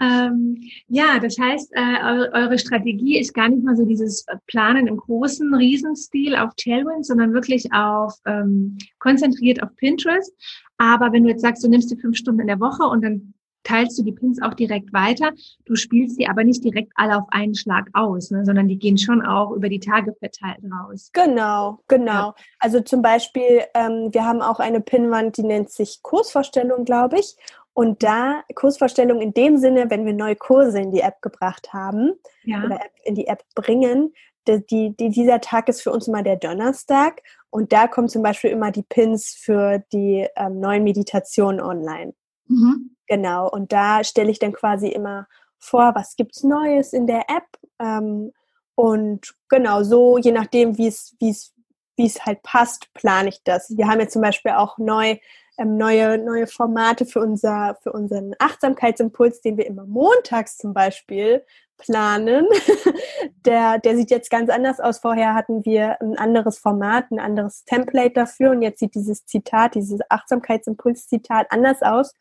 Ähm, 0.00 0.60
ja, 0.88 1.20
das 1.20 1.38
heißt, 1.38 1.72
äh, 1.74 2.28
eure, 2.32 2.58
Strategie 2.58 3.20
ist 3.20 3.34
gar 3.34 3.48
nicht 3.48 3.62
mal 3.62 3.76
so 3.76 3.84
dieses 3.84 4.26
Planen 4.48 4.88
im 4.88 4.96
großen 4.96 5.54
Riesenstil 5.54 6.34
auf 6.34 6.50
Tailwind, 6.56 7.06
sondern 7.06 7.32
wirklich 7.34 7.72
auf 7.72 8.14
ähm, 8.26 8.78
konzentriert 8.98 9.62
auf 9.62 9.74
Pinterest. 9.76 10.32
Aber 10.76 11.12
wenn 11.12 11.22
du 11.22 11.30
jetzt 11.30 11.42
sagst, 11.42 11.62
du 11.62 11.68
nimmst 11.68 11.92
dir 11.92 11.98
fünf 11.98 12.16
Stunden 12.16 12.40
in 12.40 12.48
der 12.48 12.58
Woche 12.58 12.82
und 12.82 13.04
dann 13.04 13.34
teilst 13.64 13.98
du 13.98 14.02
die 14.02 14.12
Pins 14.12 14.40
auch 14.42 14.54
direkt 14.54 14.92
weiter. 14.92 15.30
Du 15.64 15.76
spielst 15.76 16.18
die 16.18 16.28
aber 16.28 16.44
nicht 16.44 16.64
direkt 16.64 16.92
alle 16.96 17.16
auf 17.16 17.28
einen 17.30 17.54
Schlag 17.54 17.88
aus, 17.92 18.30
ne, 18.30 18.44
sondern 18.44 18.68
die 18.68 18.78
gehen 18.78 18.98
schon 18.98 19.22
auch 19.22 19.52
über 19.52 19.68
die 19.68 19.80
Tage 19.80 20.14
verteilt 20.14 20.60
raus. 20.64 21.10
Genau, 21.12 21.80
genau. 21.88 22.12
Ja. 22.12 22.34
Also 22.58 22.80
zum 22.80 23.02
Beispiel, 23.02 23.62
ähm, 23.74 24.08
wir 24.12 24.24
haben 24.24 24.42
auch 24.42 24.60
eine 24.60 24.80
Pinwand, 24.80 25.36
die 25.36 25.44
nennt 25.44 25.70
sich 25.70 26.00
Kursvorstellung, 26.02 26.84
glaube 26.84 27.18
ich. 27.18 27.36
Und 27.74 28.02
da 28.02 28.42
Kursvorstellung 28.54 29.20
in 29.20 29.32
dem 29.32 29.56
Sinne, 29.56 29.88
wenn 29.88 30.04
wir 30.04 30.12
neue 30.12 30.36
Kurse 30.36 30.80
in 30.80 30.90
die 30.90 31.00
App 31.00 31.22
gebracht 31.22 31.72
haben 31.72 32.12
ja. 32.44 32.62
oder 32.64 32.80
in 33.04 33.14
die 33.14 33.26
App 33.28 33.42
bringen, 33.54 34.12
die, 34.46 34.94
die, 34.96 35.08
dieser 35.08 35.40
Tag 35.40 35.68
ist 35.68 35.82
für 35.82 35.92
uns 35.92 36.08
immer 36.08 36.22
der 36.22 36.36
Donnerstag 36.36 37.22
und 37.50 37.72
da 37.72 37.86
kommen 37.86 38.08
zum 38.08 38.22
Beispiel 38.22 38.50
immer 38.50 38.70
die 38.70 38.82
Pins 38.82 39.34
für 39.38 39.84
die 39.92 40.26
ähm, 40.36 40.58
neuen 40.58 40.84
Meditationen 40.84 41.60
online. 41.60 42.14
Mhm. 42.52 42.96
Genau, 43.06 43.48
und 43.48 43.72
da 43.72 44.04
stelle 44.04 44.30
ich 44.30 44.38
dann 44.38 44.52
quasi 44.52 44.88
immer 44.88 45.26
vor, 45.58 45.94
was 45.94 46.16
gibt's 46.16 46.42
Neues 46.42 46.92
in 46.92 47.06
der 47.06 47.28
App 47.28 47.46
ähm, 47.78 48.32
und 48.74 49.34
genau 49.48 49.82
so, 49.82 50.18
je 50.18 50.32
nachdem, 50.32 50.78
wie 50.78 50.86
es 50.88 51.14
wie 51.18 51.30
es 51.30 51.52
wie 51.96 52.06
es 52.06 52.24
halt 52.24 52.42
passt, 52.42 52.92
plane 52.94 53.28
ich 53.28 53.42
das. 53.44 53.76
Wir 53.76 53.86
haben 53.86 54.00
jetzt 54.00 54.14
zum 54.14 54.22
Beispiel 54.22 54.52
auch 54.52 54.78
neu 54.78 55.18
ähm, 55.58 55.76
neue, 55.76 56.18
neue 56.18 56.46
Formate 56.46 57.04
für, 57.04 57.20
unser, 57.20 57.78
für 57.82 57.92
unseren 57.92 58.34
Achtsamkeitsimpuls, 58.38 59.42
den 59.42 59.56
wir 59.56 59.66
immer 59.66 59.84
montags 59.84 60.56
zum 60.56 60.72
Beispiel 60.72 61.44
planen. 61.76 62.46
der, 63.46 63.78
der 63.78 63.96
sieht 63.96 64.10
jetzt 64.10 64.30
ganz 64.30 64.50
anders 64.50 64.80
aus. 64.80 64.98
Vorher 64.98 65.34
hatten 65.34 65.64
wir 65.64 66.00
ein 66.00 66.16
anderes 66.16 66.58
Format, 66.58 67.10
ein 67.10 67.20
anderes 67.20 67.64
Template 67.64 68.14
dafür 68.14 68.52
und 68.52 68.62
jetzt 68.62 68.78
sieht 68.80 68.94
dieses 68.94 69.26
Zitat, 69.26 69.74
dieses 69.74 70.00
Achtsamkeitsimpuls-Zitat 70.08 71.48
anders 71.50 71.82
aus. 71.82 72.14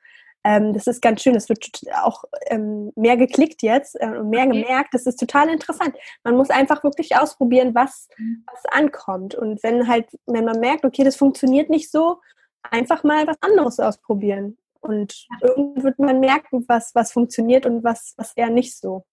Ähm, 0.43 0.73
das 0.73 0.87
ist 0.87 1.01
ganz 1.01 1.21
schön. 1.21 1.35
Es 1.35 1.49
wird 1.49 1.69
auch 2.03 2.23
ähm, 2.47 2.91
mehr 2.95 3.17
geklickt 3.17 3.61
jetzt 3.61 3.95
äh, 3.99 4.07
und 4.07 4.29
mehr 4.29 4.47
okay. 4.47 4.61
gemerkt. 4.61 4.93
Das 4.93 5.05
ist 5.05 5.19
total 5.19 5.49
interessant. 5.49 5.95
Man 6.23 6.35
muss 6.35 6.49
einfach 6.49 6.83
wirklich 6.83 7.15
ausprobieren, 7.15 7.75
was, 7.75 8.07
mhm. 8.17 8.43
was 8.51 8.65
ankommt. 8.71 9.35
Und 9.35 9.61
wenn 9.63 9.87
halt, 9.87 10.07
wenn 10.25 10.45
man 10.45 10.59
merkt, 10.59 10.83
okay, 10.85 11.03
das 11.03 11.15
funktioniert 11.15 11.69
nicht 11.69 11.91
so, 11.91 12.19
einfach 12.63 13.03
mal 13.03 13.27
was 13.27 13.37
anderes 13.41 13.79
ausprobieren. 13.79 14.57
Und 14.79 15.27
irgendwann 15.41 15.83
wird 15.83 15.99
man 15.99 16.19
merken, 16.19 16.65
was, 16.67 16.95
was 16.95 17.11
funktioniert 17.11 17.67
und 17.67 17.83
was, 17.83 18.15
was 18.17 18.33
eher 18.33 18.49
nicht 18.49 18.77
so. 18.77 19.05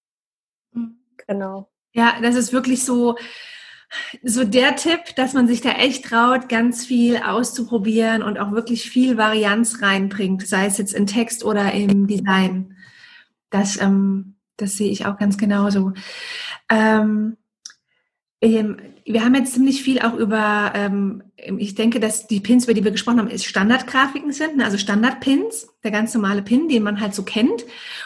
Mhm. 0.72 0.98
Genau. 1.26 1.70
Ja, 1.92 2.20
das 2.22 2.36
ist 2.36 2.52
wirklich 2.52 2.84
so, 2.84 3.16
so 4.22 4.44
der 4.44 4.76
Tipp, 4.76 5.14
dass 5.16 5.32
man 5.32 5.48
sich 5.48 5.60
da 5.60 5.70
echt 5.70 6.04
traut, 6.04 6.48
ganz 6.48 6.84
viel 6.84 7.18
auszuprobieren 7.18 8.22
und 8.22 8.38
auch 8.38 8.52
wirklich 8.52 8.90
viel 8.90 9.16
Varianz 9.16 9.82
reinbringt, 9.82 10.46
sei 10.46 10.66
es 10.66 10.78
jetzt 10.78 10.94
in 10.94 11.06
Text 11.06 11.44
oder 11.44 11.72
im 11.72 12.06
Design. 12.06 12.76
Das, 13.50 13.80
ähm, 13.80 14.36
das 14.56 14.76
sehe 14.76 14.90
ich 14.90 15.06
auch 15.06 15.16
ganz 15.16 15.38
genauso. 15.38 15.92
Ähm, 16.70 17.36
wir 18.40 19.24
haben 19.24 19.34
jetzt 19.34 19.54
ziemlich 19.54 19.82
viel 19.82 20.00
auch 20.00 20.14
über, 20.14 20.72
ähm, 20.74 21.24
ich 21.36 21.74
denke, 21.74 21.98
dass 21.98 22.28
die 22.28 22.38
Pins, 22.38 22.64
über 22.64 22.74
die 22.74 22.84
wir 22.84 22.92
gesprochen 22.92 23.18
haben, 23.18 23.30
ist 23.30 23.44
Standardgrafiken 23.44 24.32
sind, 24.32 24.58
ne? 24.58 24.64
also 24.64 24.78
Standardpins, 24.78 25.68
der 25.82 25.90
ganz 25.90 26.14
normale 26.14 26.42
Pin, 26.42 26.68
den 26.68 26.84
man 26.84 27.00
halt 27.00 27.14
so 27.14 27.24
kennt. 27.24 27.64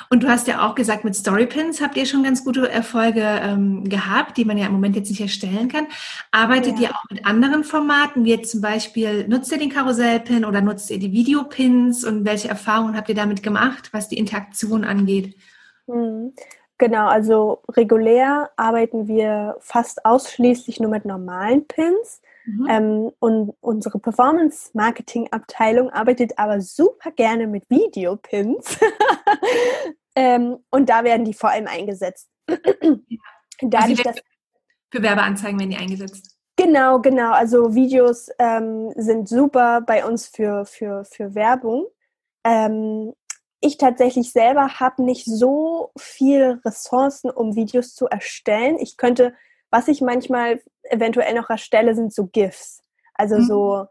Und 0.08 0.22
du 0.22 0.28
hast 0.28 0.46
ja 0.48 0.66
auch 0.66 0.74
gesagt, 0.74 1.04
mit 1.04 1.14
Storypins 1.14 1.82
habt 1.82 1.98
ihr 1.98 2.06
schon 2.06 2.22
ganz 2.22 2.44
gute 2.44 2.66
Erfolge 2.70 3.20
ähm, 3.20 3.84
gehabt, 3.84 4.38
die 4.38 4.46
man 4.46 4.56
ja 4.56 4.66
im 4.66 4.72
Moment 4.72 4.96
jetzt 4.96 5.10
nicht 5.10 5.20
erstellen 5.20 5.68
kann. 5.68 5.86
Arbeitet 6.30 6.78
ja. 6.78 6.88
ihr 6.88 6.90
auch 6.96 7.04
mit 7.10 7.26
anderen 7.26 7.62
Formaten, 7.62 8.24
wie 8.24 8.30
jetzt 8.30 8.52
zum 8.52 8.62
Beispiel, 8.62 9.28
nutzt 9.28 9.52
ihr 9.52 9.58
den 9.58 9.70
Karussellpin 9.70 10.46
oder 10.46 10.62
nutzt 10.62 10.90
ihr 10.90 10.98
die 10.98 11.12
Videopins 11.12 12.04
und 12.04 12.24
welche 12.24 12.48
Erfahrungen 12.48 12.96
habt 12.96 13.10
ihr 13.10 13.14
damit 13.14 13.42
gemacht, 13.42 13.90
was 13.92 14.08
die 14.08 14.18
Interaktion 14.18 14.84
angeht? 14.84 15.36
Genau, 16.82 17.06
also 17.06 17.62
regulär 17.70 18.50
arbeiten 18.56 19.06
wir 19.06 19.56
fast 19.60 20.04
ausschließlich 20.04 20.80
nur 20.80 20.90
mit 20.90 21.04
normalen 21.04 21.64
Pins. 21.68 22.20
Mhm. 22.44 22.66
Ähm, 22.68 23.12
und 23.20 23.54
unsere 23.60 24.00
Performance-Marketing-Abteilung 24.00 25.90
arbeitet 25.90 26.36
aber 26.40 26.60
super 26.60 27.12
gerne 27.12 27.46
mit 27.46 27.70
Videopins. 27.70 28.80
ähm, 30.16 30.56
und 30.70 30.88
da 30.88 31.04
werden 31.04 31.24
die 31.24 31.34
vor 31.34 31.50
allem 31.50 31.68
eingesetzt. 31.68 32.28
Dadurch, 33.60 34.04
also 34.04 34.20
für 34.90 35.02
Werbeanzeigen 35.04 35.60
werden 35.60 35.70
die 35.70 35.76
eingesetzt. 35.76 36.36
Genau, 36.56 36.98
genau. 36.98 37.30
Also 37.30 37.76
Videos 37.76 38.28
ähm, 38.40 38.92
sind 38.96 39.28
super 39.28 39.82
bei 39.82 40.04
uns 40.04 40.26
für, 40.26 40.66
für, 40.66 41.04
für 41.04 41.36
Werbung. 41.36 41.86
Ähm, 42.42 43.12
ich 43.62 43.78
tatsächlich 43.78 44.32
selber 44.32 44.80
habe 44.80 45.02
nicht 45.02 45.24
so 45.24 45.92
viel 45.96 46.60
Ressourcen, 46.64 47.30
um 47.30 47.54
Videos 47.54 47.94
zu 47.94 48.08
erstellen. 48.08 48.76
Ich 48.78 48.96
könnte, 48.96 49.34
was 49.70 49.88
ich 49.88 50.00
manchmal 50.00 50.60
eventuell 50.82 51.34
noch 51.34 51.48
erstelle, 51.48 51.94
sind 51.94 52.12
so 52.12 52.26
GIFs. 52.26 52.82
Also 53.14 53.36
mhm. 53.36 53.44
so 53.44 53.86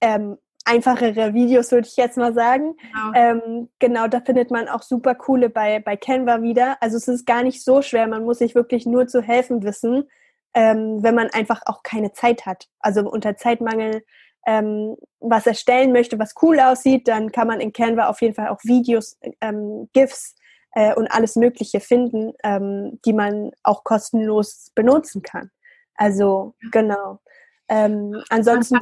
ähm, 0.00 0.38
einfachere 0.64 1.34
Videos, 1.34 1.70
würde 1.70 1.86
ich 1.86 1.96
jetzt 1.96 2.16
mal 2.16 2.32
sagen. 2.32 2.76
Genau. 2.80 3.12
Ähm, 3.14 3.68
genau, 3.78 4.08
da 4.08 4.20
findet 4.20 4.50
man 4.50 4.68
auch 4.68 4.82
super 4.82 5.14
coole 5.14 5.50
bei, 5.50 5.80
bei 5.80 5.96
Canva 5.96 6.40
wieder. 6.40 6.78
Also 6.80 6.96
es 6.96 7.06
ist 7.06 7.26
gar 7.26 7.42
nicht 7.42 7.62
so 7.62 7.82
schwer, 7.82 8.06
man 8.06 8.24
muss 8.24 8.38
sich 8.38 8.54
wirklich 8.54 8.86
nur 8.86 9.06
zu 9.06 9.20
helfen 9.20 9.62
wissen, 9.62 10.08
ähm, 10.54 11.02
wenn 11.02 11.14
man 11.14 11.28
einfach 11.28 11.60
auch 11.66 11.82
keine 11.82 12.12
Zeit 12.12 12.46
hat. 12.46 12.68
Also 12.78 13.02
unter 13.02 13.36
Zeitmangel 13.36 14.02
ähm, 14.46 14.96
was 15.20 15.46
erstellen 15.46 15.92
möchte, 15.92 16.18
was 16.18 16.34
cool 16.42 16.60
aussieht, 16.60 17.08
dann 17.08 17.30
kann 17.32 17.46
man 17.46 17.60
in 17.60 17.72
Canva 17.72 18.08
auf 18.08 18.20
jeden 18.20 18.34
Fall 18.34 18.48
auch 18.48 18.60
Videos, 18.64 19.18
ähm, 19.40 19.88
GIFs 19.92 20.34
äh, 20.72 20.94
und 20.94 21.08
alles 21.08 21.36
Mögliche 21.36 21.80
finden, 21.80 22.32
ähm, 22.42 22.98
die 23.04 23.12
man 23.12 23.50
auch 23.62 23.84
kostenlos 23.84 24.70
benutzen 24.74 25.22
kann. 25.22 25.50
Also 25.94 26.54
genau. 26.72 27.20
Ähm, 27.68 28.22
ansonsten, 28.30 28.78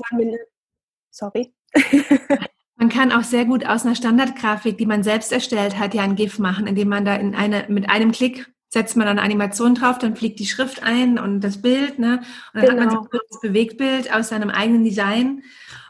sorry. 1.11 1.55
Man 2.81 2.91
kann 2.91 3.11
auch 3.11 3.25
sehr 3.25 3.45
gut 3.45 3.67
aus 3.67 3.85
einer 3.85 3.97
Standardgrafik, 3.97 4.79
die 4.79 4.87
man 4.87 5.03
selbst 5.03 5.33
erstellt 5.33 5.81
hat, 5.81 5.95
ja 5.95 6.05
ein 6.05 6.15
GIF 6.15 6.39
machen, 6.39 6.69
indem 6.69 6.89
man 6.89 7.05
da 7.05 7.17
in 7.17 7.35
eine, 7.35 7.65
mit 7.69 7.91
einem 7.91 8.13
Klick 8.13 8.49
setzt 8.69 8.97
man 8.97 9.07
dann 9.07 9.19
eine 9.19 9.25
Animation 9.25 9.75
drauf, 9.75 9.99
dann 9.99 10.17
fliegt 10.17 10.39
die 10.39 10.47
Schrift 10.47 10.83
ein 10.83 11.19
und 11.19 11.41
das 11.41 11.63
Bild, 11.63 11.99
ne? 11.99 12.21
Und 12.53 12.63
dann 12.63 12.63
genau. 12.63 12.73
hat 12.73 12.79
man 12.79 12.91
so 12.91 13.01
ein 13.01 13.11
kurzes 13.11 13.41
Bewegtbild 13.41 14.13
aus 14.13 14.29
seinem 14.29 14.51
eigenen 14.51 14.85
Design 14.85 15.43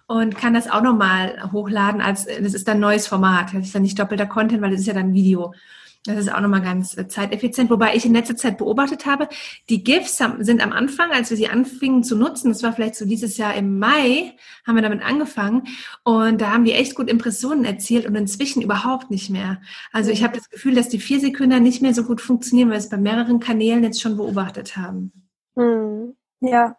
und 0.06 0.36
kann 0.36 0.54
das 0.54 0.70
auch 0.70 0.82
nochmal 0.82 1.50
hochladen 1.52 2.00
als, 2.00 2.26
das 2.26 2.54
ist 2.54 2.66
dann 2.68 2.78
ein 2.78 2.80
neues 2.80 3.06
Format. 3.06 3.52
Das 3.52 3.64
ist 3.64 3.74
dann 3.74 3.82
nicht 3.82 3.98
doppelter 3.98 4.26
Content, 4.26 4.62
weil 4.62 4.70
das 4.70 4.80
ist 4.80 4.86
ja 4.86 4.94
dann 4.94 5.12
Video. 5.12 5.54
Das 6.04 6.16
ist 6.16 6.32
auch 6.32 6.40
nochmal 6.40 6.62
ganz 6.62 6.96
äh, 6.96 7.08
zeiteffizient, 7.08 7.70
wobei 7.70 7.94
ich 7.94 8.06
in 8.06 8.14
letzter 8.14 8.36
Zeit 8.36 8.58
beobachtet 8.58 9.04
habe, 9.04 9.28
die 9.68 9.82
GIFs 9.82 10.18
sind 10.38 10.62
am 10.62 10.72
Anfang, 10.72 11.10
als 11.10 11.30
wir 11.30 11.36
sie 11.36 11.48
anfingen 11.48 12.04
zu 12.04 12.16
nutzen, 12.16 12.48
das 12.48 12.62
war 12.62 12.72
vielleicht 12.72 12.94
so 12.94 13.04
dieses 13.04 13.36
Jahr 13.36 13.54
im 13.54 13.78
Mai, 13.78 14.36
haben 14.66 14.76
wir 14.76 14.82
damit 14.82 15.02
angefangen 15.02 15.66
und 16.04 16.40
da 16.40 16.52
haben 16.52 16.64
die 16.64 16.72
echt 16.72 16.94
gut 16.94 17.10
Impressionen 17.10 17.64
erzielt 17.64 18.06
und 18.06 18.14
inzwischen 18.14 18.62
überhaupt 18.62 19.10
nicht 19.10 19.28
mehr. 19.28 19.60
Also 19.92 20.10
ich 20.10 20.22
habe 20.22 20.36
das 20.36 20.48
Gefühl, 20.48 20.74
dass 20.74 20.88
die 20.88 21.00
vier 21.00 21.20
Sekunden 21.20 21.62
nicht 21.62 21.82
mehr 21.82 21.94
so 21.94 22.04
gut 22.04 22.20
funktionieren, 22.20 22.68
weil 22.68 22.76
wir 22.76 22.78
es 22.78 22.88
bei 22.88 22.96
mehreren 22.96 23.40
Kanälen 23.40 23.82
jetzt 23.82 24.00
schon 24.00 24.16
beobachtet 24.16 24.76
haben. 24.76 25.12
Hm. 25.56 26.14
Ja, 26.40 26.76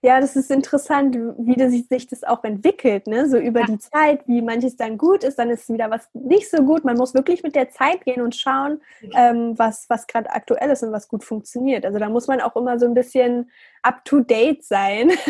ja, 0.00 0.20
das 0.20 0.36
ist 0.36 0.50
interessant, 0.50 1.16
wie 1.16 1.82
sich 1.82 2.06
das 2.06 2.22
auch 2.22 2.44
entwickelt, 2.44 3.08
ne? 3.08 3.28
so 3.28 3.36
über 3.36 3.60
ja. 3.60 3.66
die 3.66 3.78
Zeit, 3.78 4.26
wie 4.28 4.42
manches 4.42 4.76
dann 4.76 4.96
gut 4.96 5.24
ist, 5.24 5.38
dann 5.38 5.50
ist 5.50 5.68
wieder 5.68 5.90
was 5.90 6.08
nicht 6.12 6.48
so 6.48 6.58
gut. 6.62 6.84
Man 6.84 6.96
muss 6.96 7.14
wirklich 7.14 7.42
mit 7.42 7.56
der 7.56 7.70
Zeit 7.70 8.04
gehen 8.04 8.22
und 8.22 8.36
schauen, 8.36 8.80
ähm, 9.14 9.58
was, 9.58 9.86
was 9.88 10.06
gerade 10.06 10.30
aktuell 10.30 10.70
ist 10.70 10.84
und 10.84 10.92
was 10.92 11.08
gut 11.08 11.24
funktioniert. 11.24 11.84
Also 11.84 11.98
da 11.98 12.08
muss 12.08 12.28
man 12.28 12.40
auch 12.40 12.54
immer 12.54 12.78
so 12.78 12.86
ein 12.86 12.94
bisschen 12.94 13.50
up-to-date 13.82 14.64
sein. 14.64 15.12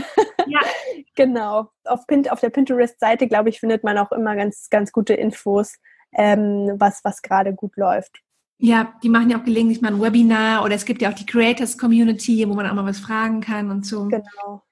Ja. 0.50 0.60
genau. 1.14 1.68
Auf, 1.84 2.06
Pint, 2.06 2.32
auf 2.32 2.40
der 2.40 2.48
Pinterest-Seite, 2.48 3.28
glaube 3.28 3.50
ich, 3.50 3.60
findet 3.60 3.84
man 3.84 3.98
auch 3.98 4.12
immer 4.12 4.34
ganz, 4.34 4.70
ganz 4.70 4.92
gute 4.92 5.12
Infos, 5.12 5.76
ähm, 6.14 6.72
was, 6.78 7.04
was 7.04 7.20
gerade 7.20 7.52
gut 7.52 7.76
läuft. 7.76 8.22
Ja, 8.58 8.92
die 9.02 9.08
machen 9.08 9.30
ja 9.30 9.38
auch 9.38 9.44
gelegentlich 9.44 9.80
mal 9.80 9.94
ein 9.94 10.02
Webinar 10.02 10.64
oder 10.64 10.74
es 10.74 10.84
gibt 10.84 11.00
ja 11.00 11.10
auch 11.10 11.14
die 11.14 11.26
Creators 11.26 11.78
Community, 11.78 12.48
wo 12.48 12.54
man 12.54 12.66
auch 12.66 12.74
mal 12.74 12.84
was 12.84 12.98
fragen 12.98 13.40
kann 13.40 13.70
und 13.70 13.86
so. 13.86 14.08
Genau. 14.08 14.62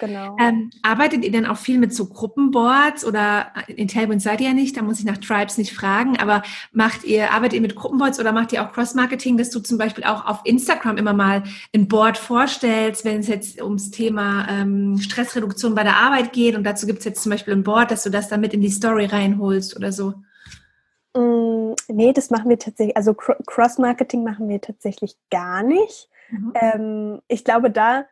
Genau. 0.00 0.36
Ähm, 0.40 0.70
arbeitet 0.82 1.24
ihr 1.24 1.30
denn 1.30 1.46
auch 1.46 1.56
viel 1.56 1.78
mit 1.78 1.94
so 1.94 2.06
Gruppenboards 2.06 3.04
oder 3.04 3.52
in 3.68 3.86
Tailwind 3.86 4.20
seid 4.20 4.40
ihr 4.40 4.48
ja 4.48 4.54
nicht, 4.54 4.76
da 4.76 4.82
muss 4.82 4.98
ich 4.98 5.04
nach 5.04 5.18
Tribes 5.18 5.56
nicht 5.56 5.72
fragen, 5.72 6.18
aber 6.18 6.42
macht 6.72 7.04
ihr, 7.04 7.32
arbeitet 7.32 7.54
ihr 7.54 7.60
mit 7.60 7.76
Gruppenboards 7.76 8.18
oder 8.18 8.32
macht 8.32 8.52
ihr 8.52 8.62
auch 8.62 8.72
Cross-Marketing, 8.72 9.36
dass 9.36 9.50
du 9.50 9.60
zum 9.60 9.78
Beispiel 9.78 10.04
auch 10.04 10.26
auf 10.26 10.40
Instagram 10.44 10.96
immer 10.96 11.12
mal 11.12 11.44
ein 11.72 11.86
Board 11.86 12.18
vorstellst, 12.18 13.04
wenn 13.04 13.20
es 13.20 13.28
jetzt 13.28 13.62
ums 13.62 13.90
Thema 13.90 14.48
ähm, 14.50 14.98
Stressreduktion 14.98 15.74
bei 15.74 15.84
der 15.84 15.96
Arbeit 15.96 16.32
geht 16.32 16.56
und 16.56 16.64
dazu 16.64 16.86
gibt 16.86 16.98
es 17.00 17.04
jetzt 17.04 17.22
zum 17.22 17.30
Beispiel 17.30 17.54
ein 17.54 17.62
Board, 17.62 17.90
dass 17.90 18.02
du 18.02 18.10
das 18.10 18.28
dann 18.28 18.40
mit 18.40 18.52
in 18.52 18.60
die 18.60 18.70
Story 18.70 19.06
reinholst 19.06 19.76
oder 19.76 19.92
so? 19.92 20.14
Nee, 21.88 22.12
das 22.12 22.30
machen 22.30 22.48
wir 22.48 22.58
tatsächlich, 22.58 22.96
also 22.96 23.14
Cross-Marketing 23.14 24.24
machen 24.24 24.48
wir 24.48 24.60
tatsächlich 24.60 25.16
gar 25.30 25.62
nicht. 25.62 26.08
Mhm. 26.30 26.52
Ähm, 26.54 27.22
ich 27.28 27.44
glaube, 27.44 27.70
da, 27.70 28.06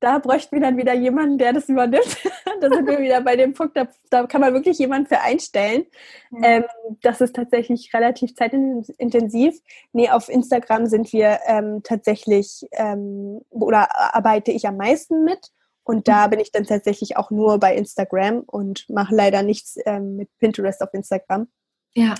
da 0.00 0.18
bräuchten 0.18 0.56
wir 0.56 0.62
dann 0.62 0.76
wieder 0.76 0.94
jemanden, 0.94 1.38
der 1.38 1.52
das 1.52 1.68
übernimmt. 1.68 2.18
da 2.60 2.68
sind 2.68 2.86
wir 2.86 3.00
wieder 3.00 3.20
bei 3.20 3.36
dem 3.36 3.54
Punkt, 3.54 3.76
da, 3.76 3.88
da 4.10 4.26
kann 4.26 4.40
man 4.40 4.54
wirklich 4.54 4.78
jemanden 4.78 5.08
für 5.08 5.20
einstellen. 5.20 5.86
Mhm. 6.30 6.44
Ähm, 6.44 6.64
das 7.02 7.20
ist 7.20 7.36
tatsächlich 7.36 7.92
relativ 7.94 8.34
zeitintensiv. 8.34 9.58
Nee, 9.92 10.10
auf 10.10 10.28
Instagram 10.28 10.86
sind 10.86 11.12
wir 11.12 11.40
ähm, 11.46 11.82
tatsächlich, 11.82 12.66
ähm, 12.72 13.40
oder 13.50 13.88
arbeite 14.14 14.52
ich 14.52 14.66
am 14.66 14.76
meisten 14.76 15.24
mit. 15.24 15.50
Und 15.82 16.08
da 16.08 16.26
mhm. 16.26 16.30
bin 16.30 16.40
ich 16.40 16.52
dann 16.52 16.64
tatsächlich 16.64 17.16
auch 17.16 17.30
nur 17.30 17.58
bei 17.58 17.74
Instagram 17.74 18.40
und 18.40 18.86
mache 18.88 19.14
leider 19.14 19.42
nichts 19.42 19.76
ähm, 19.86 20.16
mit 20.16 20.28
Pinterest 20.38 20.82
auf 20.82 20.92
Instagram. 20.92 21.48
Ja 21.94 22.14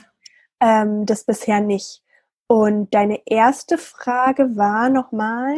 ähm, 0.60 1.06
das 1.06 1.24
bisher 1.24 1.60
nicht. 1.60 2.02
Und 2.46 2.94
deine 2.94 3.20
erste 3.26 3.78
Frage 3.78 4.56
war 4.56 4.88
nochmal? 4.88 5.54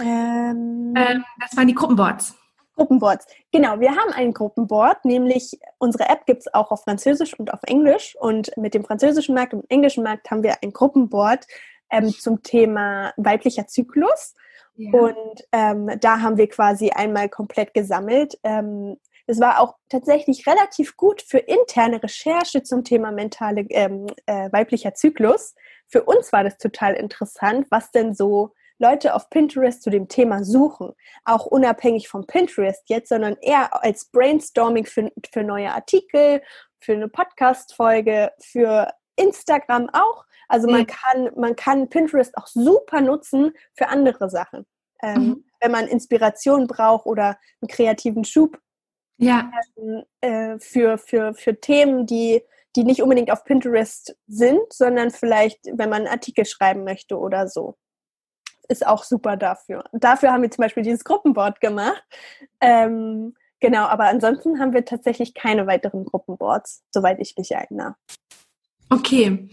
Ähm, 0.00 0.94
ähm, 0.96 1.24
das 1.40 1.56
waren 1.56 1.68
die 1.68 1.74
Gruppenboards. 1.74 2.34
Gruppenboards. 2.74 3.26
Genau, 3.52 3.78
wir 3.78 3.90
haben 3.90 4.12
ein 4.14 4.32
Gruppenboard, 4.32 5.04
nämlich 5.04 5.58
unsere 5.78 6.08
App 6.08 6.26
gibt 6.26 6.40
es 6.40 6.54
auch 6.54 6.70
auf 6.70 6.82
Französisch 6.82 7.38
und 7.38 7.52
auf 7.52 7.60
Englisch. 7.66 8.16
Und 8.18 8.56
mit 8.56 8.74
dem 8.74 8.84
französischen 8.84 9.34
Markt 9.34 9.54
und 9.54 9.62
dem 9.62 9.68
englischen 9.68 10.02
Markt 10.02 10.30
haben 10.30 10.42
wir 10.42 10.56
ein 10.62 10.72
Gruppenboard 10.72 11.46
ähm, 11.90 12.10
zum 12.10 12.42
Thema 12.42 13.12
weiblicher 13.16 13.66
Zyklus. 13.66 14.34
Ja. 14.76 14.90
Und 14.98 15.44
ähm, 15.52 16.00
da 16.00 16.20
haben 16.20 16.36
wir 16.36 16.48
quasi 16.48 16.90
einmal 16.90 17.28
komplett 17.28 17.74
gesammelt, 17.74 18.38
ähm, 18.42 18.96
es 19.26 19.40
war 19.40 19.60
auch 19.60 19.76
tatsächlich 19.88 20.46
relativ 20.46 20.96
gut 20.96 21.22
für 21.22 21.38
interne 21.38 22.02
Recherche 22.02 22.62
zum 22.62 22.84
Thema 22.84 23.10
mentale 23.10 23.62
ähm, 23.70 24.06
äh, 24.26 24.52
weiblicher 24.52 24.94
Zyklus. 24.94 25.54
Für 25.88 26.04
uns 26.04 26.32
war 26.32 26.44
das 26.44 26.58
total 26.58 26.94
interessant, 26.94 27.66
was 27.70 27.90
denn 27.90 28.14
so 28.14 28.52
Leute 28.78 29.14
auf 29.14 29.30
Pinterest 29.30 29.82
zu 29.82 29.90
dem 29.90 30.08
Thema 30.08 30.44
suchen. 30.44 30.92
Auch 31.24 31.46
unabhängig 31.46 32.08
vom 32.08 32.26
Pinterest 32.26 32.82
jetzt, 32.86 33.08
sondern 33.08 33.36
eher 33.40 33.82
als 33.82 34.06
Brainstorming 34.10 34.84
für, 34.84 35.10
für 35.32 35.42
neue 35.42 35.72
Artikel, 35.72 36.42
für 36.80 36.92
eine 36.92 37.08
Podcast-Folge, 37.08 38.32
für 38.40 38.92
Instagram 39.16 39.88
auch. 39.92 40.24
Also 40.48 40.68
man 40.68 40.86
kann, 40.86 41.30
man 41.36 41.56
kann 41.56 41.88
Pinterest 41.88 42.36
auch 42.36 42.46
super 42.46 43.00
nutzen 43.00 43.52
für 43.74 43.88
andere 43.88 44.28
Sachen. 44.28 44.66
Ähm, 45.02 45.14
mhm. 45.14 45.44
Wenn 45.60 45.70
man 45.70 45.86
Inspiration 45.86 46.66
braucht 46.66 47.06
oder 47.06 47.38
einen 47.62 47.68
kreativen 47.68 48.24
Schub, 48.24 48.58
ja. 49.18 49.50
äh, 50.20 50.58
für, 50.58 50.98
für, 50.98 51.34
für 51.34 51.60
Themen, 51.60 52.06
die, 52.06 52.42
die 52.76 52.84
nicht 52.84 53.02
unbedingt 53.02 53.30
auf 53.30 53.44
Pinterest 53.44 54.16
sind, 54.26 54.72
sondern 54.72 55.10
vielleicht, 55.10 55.60
wenn 55.66 55.90
man 55.90 56.02
einen 56.02 56.08
Artikel 56.08 56.44
schreiben 56.44 56.84
möchte 56.84 57.18
oder 57.18 57.48
so. 57.48 57.76
Ist 58.68 58.86
auch 58.86 59.04
super 59.04 59.36
dafür. 59.36 59.84
Dafür 59.92 60.32
haben 60.32 60.42
wir 60.42 60.50
zum 60.50 60.62
Beispiel 60.62 60.82
dieses 60.82 61.04
Gruppenboard 61.04 61.60
gemacht. 61.60 62.02
Ähm, 62.60 63.34
genau, 63.60 63.84
aber 63.84 64.04
ansonsten 64.04 64.58
haben 64.58 64.72
wir 64.72 64.84
tatsächlich 64.84 65.34
keine 65.34 65.66
weiteren 65.66 66.04
Gruppenboards, 66.04 66.82
soweit 66.90 67.20
ich 67.20 67.36
mich 67.36 67.50
erinnere. 67.50 67.94
Okay. 68.90 69.48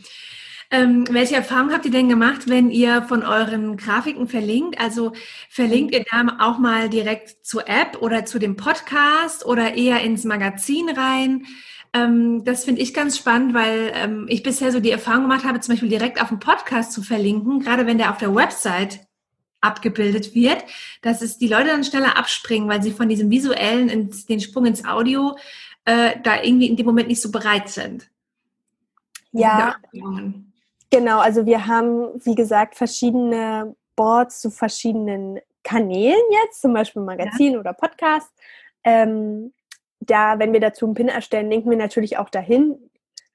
Ähm, 0.74 1.06
welche 1.10 1.36
Erfahrungen 1.36 1.74
habt 1.74 1.84
ihr 1.84 1.92
denn 1.92 2.08
gemacht, 2.08 2.48
wenn 2.48 2.72
ihr 2.72 3.02
von 3.02 3.24
euren 3.24 3.76
Grafiken 3.76 4.30
verlinkt? 4.30 4.80
Also 4.80 5.12
verlinkt 5.50 5.94
ihr 5.94 6.06
da 6.10 6.38
auch 6.40 6.60
mal 6.60 6.90
direkt 6.90 7.46
zur 7.46 7.68
App 7.68 8.02
oder 8.02 8.26
zu 8.26 8.40
dem 8.40 8.56
Podcast 8.56 9.46
oder 9.46 9.76
eher 9.76 10.02
ins 10.02 10.24
Magazin 10.24 10.90
rein? 10.90 11.46
Ähm, 11.92 12.46
das 12.46 12.64
finde 12.64 12.82
ich 12.82 12.94
ganz 12.94 13.18
spannend, 13.18 13.54
weil 13.54 13.92
ähm, 13.96 14.26
ich 14.30 14.44
bisher 14.44 14.72
so 14.72 14.80
die 14.80 14.92
Erfahrung 14.92 15.24
gemacht 15.24 15.44
habe, 15.44 15.60
zum 15.60 15.74
Beispiel 15.74 15.90
direkt 15.90 16.22
auf 16.22 16.30
den 16.30 16.40
Podcast 16.40 16.94
zu 16.94 17.02
verlinken, 17.04 17.60
gerade 17.60 17.86
wenn 17.86 17.98
der 17.98 18.12
auf 18.12 18.18
der 18.18 18.34
Website 18.34 19.02
abgebildet 19.60 20.34
wird, 20.34 20.64
dass 21.02 21.22
es 21.22 21.38
die 21.38 21.50
Leute 21.50 21.68
dann 21.68 21.84
schneller 21.84 22.18
abspringen, 22.18 22.70
weil 22.70 22.82
sie 22.82 22.92
von 22.92 23.10
diesem 23.10 23.30
visuellen 23.30 23.90
ins, 23.90 24.26
den 24.26 24.40
Sprung 24.40 24.66
ins 24.66 24.86
Audio 24.86 25.38
äh, 25.84 26.14
da 26.24 26.42
irgendwie 26.42 26.68
in 26.68 26.78
dem 26.78 26.86
Moment 26.86 27.10
nicht 27.10 27.22
so 27.22 27.30
bereit 27.30 27.68
sind. 27.68 28.10
Ja. 29.34 29.76
Genau, 30.92 31.20
also 31.20 31.46
wir 31.46 31.68
haben, 31.68 32.10
wie 32.26 32.36
gesagt, 32.36 32.76
verschiedene 32.76 33.76
Boards 33.96 34.42
zu 34.42 34.52
verschiedenen 34.52 35.40
Kanälen 35.64 36.22
jetzt, 36.44 36.62
zum 36.62 36.74
Beispiel 36.74 37.02
Magazin 37.02 37.54
ja. 37.54 37.60
oder 37.60 37.74
Podcast. 37.74 38.30
Ähm, 38.84 39.54
da, 40.02 40.38
wenn 40.38 40.52
wir 40.52 40.60
dazu 40.60 40.86
einen 40.86 40.96
Pin 40.96 41.08
erstellen, 41.08 41.50
denken 41.50 41.70
wir 41.70 41.78
natürlich 41.78 42.18
auch 42.18 42.30
dahin. 42.30 42.78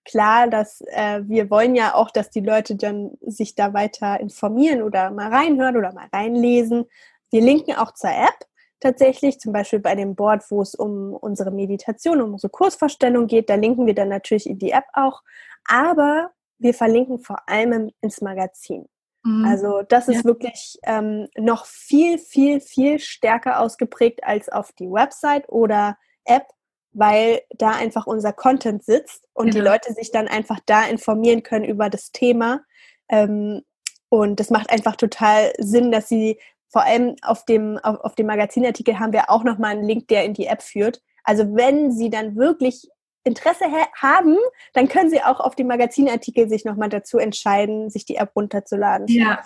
Klar, 0.04 0.48
dass 0.48 0.82
äh, 0.82 1.22
wir 1.24 1.50
wollen 1.50 1.74
ja 1.74 1.94
auch, 1.94 2.10
dass 2.10 2.30
die 2.30 2.40
Leute 2.40 2.76
dann 2.76 3.12
sich 3.22 3.54
da 3.54 3.72
weiter 3.72 4.20
informieren 4.20 4.82
oder 4.82 5.10
mal 5.10 5.32
reinhören 5.32 5.76
oder 5.76 5.92
mal 5.94 6.08
reinlesen. 6.12 6.84
Wir 7.30 7.40
linken 7.40 7.74
auch 7.74 7.92
zur 7.94 8.10
App 8.10 8.46
tatsächlich, 8.80 9.40
zum 9.40 9.52
Beispiel 9.52 9.80
bei 9.80 9.94
dem 9.94 10.14
Board, 10.14 10.44
wo 10.50 10.60
es 10.60 10.74
um 10.74 11.14
unsere 11.14 11.50
Meditation, 11.50 12.20
um 12.20 12.34
unsere 12.34 12.50
Kursvorstellung 12.50 13.26
geht, 13.26 13.48
da 13.48 13.54
linken 13.54 13.86
wir 13.86 13.94
dann 13.94 14.08
natürlich 14.08 14.48
in 14.48 14.58
die 14.58 14.72
App 14.72 14.86
auch. 14.92 15.22
Aber 15.64 16.30
wir 16.58 16.74
verlinken 16.74 17.18
vor 17.18 17.48
allem 17.48 17.90
ins 18.00 18.20
Magazin. 18.20 18.86
Mhm. 19.24 19.44
Also 19.44 19.82
das 19.82 20.08
ist 20.08 20.18
ja. 20.18 20.24
wirklich 20.24 20.78
ähm, 20.84 21.28
noch 21.36 21.66
viel, 21.66 22.18
viel, 22.18 22.60
viel 22.60 22.98
stärker 22.98 23.60
ausgeprägt 23.60 24.24
als 24.24 24.48
auf 24.48 24.72
die 24.72 24.90
Website 24.90 25.48
oder 25.48 25.98
App, 26.24 26.46
weil 26.92 27.40
da 27.50 27.70
einfach 27.70 28.06
unser 28.06 28.32
Content 28.32 28.84
sitzt 28.84 29.26
und 29.34 29.50
genau. 29.50 29.56
die 29.56 29.68
Leute 29.68 29.92
sich 29.92 30.12
dann 30.12 30.28
einfach 30.28 30.60
da 30.66 30.84
informieren 30.84 31.42
können 31.42 31.64
über 31.64 31.90
das 31.90 32.12
Thema. 32.12 32.62
Ähm, 33.08 33.62
und 34.08 34.38
das 34.38 34.50
macht 34.50 34.70
einfach 34.70 34.96
total 34.96 35.52
Sinn, 35.58 35.90
dass 35.90 36.08
sie 36.08 36.38
vor 36.68 36.84
allem 36.84 37.16
auf 37.22 37.44
dem, 37.44 37.78
auf, 37.78 38.00
auf 38.00 38.14
dem 38.14 38.26
Magazinartikel 38.26 38.98
haben 38.98 39.12
wir 39.12 39.30
auch 39.30 39.44
nochmal 39.44 39.72
einen 39.72 39.84
Link, 39.84 40.08
der 40.08 40.24
in 40.24 40.34
die 40.34 40.46
App 40.46 40.62
führt. 40.62 41.02
Also 41.24 41.56
wenn 41.56 41.90
Sie 41.90 42.10
dann 42.10 42.36
wirklich 42.36 42.88
Interesse 43.26 43.64
haben, 44.00 44.36
dann 44.72 44.88
können 44.88 45.10
Sie 45.10 45.20
auch 45.20 45.40
auf 45.40 45.54
dem 45.54 45.66
Magazinartikel 45.66 46.48
sich 46.48 46.64
nochmal 46.64 46.88
dazu 46.88 47.18
entscheiden, 47.18 47.90
sich 47.90 48.04
die 48.04 48.16
App 48.16 48.32
runterzuladen. 48.36 49.06
Ja, 49.08 49.42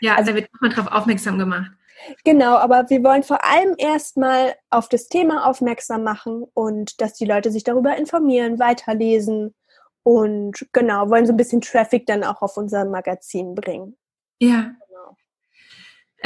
ja 0.00 0.14
also 0.14 0.30
da 0.30 0.36
wird 0.36 0.52
nochmal 0.54 0.70
drauf 0.70 0.86
aufmerksam 0.90 1.38
gemacht. 1.38 1.70
Genau, 2.24 2.56
aber 2.56 2.88
wir 2.88 3.02
wollen 3.02 3.22
vor 3.22 3.44
allem 3.44 3.74
erstmal 3.78 4.54
auf 4.70 4.88
das 4.88 5.08
Thema 5.08 5.46
aufmerksam 5.46 6.02
machen 6.02 6.44
und 6.54 7.00
dass 7.00 7.14
die 7.14 7.24
Leute 7.24 7.50
sich 7.50 7.64
darüber 7.64 7.96
informieren, 7.96 8.58
weiterlesen 8.58 9.54
und 10.02 10.66
genau, 10.72 11.10
wollen 11.10 11.26
so 11.26 11.32
ein 11.32 11.36
bisschen 11.36 11.60
Traffic 11.60 12.06
dann 12.06 12.22
auch 12.22 12.42
auf 12.42 12.56
unser 12.56 12.84
Magazin 12.84 13.54
bringen. 13.54 13.96
Ja. 14.40 14.72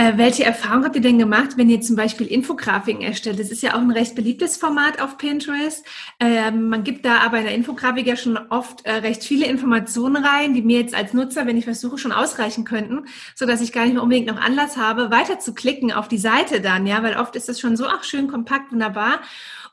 Äh, 0.00 0.16
welche 0.16 0.44
Erfahrung 0.44 0.84
habt 0.84 0.96
ihr 0.96 1.02
denn 1.02 1.18
gemacht, 1.18 1.58
wenn 1.58 1.68
ihr 1.68 1.82
zum 1.82 1.94
Beispiel 1.94 2.26
Infografiken 2.26 3.02
erstellt? 3.02 3.38
Das 3.38 3.50
ist 3.50 3.62
ja 3.62 3.74
auch 3.74 3.80
ein 3.80 3.90
recht 3.90 4.14
beliebtes 4.14 4.56
Format 4.56 4.98
auf 4.98 5.18
Pinterest. 5.18 5.84
Ähm, 6.18 6.70
man 6.70 6.84
gibt 6.84 7.04
da 7.04 7.18
aber 7.18 7.36
in 7.36 7.44
der 7.44 7.54
Infografik 7.54 8.06
ja 8.06 8.16
schon 8.16 8.38
oft 8.48 8.86
äh, 8.86 8.92
recht 8.92 9.22
viele 9.22 9.44
Informationen 9.44 10.24
rein, 10.24 10.54
die 10.54 10.62
mir 10.62 10.80
jetzt 10.80 10.94
als 10.94 11.12
Nutzer, 11.12 11.46
wenn 11.46 11.58
ich 11.58 11.64
versuche, 11.64 11.98
schon 11.98 12.12
ausreichen 12.12 12.64
könnten, 12.64 13.08
so 13.34 13.44
dass 13.44 13.60
ich 13.60 13.74
gar 13.74 13.84
nicht 13.84 13.92
mehr 13.92 14.02
unbedingt 14.02 14.26
noch 14.26 14.40
Anlass 14.40 14.78
habe, 14.78 15.10
weiter 15.10 15.38
zu 15.38 15.52
klicken 15.52 15.92
auf 15.92 16.08
die 16.08 16.16
Seite 16.16 16.62
dann, 16.62 16.86
ja, 16.86 17.02
weil 17.02 17.18
oft 17.18 17.36
ist 17.36 17.50
das 17.50 17.60
schon 17.60 17.76
so, 17.76 17.86
ach 17.86 18.02
schön, 18.02 18.26
kompakt, 18.26 18.72
wunderbar 18.72 19.20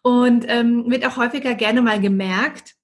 und 0.01 0.43
ähm, 0.49 0.91
wird 0.91 1.07
auch 1.07 1.15
häufiger 1.15 1.53
gerne 1.53 1.82
mal 1.82 2.01
gemerkt 2.01 2.76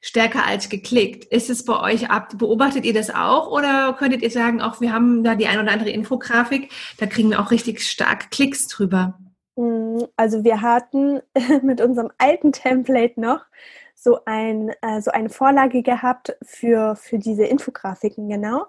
stärker 0.00 0.46
als 0.46 0.68
geklickt. 0.68 1.24
Ist 1.24 1.50
es 1.50 1.64
bei 1.64 1.80
euch 1.80 2.10
ab? 2.10 2.32
Beobachtet 2.36 2.84
ihr 2.84 2.94
das 2.94 3.14
auch 3.14 3.50
oder 3.50 3.94
könntet 3.98 4.22
ihr 4.22 4.30
sagen, 4.30 4.60
auch 4.60 4.80
wir 4.80 4.92
haben 4.92 5.24
da 5.24 5.34
die 5.34 5.46
ein 5.46 5.60
oder 5.60 5.72
andere 5.72 5.90
Infografik, 5.90 6.70
da 6.98 7.06
kriegen 7.06 7.30
wir 7.30 7.40
auch 7.40 7.50
richtig 7.50 7.82
stark 7.82 8.30
Klicks 8.30 8.68
drüber? 8.68 9.18
Mm, 9.56 9.98
also 10.16 10.44
wir 10.44 10.60
hatten 10.60 11.20
mit 11.62 11.80
unserem 11.80 12.10
alten 12.18 12.52
Template 12.52 13.20
noch 13.20 13.44
so, 13.94 14.20
ein, 14.24 14.70
äh, 14.82 15.00
so 15.00 15.10
eine 15.10 15.28
Vorlage 15.28 15.82
gehabt 15.82 16.36
für, 16.42 16.94
für 16.96 17.18
diese 17.18 17.44
Infografiken, 17.44 18.28
genau. 18.28 18.66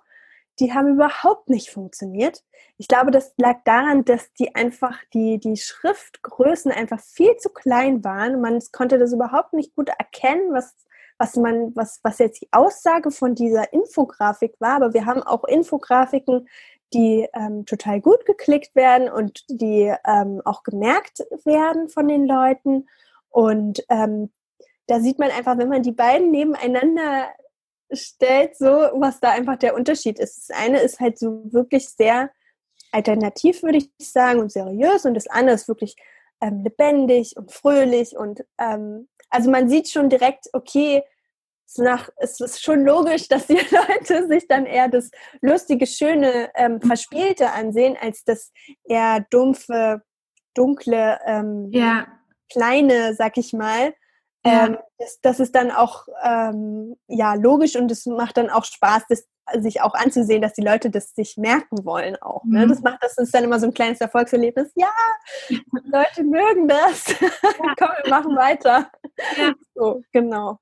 Die 0.60 0.74
haben 0.74 0.96
überhaupt 0.96 1.50
nicht 1.50 1.70
funktioniert. 1.70 2.44
Ich 2.78 2.88
glaube, 2.88 3.12
das 3.12 3.34
lag 3.38 3.58
daran, 3.64 4.04
dass 4.04 4.34
die 4.34 4.56
einfach, 4.56 4.98
die, 5.14 5.40
die 5.40 5.56
Schriftgrößen 5.56 6.72
einfach 6.72 7.00
viel 7.00 7.38
zu 7.38 7.50
klein 7.50 8.04
waren. 8.04 8.42
Man 8.42 8.60
konnte 8.72 8.98
das 8.98 9.14
überhaupt 9.14 9.54
nicht 9.54 9.76
gut 9.76 9.90
erkennen, 9.90 10.52
was, 10.52 10.76
was 11.20 11.36
man, 11.36 11.76
was, 11.76 12.00
was 12.02 12.18
jetzt 12.18 12.42
die 12.42 12.48
Aussage 12.52 13.12
von 13.12 13.36
dieser 13.36 13.72
Infografik 13.74 14.56
war, 14.60 14.78
aber 14.78 14.94
wir 14.94 15.06
haben 15.06 15.22
auch 15.22 15.44
Infografiken, 15.44 16.48
die 16.94 17.28
ähm, 17.34 17.66
total 17.66 18.02
gut 18.02 18.26
geklickt 18.26 18.74
werden 18.74 19.10
und 19.10 19.44
die 19.50 19.94
ähm, 20.08 20.42
auch 20.46 20.64
gemerkt 20.64 21.20
werden 21.44 21.90
von 21.90 22.08
den 22.08 22.26
Leuten. 22.26 22.88
Und 23.30 23.84
ähm, 23.90 24.32
da 24.88 25.00
sieht 25.00 25.20
man 25.20 25.30
einfach, 25.30 25.58
wenn 25.58 25.70
man 25.70 25.84
die 25.84 25.92
beiden 25.92 26.32
nebeneinander 26.32 27.28
stellt, 27.92 28.58
so 28.58 28.68
was 28.68 29.20
da 29.20 29.32
einfach 29.32 29.58
der 29.58 29.76
Unterschied 29.76 30.20
ist. 30.20 30.50
Das 30.50 30.58
eine 30.58 30.80
ist 30.80 31.00
halt 31.00 31.20
so 31.20 31.44
wirklich 31.52 31.90
sehr 31.90 32.32
alternativ, 32.92 33.62
würde 33.62 33.80
ich 33.80 33.92
sagen, 34.00 34.40
und 34.40 34.52
seriös 34.52 35.06
und 35.06 35.14
das 35.14 35.28
andere 35.28 35.56
ist 35.56 35.68
wirklich 35.68 35.96
ähm, 36.42 36.64
lebendig 36.64 37.36
und 37.36 37.52
fröhlich 37.52 38.18
und 38.18 38.46
ähm, 38.58 39.09
also 39.30 39.50
man 39.50 39.70
sieht 39.70 39.90
schon 39.90 40.10
direkt, 40.10 40.48
okay, 40.54 41.04
nach, 41.78 42.10
es 42.18 42.40
ist 42.40 42.64
schon 42.64 42.84
logisch, 42.84 43.28
dass 43.28 43.48
die 43.48 43.54
Leute 43.72 44.28
sich 44.28 44.48
dann 44.48 44.66
eher 44.66 44.88
das 44.88 45.12
lustige, 45.42 45.86
schöne, 45.86 46.50
ähm, 46.56 46.82
verspielte 46.82 47.52
ansehen, 47.52 47.96
als 48.00 48.24
das 48.24 48.52
eher 48.84 49.26
dumpfe, 49.30 50.02
dunkle, 50.56 51.20
ähm, 51.26 51.70
ja. 51.72 52.08
kleine, 52.52 53.14
sag 53.14 53.38
ich 53.38 53.54
mal. 53.54 53.94
Ja. 54.46 54.68
Ähm, 54.68 54.78
das, 54.98 55.20
das, 55.22 55.40
ist 55.40 55.54
dann 55.54 55.70
auch 55.70 56.08
ähm, 56.24 56.96
ja 57.08 57.34
logisch 57.36 57.76
und 57.76 57.92
es 57.92 58.06
macht 58.06 58.38
dann 58.38 58.50
auch 58.50 58.66
Spaß, 58.66 59.04
das 59.10 59.28
sich 59.60 59.82
auch 59.82 59.94
anzusehen, 59.94 60.42
dass 60.42 60.54
die 60.54 60.62
Leute 60.62 60.90
das 60.90 61.14
sich 61.16 61.38
merken 61.38 61.86
wollen 61.86 62.16
auch. 62.22 62.44
Ne? 62.46 62.66
Mhm. 62.66 62.70
Das 62.70 62.82
macht 62.82 63.02
das 63.02 63.18
ist 63.18 63.34
dann 63.34 63.44
immer 63.44 63.60
so 63.60 63.68
ein 63.68 63.74
kleines 63.74 64.02
Erfolgserlebnis. 64.02 64.72
Ja, 64.76 64.92
Leute 65.72 66.24
mögen 66.24 66.68
das. 66.68 67.08
Ja. 67.20 67.30
Komm, 67.78 67.90
wir 68.04 68.10
machen 68.10 68.36
weiter. 68.36 68.90
Ja. 69.38 69.54
So, 69.76 70.02
genau. 70.12 70.60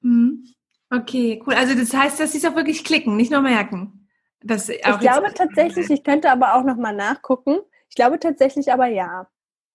Mhm. 0.00 0.44
Okay, 0.90 1.42
cool. 1.46 1.54
Also 1.54 1.74
das 1.74 1.94
heißt, 1.94 2.20
dass 2.20 2.32
sie 2.32 2.38
es 2.38 2.44
auch 2.44 2.54
wirklich 2.54 2.84
klicken, 2.84 3.16
nicht 3.16 3.32
nur 3.32 3.40
merken. 3.40 4.08
Das 4.44 4.68
ich 4.68 4.82
glaube 4.82 5.32
tatsächlich, 5.34 5.88
ich 5.88 6.04
könnte 6.04 6.30
aber 6.30 6.54
auch 6.54 6.64
noch 6.64 6.76
mal 6.76 6.94
nachgucken. 6.94 7.58
Ich 7.88 7.94
glaube 7.94 8.18
tatsächlich 8.18 8.72
aber 8.72 8.86
ja. 8.86 9.28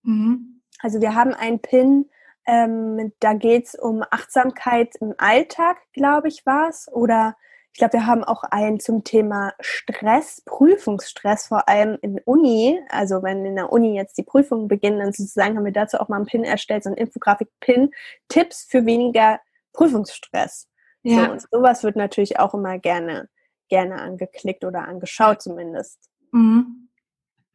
Mhm. 0.04 0.62
Also 0.80 1.02
wir 1.02 1.16
haben 1.16 1.34
einen 1.34 1.60
Pin, 1.60 2.10
ähm, 2.46 3.14
da 3.20 3.34
geht 3.34 3.68
es 3.68 3.76
um 3.76 4.04
Achtsamkeit 4.10 4.96
im 5.00 5.14
Alltag, 5.18 5.78
glaube 5.94 6.28
ich, 6.28 6.46
war 6.46 6.70
es. 6.70 6.88
Oder 6.92 7.36
ich 7.78 7.80
glaube, 7.80 7.94
wir 7.94 8.08
haben 8.08 8.24
auch 8.24 8.42
einen 8.42 8.80
zum 8.80 9.04
Thema 9.04 9.54
Stress, 9.60 10.42
Prüfungsstress, 10.46 11.46
vor 11.46 11.70
allem 11.70 12.00
in 12.02 12.20
Uni. 12.26 12.82
Also 12.90 13.22
wenn 13.22 13.46
in 13.46 13.56
der 13.56 13.72
Uni 13.72 13.96
jetzt 13.96 14.18
die 14.18 14.24
Prüfungen 14.24 14.68
beginnen, 14.68 14.98
dann 14.98 15.14
sozusagen 15.14 15.56
haben 15.56 15.64
wir 15.64 15.72
dazu 15.72 16.00
auch 16.00 16.08
mal 16.08 16.16
einen 16.16 16.26
Pin 16.26 16.44
erstellt, 16.44 16.86
so 16.86 16.90
ein 16.90 16.96
Infografik-Pin, 16.96 17.92
Tipps 18.30 18.66
für 18.68 18.88
weniger 18.88 19.40
Prüfungsstress. 19.74 20.68
Ja. 21.04 21.26
So, 21.26 21.32
und 21.34 21.42
sowas 21.52 21.84
wird 21.84 21.98
natürlich 21.98 22.40
auch 22.40 22.56
immer 22.56 22.80
gerne, 22.80 23.30
gerne 23.70 24.02
angeklickt 24.02 24.66
oder 24.66 24.88
angeschaut 24.88 25.44
zumindest. 25.44 26.00
Mhm. 26.32 26.90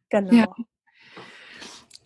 Genau. 0.07 0.33
Ja. 0.33 0.55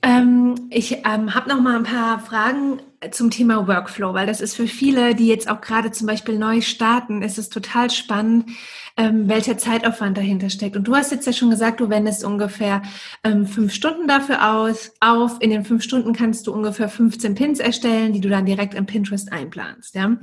Ähm, 0.02 0.68
ich 0.70 1.04
ähm, 1.06 1.34
habe 1.34 1.50
noch 1.50 1.60
mal 1.60 1.76
ein 1.76 1.84
paar 1.84 2.20
Fragen 2.20 2.82
zum 3.12 3.30
Thema 3.30 3.68
Workflow, 3.68 4.14
weil 4.14 4.26
das 4.26 4.42
ist 4.42 4.56
für 4.56 4.68
viele, 4.68 5.16
die 5.16 5.28
jetzt 5.28 5.50
auch 5.50 5.62
gerade 5.62 5.92
zum 5.92 6.08
Beispiel 6.08 6.38
neu 6.38 6.62
starten, 6.62 7.22
ist 7.22 7.38
es 7.38 7.50
total 7.50 7.90
spannend, 7.90 8.50
ähm, 8.96 9.30
welcher 9.30 9.58
Zeitaufwand 9.58 10.18
dahinter 10.18 10.50
steckt. 10.50 10.76
Und 10.76 10.88
du 10.88 10.96
hast 10.96 11.12
jetzt 11.12 11.28
ja 11.28 11.34
schon 11.34 11.52
gesagt, 11.52 11.80
du 11.80 11.90
wendest 11.90 12.24
ungefähr 12.24 12.82
ähm, 13.24 13.46
fünf 13.46 13.74
Stunden 13.74 14.08
dafür 14.08 14.52
aus, 14.52 14.94
auf. 15.00 15.38
In 15.42 15.52
den 15.52 15.64
fünf 15.64 15.84
Stunden 15.84 16.14
kannst 16.14 16.48
du 16.48 16.54
ungefähr 16.54 16.90
15 16.90 17.36
Pins 17.36 17.60
erstellen, 17.60 18.14
die 18.14 18.22
du 18.22 18.30
dann 18.30 18.46
direkt 18.46 18.74
in 18.74 18.88
Pinterest 18.88 19.32
einplanst. 19.32 19.94
Ja? 19.94 20.18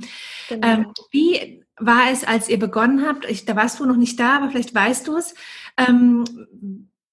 Genau. 0.49 0.67
Ähm, 0.67 0.87
wie 1.11 1.63
war 1.77 2.11
es, 2.11 2.25
als 2.25 2.49
ihr 2.49 2.59
begonnen 2.59 3.05
habt? 3.05 3.25
Ich, 3.29 3.45
da 3.45 3.55
warst 3.55 3.79
du 3.79 3.85
noch 3.85 3.97
nicht 3.97 4.19
da, 4.19 4.37
aber 4.37 4.49
vielleicht 4.49 4.75
weißt 4.75 5.07
du 5.07 5.17
es. 5.17 5.33
Ähm, 5.77 6.25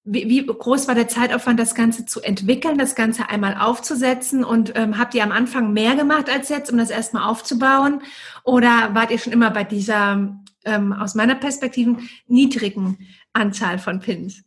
wie, 0.05 0.27
wie 0.27 0.45
groß 0.45 0.87
war 0.87 0.95
der 0.95 1.07
Zeitaufwand, 1.07 1.59
das 1.59 1.75
Ganze 1.75 2.05
zu 2.05 2.21
entwickeln, 2.21 2.77
das 2.77 2.95
Ganze 2.95 3.29
einmal 3.29 3.55
aufzusetzen? 3.57 4.43
Und 4.43 4.73
ähm, 4.75 4.97
habt 4.97 5.15
ihr 5.15 5.23
am 5.23 5.31
Anfang 5.31 5.71
mehr 5.71 5.95
gemacht 5.95 6.29
als 6.29 6.49
jetzt, 6.49 6.71
um 6.71 6.77
das 6.77 6.89
erstmal 6.89 7.29
aufzubauen? 7.29 8.01
Oder 8.43 8.93
wart 8.93 9.11
ihr 9.11 9.19
schon 9.19 9.33
immer 9.33 9.51
bei 9.51 9.63
dieser, 9.63 10.37
ähm, 10.65 10.93
aus 10.93 11.15
meiner 11.15 11.35
Perspektive, 11.35 11.97
niedrigen 12.27 12.97
Anzahl 13.31 13.79
von 13.79 14.01
Pins? 14.01 14.43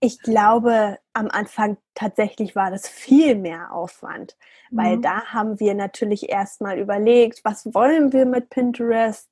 Ich 0.00 0.18
glaube, 0.20 0.98
am 1.12 1.28
Anfang 1.28 1.76
tatsächlich 1.94 2.56
war 2.56 2.70
das 2.70 2.88
viel 2.88 3.36
mehr 3.36 3.72
Aufwand, 3.72 4.36
weil 4.70 4.96
mhm. 4.96 5.02
da 5.02 5.26
haben 5.26 5.60
wir 5.60 5.74
natürlich 5.74 6.30
erstmal 6.30 6.78
überlegt, 6.78 7.42
was 7.44 7.74
wollen 7.74 8.12
wir 8.12 8.24
mit 8.24 8.48
Pinterest? 8.48 9.30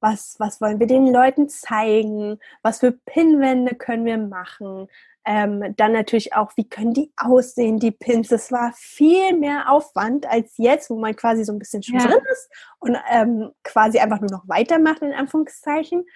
Was, 0.00 0.36
was 0.38 0.60
wollen 0.60 0.80
wir 0.80 0.86
den 0.86 1.06
Leuten 1.06 1.48
zeigen, 1.48 2.38
was 2.62 2.80
für 2.80 2.92
Pinwände 2.92 3.74
können 3.74 4.04
wir 4.04 4.18
machen. 4.18 4.88
Ähm, 5.26 5.74
dann 5.76 5.92
natürlich 5.92 6.34
auch, 6.34 6.52
wie 6.56 6.68
können 6.68 6.94
die 6.94 7.12
aussehen, 7.16 7.78
die 7.78 7.90
Pins. 7.90 8.28
Das 8.28 8.50
war 8.50 8.72
viel 8.74 9.36
mehr 9.36 9.70
Aufwand 9.70 10.26
als 10.26 10.54
jetzt, 10.56 10.88
wo 10.88 10.98
man 10.98 11.14
quasi 11.14 11.44
so 11.44 11.52
ein 11.52 11.58
bisschen 11.58 11.82
schon 11.82 11.98
ja. 11.98 12.06
drin 12.06 12.22
ist 12.32 12.50
und 12.78 12.96
ähm, 13.10 13.50
quasi 13.62 13.98
einfach 13.98 14.20
nur 14.20 14.30
noch 14.30 14.48
weitermacht, 14.48 15.02
in 15.02 15.12
Anführungszeichen. 15.12 16.06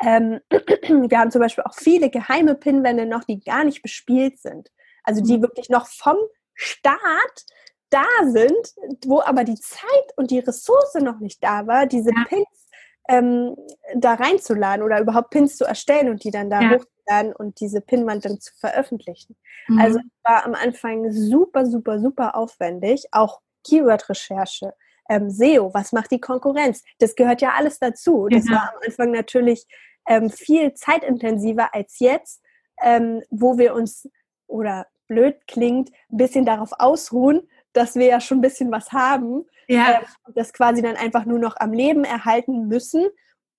Ähm, 0.00 0.40
wir 0.50 1.18
haben 1.18 1.32
zum 1.32 1.40
Beispiel 1.40 1.64
auch 1.64 1.74
viele 1.74 2.08
geheime 2.08 2.54
Pinwände 2.54 3.04
noch, 3.04 3.24
die 3.24 3.40
gar 3.40 3.64
nicht 3.64 3.82
bespielt 3.82 4.38
sind. 4.38 4.70
Also 5.02 5.22
die 5.22 5.38
mhm. 5.38 5.42
wirklich 5.42 5.68
noch 5.68 5.88
vom 5.88 6.16
Start 6.54 7.44
da 7.90 8.06
sind, 8.24 8.74
wo 9.06 9.20
aber 9.20 9.44
die 9.44 9.58
Zeit 9.58 10.16
und 10.16 10.30
die 10.30 10.38
Ressource 10.38 10.94
noch 10.94 11.18
nicht 11.18 11.42
da 11.42 11.66
war, 11.66 11.86
diese 11.86 12.10
ja. 12.10 12.24
Pins 12.28 12.61
ähm, 13.08 13.56
da 13.94 14.14
reinzuladen 14.14 14.84
oder 14.84 15.00
überhaupt 15.00 15.30
Pins 15.30 15.56
zu 15.56 15.64
erstellen 15.64 16.08
und 16.08 16.24
die 16.24 16.30
dann 16.30 16.50
da 16.50 16.60
ja. 16.60 16.70
hochzuladen 16.70 17.34
und 17.34 17.60
diese 17.60 17.80
Pinwand 17.80 18.24
dann 18.24 18.40
zu 18.40 18.52
veröffentlichen. 18.54 19.36
Mhm. 19.68 19.80
Also 19.80 19.98
war 20.22 20.44
am 20.44 20.54
Anfang 20.54 21.10
super, 21.10 21.66
super, 21.66 21.98
super 21.98 22.36
aufwendig. 22.36 23.06
Auch 23.12 23.40
Keyword-Recherche, 23.64 24.74
ähm, 25.08 25.30
SEO, 25.30 25.72
was 25.74 25.92
macht 25.92 26.10
die 26.10 26.20
Konkurrenz? 26.20 26.82
Das 26.98 27.14
gehört 27.14 27.40
ja 27.42 27.52
alles 27.56 27.78
dazu. 27.78 28.28
Das 28.30 28.46
ja. 28.48 28.54
war 28.54 28.72
am 28.74 28.80
Anfang 28.86 29.10
natürlich 29.10 29.66
ähm, 30.08 30.30
viel 30.30 30.74
zeitintensiver 30.74 31.74
als 31.74 31.98
jetzt, 31.98 32.42
ähm, 32.82 33.22
wo 33.30 33.58
wir 33.58 33.74
uns, 33.74 34.08
oder 34.46 34.86
blöd 35.08 35.46
klingt, 35.46 35.90
ein 36.10 36.16
bisschen 36.16 36.44
darauf 36.44 36.70
ausruhen, 36.78 37.48
dass 37.72 37.96
wir 37.96 38.06
ja 38.06 38.20
schon 38.20 38.38
ein 38.38 38.42
bisschen 38.42 38.70
was 38.70 38.92
haben, 38.92 39.44
ja. 39.72 40.00
äh, 40.00 40.32
das 40.34 40.52
quasi 40.52 40.82
dann 40.82 40.96
einfach 40.96 41.24
nur 41.24 41.38
noch 41.38 41.56
am 41.56 41.72
Leben 41.72 42.04
erhalten 42.04 42.68
müssen 42.68 43.08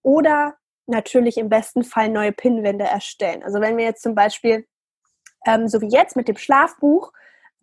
oder 0.01 0.55
natürlich 0.85 1.37
im 1.37 1.49
besten 1.49 1.83
Fall 1.83 2.09
neue 2.09 2.31
Pinwände 2.31 2.85
erstellen. 2.85 3.43
Also 3.43 3.61
wenn 3.61 3.77
wir 3.77 3.85
jetzt 3.85 4.03
zum 4.03 4.15
Beispiel, 4.15 4.67
ähm, 5.45 5.67
so 5.67 5.81
wie 5.81 5.89
jetzt 5.89 6.15
mit 6.15 6.27
dem 6.27 6.37
Schlafbuch, 6.37 7.13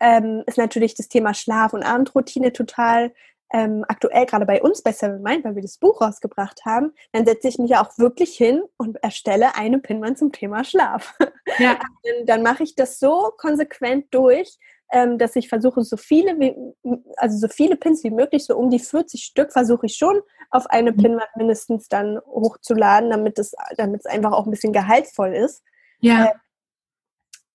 ähm, 0.01 0.43
ist 0.47 0.59
natürlich 0.59 0.95
das 0.95 1.09
Thema 1.09 1.35
Schlaf- 1.35 1.75
und 1.75 1.83
Abendroutine 1.83 2.53
total 2.53 3.13
ähm, 3.53 3.85
aktuell, 3.89 4.27
gerade 4.27 4.47
bei 4.47 4.63
uns 4.63 4.83
bei 4.83 4.93
Seven 4.93 5.23
Mind, 5.23 5.45
weil 5.45 5.57
wir 5.57 5.63
das 5.63 5.79
Buch 5.79 6.01
rausgebracht 6.01 6.65
haben, 6.65 6.93
dann 7.13 7.27
setze 7.27 7.49
ich 7.49 7.59
mich 7.59 7.77
auch 7.77 7.99
wirklich 7.99 8.37
hin 8.37 8.63
und 8.77 9.03
erstelle 9.03 9.57
eine 9.57 9.81
Pinwand 9.81 10.19
zum 10.19 10.33
Thema 10.33 10.63
Schlaf. 10.65 11.19
Ja. 11.59 11.79
dann, 12.05 12.27
dann 12.27 12.43
mache 12.43 12.63
ich 12.63 12.77
das 12.77 13.01
so 13.01 13.33
konsequent 13.37 14.07
durch, 14.15 14.57
ähm, 14.93 15.19
dass 15.19 15.37
ich 15.37 15.49
versuche, 15.49 15.83
so 15.83 15.97
viele 15.97 16.39
wie, 16.39 16.57
also 17.17 17.39
so 17.39 17.49
viele 17.49 17.77
Pins 17.77 18.03
wie 18.05 18.11
möglich, 18.11 18.45
so 18.45 18.57
um 18.57 18.71
die 18.71 18.79
40 18.79 19.23
Stück 19.23 19.53
versuche 19.53 19.87
ich 19.87 19.97
schon 19.97 20.21
auf 20.51 20.67
eine 20.67 20.93
mhm. 20.93 20.97
Pinwand 20.97 21.37
mindestens 21.37 21.89
dann 21.89 22.19
hochzuladen, 22.27 23.11
damit 23.11 23.39
es, 23.39 23.53
damit 23.77 24.01
es 24.01 24.07
einfach 24.07 24.33
auch 24.33 24.47
ein 24.47 24.51
bisschen 24.51 24.73
gehaltvoll 24.73 25.35
ist. 25.35 25.63
Ja. 26.01 26.27
Äh, 26.27 26.35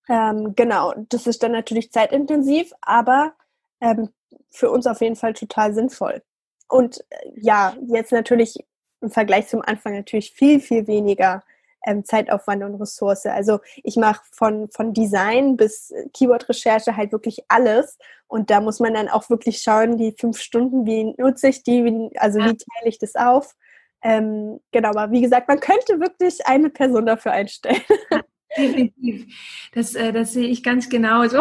Ähm, 0.07 0.53
genau, 0.55 0.93
das 1.09 1.25
ist 1.25 1.41
dann 1.41 1.51
natürlich 1.51 1.91
zeitintensiv, 1.91 2.71
aber 2.81 3.33
ähm, 3.81 4.09
für 4.51 4.69
uns 4.69 4.85
auf 4.85 5.01
jeden 5.01 5.15
Fall 5.15 5.33
total 5.33 5.73
sinnvoll. 5.73 6.21
Und 6.67 6.99
äh, 7.09 7.31
ja, 7.35 7.75
jetzt 7.87 8.11
natürlich 8.11 8.55
im 9.01 9.09
Vergleich 9.09 9.47
zum 9.47 9.61
Anfang 9.61 9.95
natürlich 9.95 10.31
viel, 10.31 10.59
viel 10.59 10.87
weniger 10.87 11.43
ähm, 11.85 12.03
Zeitaufwand 12.03 12.63
und 12.63 12.75
Ressource. 12.75 13.25
Also 13.25 13.59
ich 13.83 13.95
mache 13.95 14.23
von, 14.31 14.69
von 14.71 14.93
Design 14.93 15.57
bis 15.57 15.93
Keyword-Recherche 16.13 16.97
halt 16.97 17.11
wirklich 17.11 17.43
alles. 17.47 17.97
Und 18.27 18.49
da 18.49 18.59
muss 18.59 18.79
man 18.79 18.93
dann 18.93 19.09
auch 19.09 19.29
wirklich 19.29 19.61
schauen, 19.61 19.97
die 19.97 20.15
fünf 20.17 20.39
Stunden, 20.39 20.85
wie 20.85 21.13
nutze 21.17 21.49
ich 21.49 21.63
die, 21.63 21.85
wie, 21.85 22.17
also 22.17 22.39
wie 22.39 22.57
teile 22.57 22.85
ich 22.85 22.99
das 22.99 23.15
auf. 23.15 23.55
Ähm, 24.01 24.59
genau, 24.71 24.89
aber 24.89 25.11
wie 25.11 25.21
gesagt, 25.21 25.47
man 25.47 25.59
könnte 25.59 25.99
wirklich 25.99 26.45
eine 26.45 26.69
Person 26.69 27.05
dafür 27.05 27.31
einstellen. 27.31 27.81
Definitiv. 28.57 29.25
Das, 29.73 29.95
äh, 29.95 30.13
das 30.13 30.33
sehe 30.33 30.47
ich 30.47 30.63
ganz 30.63 30.89
genauso. 30.89 31.39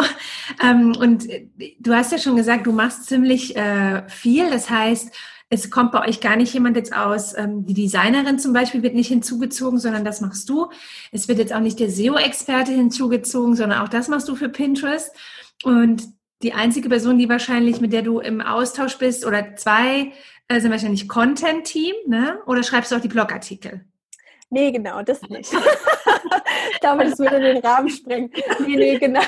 Ähm, 0.63 0.95
und 0.97 1.29
äh, 1.29 1.47
du 1.79 1.93
hast 1.93 2.11
ja 2.11 2.17
schon 2.17 2.35
gesagt, 2.35 2.67
du 2.67 2.71
machst 2.71 3.05
ziemlich 3.05 3.55
äh, 3.55 4.07
viel. 4.09 4.49
Das 4.49 4.69
heißt, 4.69 5.13
es 5.49 5.69
kommt 5.71 5.91
bei 5.91 6.07
euch 6.07 6.21
gar 6.21 6.35
nicht 6.35 6.53
jemand 6.53 6.75
jetzt 6.75 6.95
aus, 6.95 7.37
ähm, 7.37 7.65
die 7.65 7.73
Designerin 7.73 8.39
zum 8.39 8.53
Beispiel 8.53 8.83
wird 8.83 8.95
nicht 8.95 9.07
hinzugezogen, 9.07 9.79
sondern 9.79 10.03
das 10.03 10.21
machst 10.21 10.49
du. 10.49 10.69
Es 11.11 11.27
wird 11.27 11.39
jetzt 11.39 11.53
auch 11.53 11.59
nicht 11.59 11.79
der 11.79 11.89
SEO-Experte 11.89 12.71
hinzugezogen, 12.71 13.55
sondern 13.55 13.79
auch 13.81 13.89
das 13.89 14.07
machst 14.07 14.27
du 14.27 14.35
für 14.35 14.49
Pinterest. 14.49 15.15
Und 15.63 16.03
die 16.41 16.53
einzige 16.53 16.89
Person, 16.89 17.17
die 17.17 17.29
wahrscheinlich, 17.29 17.79
mit 17.79 17.93
der 17.93 18.01
du 18.01 18.19
im 18.19 18.41
Austausch 18.41 18.97
bist, 18.97 19.25
oder 19.25 19.55
zwei, 19.55 20.11
sind 20.51 20.71
wahrscheinlich 20.71 21.07
Content-Team, 21.07 21.95
ne? 22.07 22.39
Oder 22.45 22.61
schreibst 22.61 22.91
du 22.91 22.97
auch 22.97 23.01
die 23.01 23.07
Blogartikel? 23.07 23.85
Nee, 24.49 24.71
genau, 24.71 25.01
das 25.01 25.21
nicht. 25.23 25.51
ich 26.71 26.79
glaube, 26.79 27.05
das 27.05 27.19
würde 27.19 27.39
den 27.39 27.57
Rahmen 27.57 27.89
sprengen. 27.89 28.31
Nee, 28.65 28.75
nee, 28.75 28.97
genau. 28.97 29.21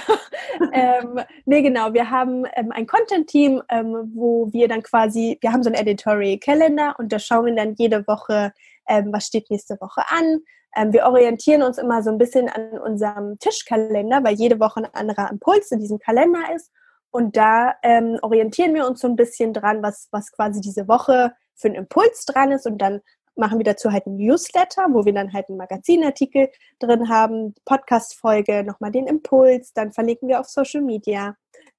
Ähm, 0.71 1.19
nee, 1.45 1.61
genau. 1.61 1.93
Wir 1.93 2.09
haben 2.09 2.45
ähm, 2.55 2.71
ein 2.71 2.87
Content-Team, 2.87 3.61
ähm, 3.69 4.11
wo 4.13 4.51
wir 4.51 4.67
dann 4.67 4.83
quasi, 4.83 5.37
wir 5.41 5.51
haben 5.51 5.63
so 5.63 5.69
einen 5.69 5.79
Editorial-Kalender 5.79 6.95
und 6.97 7.11
da 7.11 7.19
schauen 7.19 7.45
wir 7.45 7.55
dann 7.55 7.75
jede 7.77 8.05
Woche, 8.07 8.53
ähm, 8.87 9.11
was 9.11 9.25
steht 9.25 9.49
nächste 9.49 9.77
Woche 9.79 10.01
an. 10.09 10.39
Ähm, 10.75 10.93
wir 10.93 11.05
orientieren 11.05 11.63
uns 11.63 11.77
immer 11.77 12.03
so 12.03 12.11
ein 12.11 12.17
bisschen 12.17 12.49
an 12.49 12.79
unserem 12.79 13.39
Tischkalender, 13.39 14.23
weil 14.23 14.35
jede 14.35 14.59
Woche 14.59 14.81
ein 14.81 14.93
anderer 14.93 15.31
Impuls 15.31 15.71
in 15.71 15.79
diesem 15.79 15.99
Kalender 15.99 16.53
ist. 16.55 16.71
Und 17.09 17.37
da 17.37 17.75
ähm, 17.83 18.19
orientieren 18.21 18.73
wir 18.73 18.85
uns 18.85 18.99
so 18.99 19.07
ein 19.07 19.15
bisschen 19.15 19.53
dran, 19.53 19.81
was, 19.81 20.07
was 20.11 20.31
quasi 20.31 20.61
diese 20.61 20.87
Woche 20.87 21.33
für 21.55 21.67
einen 21.67 21.75
Impuls 21.75 22.25
dran 22.25 22.51
ist. 22.51 22.67
Und 22.67 22.79
dann 22.79 23.01
machen 23.37 23.59
wir 23.59 23.65
dazu 23.65 23.91
halt 23.91 24.05
ein 24.07 24.17
Newsletter, 24.17 24.87
wo 24.89 25.05
wir 25.05 25.13
dann 25.13 25.33
halt 25.33 25.49
einen 25.49 25.57
Magazinartikel 25.57 26.49
drin 26.79 27.09
haben, 27.09 27.55
Podcast-Folge, 27.65 28.63
nochmal 28.63 28.91
den 28.91 29.07
Impuls, 29.07 29.73
dann 29.73 29.91
verlinken 29.91 30.27
wir 30.27 30.39
auf 30.39 30.47
Social 30.47 30.81
Media. 30.81 31.35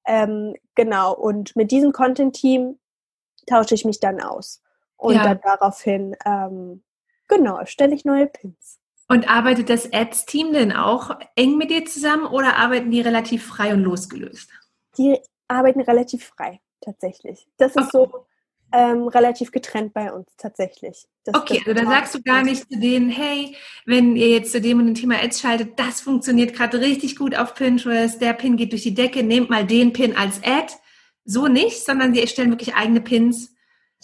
Ähm, 0.07 0.55
genau, 0.75 1.15
und 1.15 1.55
mit 1.57 1.71
diesem 1.71 1.93
Content-Team 1.93 2.79
tausche 3.47 3.75
ich 3.75 3.85
mich 3.85 4.01
dann 4.01 4.21
aus. 4.21 4.63
Und 4.97 5.15
ja. 5.15 5.23
dann 5.23 5.41
daraufhin, 5.43 6.17
ähm, 6.25 6.83
genau, 7.29 7.65
stelle 7.67 7.95
ich 7.95 8.05
neue 8.05 8.27
Pins. 8.27 8.79
Und 9.09 9.29
arbeitet 9.31 9.71
das 9.71 9.93
Ads-Team 9.93 10.53
denn 10.53 10.73
auch 10.73 11.19
eng 11.35 11.57
mit 11.57 11.71
dir 11.71 11.85
zusammen 11.87 12.27
oder 12.27 12.57
arbeiten 12.57 12.91
die 12.91 13.01
relativ 13.01 13.47
frei 13.47 13.73
und 13.73 13.83
losgelöst? 13.83 14.51
Die 14.99 15.19
arbeiten 15.47 15.81
relativ 15.81 16.27
frei, 16.27 16.61
tatsächlich. 16.81 17.49
Das 17.57 17.75
ist 17.77 17.95
okay. 17.95 18.11
so 18.13 18.27
ähm, 18.73 19.09
relativ 19.09 19.51
getrennt 19.51 19.95
bei 19.95 20.13
uns 20.13 20.29
tatsächlich. 20.37 21.07
Das, 21.25 21.35
okay, 21.35 21.63
das 21.65 21.77
also 21.77 21.85
da 21.85 21.91
sagst 21.91 22.15
du 22.15 22.23
gar 22.23 22.43
nicht 22.43 22.71
zu 22.71 22.79
denen, 22.79 23.11
hey, 23.11 23.57
wenn 23.87 24.17
ihr 24.17 24.29
jetzt 24.29 24.53
zu 24.53 24.61
dem 24.61 24.79
und 24.79 24.87
dem 24.87 24.95
Thema 24.95 25.23
Ads 25.23 25.41
schaltet, 25.41 25.79
das 25.79 26.01
funktioniert 26.01 26.55
gerade 26.55 26.81
richtig 26.81 27.17
gut 27.17 27.35
auf 27.37 27.55
Pinterest, 27.55 28.21
der 28.21 28.35
Pin 28.35 28.57
geht 28.57 28.73
durch 28.73 28.83
die 28.83 28.95
Decke, 28.95 29.23
nehmt 29.23 29.51
mal 29.51 29.67
den 29.67 29.93
Pin 29.93 30.17
als 30.17 30.43
Ad. 30.45 30.73
So 31.25 31.47
nicht, 31.47 31.85
sondern 31.85 32.15
sie 32.15 32.21
erstellen 32.21 32.51
wirklich 32.51 32.75
eigene 32.75 33.01
Pins. 33.01 33.55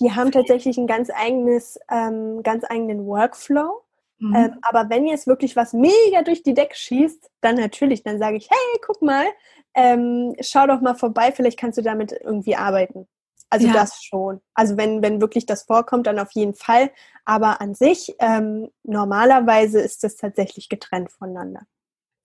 Die 0.00 0.12
haben 0.12 0.32
tatsächlich 0.32 0.76
ein 0.76 0.86
ganz 0.86 1.08
eigenes, 1.10 1.78
ähm, 1.90 2.42
ganz 2.42 2.64
eigenen 2.68 3.06
Workflow. 3.06 3.82
Mhm. 4.18 4.34
Ähm, 4.34 4.58
aber 4.62 4.90
wenn 4.90 5.06
jetzt 5.06 5.26
wirklich 5.26 5.56
was 5.56 5.72
mega 5.72 6.22
durch 6.22 6.42
die 6.42 6.54
Decke 6.54 6.74
schießt, 6.74 7.30
dann 7.40 7.56
natürlich, 7.56 8.02
dann 8.02 8.18
sage 8.18 8.36
ich, 8.36 8.50
hey, 8.50 8.80
guck 8.84 9.02
mal, 9.02 9.26
ähm, 9.74 10.34
schau 10.40 10.66
doch 10.66 10.80
mal 10.80 10.94
vorbei, 10.94 11.32
vielleicht 11.32 11.58
kannst 11.58 11.78
du 11.78 11.82
damit 11.82 12.12
irgendwie 12.12 12.56
arbeiten. 12.56 13.08
Also 13.55 13.68
ja. 13.68 13.72
das 13.72 14.02
schon. 14.02 14.40
Also 14.52 14.76
wenn, 14.76 15.00
wenn 15.00 15.20
wirklich 15.20 15.46
das 15.46 15.62
vorkommt, 15.62 16.09
dann 16.09 16.18
auf 16.18 16.32
jeden 16.32 16.55
Fall. 16.55 16.90
Aber 17.24 17.61
an 17.61 17.76
sich, 17.76 18.12
ähm, 18.18 18.68
normalerweise 18.82 19.80
ist 19.80 20.02
das 20.02 20.16
tatsächlich 20.16 20.68
getrennt 20.68 21.12
voneinander. 21.12 21.61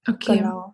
Okay. 0.08 0.40
Genau. 0.40 0.74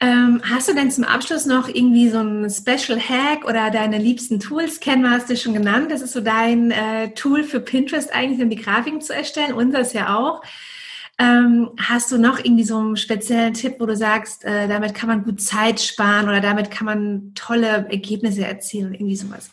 Ähm, 0.00 0.42
hast 0.44 0.68
du 0.68 0.74
denn 0.74 0.90
zum 0.90 1.04
Abschluss 1.04 1.46
noch 1.46 1.66
irgendwie 1.66 2.10
so 2.10 2.18
ein 2.18 2.50
Special 2.50 3.00
Hack 3.00 3.46
oder 3.46 3.70
deine 3.70 3.96
liebsten 3.96 4.38
Tools? 4.38 4.80
Canva 4.80 5.12
hast 5.12 5.30
du 5.30 5.36
schon 5.36 5.54
genannt. 5.54 5.90
Das 5.90 6.02
ist 6.02 6.12
so 6.12 6.20
dein 6.20 6.70
äh, 6.70 7.14
Tool 7.14 7.42
für 7.42 7.60
Pinterest 7.60 8.12
eigentlich, 8.12 8.42
um 8.42 8.50
die 8.50 8.56
Grafiken 8.56 9.00
zu 9.00 9.14
erstellen. 9.14 9.54
Unseres 9.54 9.94
ja 9.94 10.18
auch. 10.18 10.42
Ähm, 11.18 11.70
hast 11.78 12.10
du 12.10 12.18
noch 12.18 12.38
irgendwie 12.38 12.64
so 12.64 12.78
einen 12.78 12.96
speziellen 12.96 13.54
Tipp, 13.54 13.76
wo 13.78 13.86
du 13.86 13.94
sagst, 13.94 14.44
äh, 14.44 14.66
damit 14.66 14.94
kann 14.94 15.08
man 15.08 15.24
gut 15.24 15.40
Zeit 15.40 15.80
sparen 15.80 16.28
oder 16.28 16.40
damit 16.40 16.70
kann 16.70 16.86
man 16.86 17.32
tolle 17.34 17.86
Ergebnisse 17.90 18.46
erzielen, 18.46 18.94
irgendwie 18.94 19.16
sowas? 19.16 19.50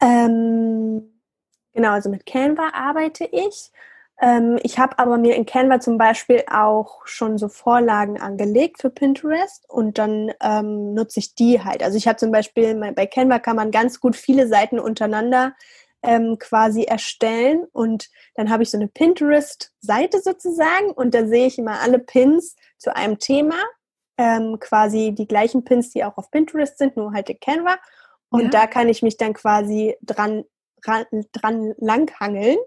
Ähm, 0.00 1.02
genau, 1.74 1.90
also 1.90 2.10
mit 2.10 2.26
Canva 2.26 2.70
arbeite 2.74 3.28
ich. 3.30 3.70
Ähm, 4.20 4.58
ich 4.62 4.78
habe 4.78 4.98
aber 4.98 5.18
mir 5.18 5.34
in 5.34 5.44
Canva 5.44 5.80
zum 5.80 5.98
Beispiel 5.98 6.42
auch 6.50 7.06
schon 7.06 7.36
so 7.36 7.48
Vorlagen 7.48 8.20
angelegt 8.20 8.80
für 8.80 8.88
Pinterest 8.88 9.68
und 9.68 9.98
dann 9.98 10.32
ähm, 10.40 10.94
nutze 10.94 11.20
ich 11.20 11.34
die 11.34 11.62
halt. 11.62 11.82
Also 11.82 11.98
ich 11.98 12.08
habe 12.08 12.16
zum 12.16 12.30
Beispiel 12.30 12.74
bei 12.94 13.06
Canva 13.06 13.40
kann 13.40 13.56
man 13.56 13.70
ganz 13.70 14.00
gut 14.00 14.16
viele 14.16 14.48
Seiten 14.48 14.78
untereinander 14.78 15.54
ähm, 16.02 16.38
quasi 16.38 16.84
erstellen. 16.84 17.64
Und 17.72 18.08
dann 18.34 18.50
habe 18.50 18.62
ich 18.62 18.70
so 18.70 18.78
eine 18.78 18.88
Pinterest-Seite 18.88 20.20
sozusagen. 20.20 20.90
Und 20.90 21.14
da 21.14 21.26
sehe 21.26 21.46
ich 21.46 21.58
immer 21.58 21.80
alle 21.80 21.98
Pins 21.98 22.56
zu 22.78 22.94
einem 22.94 23.18
Thema, 23.18 23.56
ähm, 24.18 24.58
quasi 24.60 25.12
die 25.12 25.26
gleichen 25.26 25.64
Pins, 25.64 25.90
die 25.90 26.04
auch 26.04 26.16
auf 26.16 26.30
Pinterest 26.30 26.78
sind, 26.78 26.96
nur 26.96 27.12
halt 27.12 27.28
in 27.28 27.40
Canva. 27.40 27.76
Und 28.28 28.44
ja. 28.44 28.48
da 28.48 28.66
kann 28.66 28.88
ich 28.88 29.02
mich 29.02 29.16
dann 29.16 29.34
quasi 29.34 29.96
dran, 30.02 30.44
ran, 30.84 31.04
dran 31.32 31.74
langhangeln 31.78 32.58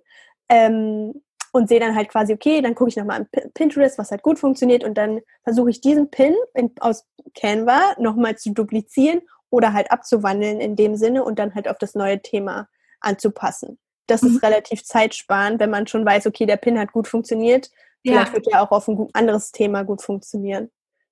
ähm, 0.49 1.21
und 1.51 1.67
sehe 1.67 1.79
dann 1.79 1.95
halt 1.95 2.09
quasi, 2.09 2.33
okay, 2.33 2.61
dann 2.61 2.75
gucke 2.75 2.89
ich 2.89 2.97
nochmal 2.97 3.21
an 3.21 3.51
Pinterest, 3.53 3.97
was 3.97 4.11
halt 4.11 4.21
gut 4.21 4.39
funktioniert. 4.39 4.83
Und 4.83 4.97
dann 4.97 5.21
versuche 5.43 5.69
ich 5.69 5.81
diesen 5.81 6.11
Pin 6.11 6.35
in, 6.53 6.71
aus 6.79 7.05
Canva 7.35 7.95
nochmal 7.97 8.37
zu 8.37 8.51
duplizieren 8.51 9.21
oder 9.49 9.73
halt 9.73 9.91
abzuwandeln 9.91 10.59
in 10.59 10.75
dem 10.75 10.95
Sinne 10.95 11.23
und 11.23 11.39
dann 11.39 11.55
halt 11.55 11.67
auf 11.67 11.77
das 11.77 11.95
neue 11.95 12.21
Thema 12.21 12.67
anzupassen. 13.01 13.79
Das 14.07 14.21
mhm. 14.21 14.29
ist 14.35 14.43
relativ 14.43 14.83
zeitsparend, 14.83 15.59
wenn 15.59 15.69
man 15.69 15.87
schon 15.87 16.05
weiß, 16.05 16.27
okay, 16.27 16.45
der 16.45 16.57
Pin 16.57 16.79
hat 16.79 16.91
gut 16.91 17.07
funktioniert. 17.07 17.69
Vielleicht 18.05 18.29
ja. 18.29 18.33
wird 18.33 18.47
ja 18.51 18.63
auch 18.63 18.71
auf 18.71 18.87
ein 18.87 19.07
anderes 19.13 19.51
Thema 19.51 19.83
gut 19.83 20.01
funktionieren. 20.01 20.69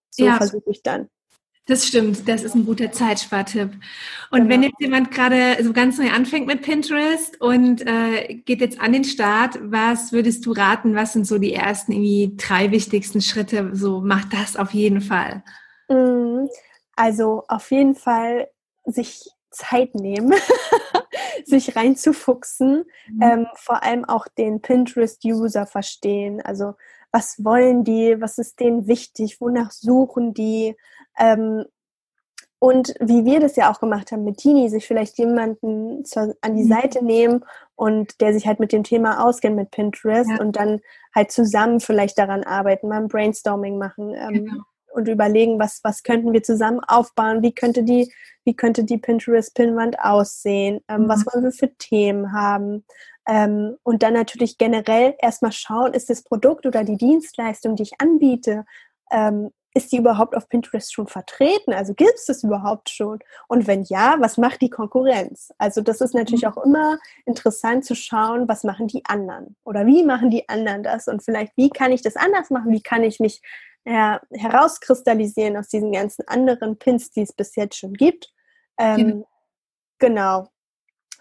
So 0.09 0.25
ja. 0.25 0.37
versuche 0.37 0.71
ich 0.71 0.83
dann. 0.83 1.09
Das 1.67 1.85
stimmt, 1.85 2.29
das 2.29 2.43
ist 2.43 2.55
ein 2.55 2.65
guter 2.65 2.93
Zeitspartipp. 2.93 3.71
Und 4.31 4.37
genau. 4.39 4.49
wenn 4.49 4.63
jetzt 4.63 4.79
jemand 4.79 5.11
gerade 5.11 5.61
so 5.61 5.73
ganz 5.73 5.97
neu 5.97 6.09
anfängt 6.09 6.47
mit 6.47 6.61
Pinterest 6.61 7.41
und 7.41 7.85
äh, 7.85 8.35
geht 8.45 8.61
jetzt 8.61 8.79
an 8.79 8.93
den 8.93 9.03
Start, 9.03 9.59
was 9.61 10.13
würdest 10.13 10.45
du 10.45 10.53
raten? 10.53 10.95
Was 10.95 11.11
sind 11.11 11.27
so 11.27 11.37
die 11.37 11.53
ersten 11.53 11.91
irgendwie 11.91 12.33
drei 12.37 12.71
wichtigsten 12.71 13.19
Schritte? 13.19 13.71
So 13.73 13.99
macht 13.99 14.31
das 14.31 14.55
auf 14.55 14.73
jeden 14.73 15.01
Fall. 15.01 15.43
Mhm. 15.89 16.49
Also 16.95 17.43
auf 17.49 17.69
jeden 17.69 17.95
Fall 17.95 18.47
sich 18.85 19.29
Zeit 19.51 19.93
nehmen, 19.93 20.33
sich 21.45 21.75
reinzufuchsen, 21.75 22.85
mhm. 23.09 23.21
ähm, 23.21 23.47
vor 23.55 23.83
allem 23.83 24.05
auch 24.05 24.27
den 24.27 24.61
Pinterest-User 24.61 25.65
verstehen. 25.65 26.41
Also 26.41 26.73
was 27.11 27.43
wollen 27.43 27.83
die, 27.83 28.19
was 28.19 28.37
ist 28.37 28.59
denen 28.59 28.87
wichtig, 28.87 29.39
wonach 29.39 29.71
suchen 29.71 30.33
die? 30.33 30.75
Ähm, 31.17 31.65
und 32.59 32.95
wie 32.99 33.23
wir 33.23 33.39
das 33.39 33.55
ja 33.55 33.71
auch 33.71 33.79
gemacht 33.79 34.11
haben 34.11 34.23
mit 34.23 34.37
Tini, 34.37 34.69
sich 34.69 34.87
vielleicht 34.87 35.19
jemanden 35.19 36.03
zur, 36.05 36.35
an 36.41 36.55
die 36.55 36.63
mhm. 36.63 36.69
Seite 36.69 37.05
nehmen 37.05 37.45
und 37.75 38.19
der 38.19 38.33
sich 38.33 38.47
halt 38.47 38.59
mit 38.59 38.71
dem 38.71 38.83
Thema 38.83 39.23
auskennt 39.23 39.55
mit 39.55 39.69
Pinterest 39.69 40.29
ja. 40.29 40.39
und 40.39 40.55
dann 40.55 40.81
halt 41.13 41.31
zusammen 41.31 41.79
vielleicht 41.79 42.17
daran 42.17 42.43
arbeiten, 42.43 42.87
mal 42.87 42.97
ein 42.97 43.09
Brainstorming 43.09 43.77
machen. 43.77 44.15
Ähm, 44.15 44.45
genau 44.45 44.63
und 44.97 45.07
überlegen, 45.07 45.59
was, 45.59 45.79
was 45.83 46.03
könnten 46.03 46.33
wir 46.33 46.43
zusammen 46.43 46.81
aufbauen, 46.81 47.41
wie 47.41 47.53
könnte 47.53 47.83
die, 47.83 48.11
wie 48.43 48.55
könnte 48.55 48.83
die 48.83 48.97
Pinterest-Pinwand 48.97 49.99
aussehen, 49.99 50.81
ähm, 50.87 51.03
mhm. 51.03 51.09
was 51.09 51.25
wollen 51.25 51.43
wir 51.45 51.51
für 51.51 51.73
Themen 51.77 52.33
haben. 52.33 52.83
Ähm, 53.27 53.77
und 53.83 54.03
dann 54.03 54.13
natürlich 54.13 54.57
generell 54.57 55.15
erstmal 55.19 55.51
schauen, 55.51 55.93
ist 55.93 56.09
das 56.09 56.23
Produkt 56.23 56.65
oder 56.65 56.83
die 56.83 56.97
Dienstleistung, 56.97 57.75
die 57.75 57.83
ich 57.83 58.01
anbiete, 58.01 58.65
ähm, 59.11 59.51
ist 59.77 59.91
die 59.91 59.97
überhaupt 59.97 60.35
auf 60.35 60.49
Pinterest 60.49 60.91
schon 60.91 61.07
vertreten? 61.07 61.71
Also 61.71 61.93
gibt 61.93 62.15
es 62.15 62.25
das 62.25 62.43
überhaupt 62.43 62.89
schon? 62.89 63.19
Und 63.47 63.67
wenn 63.67 63.83
ja, 63.83 64.15
was 64.19 64.37
macht 64.37 64.61
die 64.61 64.71
Konkurrenz? 64.71 65.53
Also 65.59 65.81
das 65.81 66.01
ist 66.01 66.15
natürlich 66.15 66.43
mhm. 66.43 66.49
auch 66.49 66.63
immer 66.65 66.97
interessant 67.25 67.85
zu 67.85 67.95
schauen, 67.95 68.47
was 68.47 68.63
machen 68.63 68.87
die 68.87 69.03
anderen? 69.05 69.55
Oder 69.63 69.85
wie 69.85 70.03
machen 70.03 70.31
die 70.31 70.49
anderen 70.49 70.81
das? 70.81 71.07
Und 71.07 71.23
vielleicht, 71.23 71.55
wie 71.55 71.69
kann 71.69 71.91
ich 71.91 72.01
das 72.01 72.15
anders 72.15 72.49
machen? 72.49 72.71
Wie 72.71 72.81
kann 72.81 73.03
ich 73.03 73.19
mich 73.19 73.41
ja, 73.87 74.19
herauskristallisieren 74.31 75.55
aus 75.55 75.69
diesen 75.69 75.93
ganzen 75.93 76.27
anderen 76.27 76.77
Pins, 76.77 77.09
die 77.09 77.21
es 77.21 77.31
bis 77.31 77.55
jetzt 77.55 77.77
schon 77.77 77.93
gibt. 77.93 78.33
Ähm, 78.77 78.97
genau. 78.97 79.27
genau. 79.99 80.47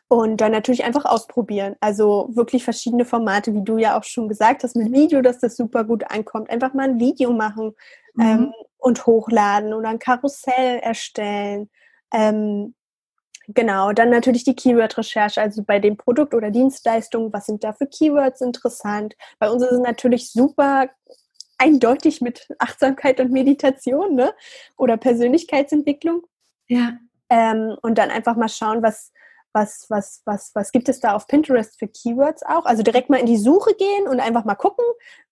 Und 0.09 0.41
dann 0.41 0.53
natürlich 0.53 0.85
einfach 0.85 1.05
ausprobieren. 1.05 1.77
Also 1.81 2.29
wirklich 2.33 2.65
verschiedene 2.65 3.05
Formate, 3.05 3.55
wie 3.55 3.63
du 3.63 3.79
ja 3.79 3.99
auch 3.99 4.05
schon 4.05 4.29
gesagt 4.29 4.65
hast, 4.65 4.75
mit 4.75 4.93
Video, 4.93 5.23
dass 5.23 5.39
das 5.39 5.57
super 5.57 5.85
gut 5.85 6.11
ankommt. 6.11 6.51
Einfach 6.51 6.75
mal 6.75 6.89
ein 6.89 6.99
Video 6.99 7.33
machen 7.33 7.73
mhm. 8.15 8.25
ähm, 8.25 8.53
und 8.79 9.07
hochladen 9.07 9.73
oder 9.73 9.89
ein 9.89 10.01
Karussell 10.01 10.79
erstellen. 10.81 11.71
Ähm, 12.13 12.75
genau, 13.47 13.93
dann 13.93 14.11
natürlich 14.11 14.43
die 14.43 14.57
Keyword-Recherche, 14.57 15.41
also 15.41 15.63
bei 15.63 15.79
dem 15.79 15.97
Produkt 15.97 16.35
oder 16.35 16.51
Dienstleistung, 16.51 17.33
was 17.33 17.47
sind 17.47 17.63
da 17.63 17.73
für 17.73 17.87
Keywords 17.87 18.41
interessant. 18.41 19.15
Bei 19.39 19.51
uns 19.51 19.63
ist 19.63 19.73
es 19.73 19.81
natürlich 19.81 20.33
super 20.33 20.89
eindeutig 21.59 22.21
mit 22.21 22.49
Achtsamkeit 22.59 23.21
und 23.21 23.33
Meditation 23.33 24.15
ne? 24.15 24.35
oder 24.77 24.97
Persönlichkeitsentwicklung. 24.97 26.23
Ja. 26.69 26.99
Ähm, 27.29 27.77
und 27.83 27.99
dann 27.99 28.11
einfach 28.11 28.37
mal 28.37 28.49
schauen, 28.49 28.83
was, 28.83 29.13
was, 29.53 29.87
was, 29.89 30.23
was, 30.27 30.55
was 30.55 30.71
gibt 30.71 30.89
es 30.89 31.01
da 31.01 31.15
auf 31.15 31.27
Pinterest 31.27 31.79
für 31.79 31.89
Keywords 31.89 32.43
auch? 32.45 32.67
Also 32.67 32.83
direkt 32.83 33.09
mal 33.09 33.19
in 33.19 33.27
die 33.27 33.39
Suche 33.39 33.75
gehen 33.75 34.07
und 34.07 34.21
einfach 34.21 34.45
mal 34.45 34.55
gucken, 34.55 34.85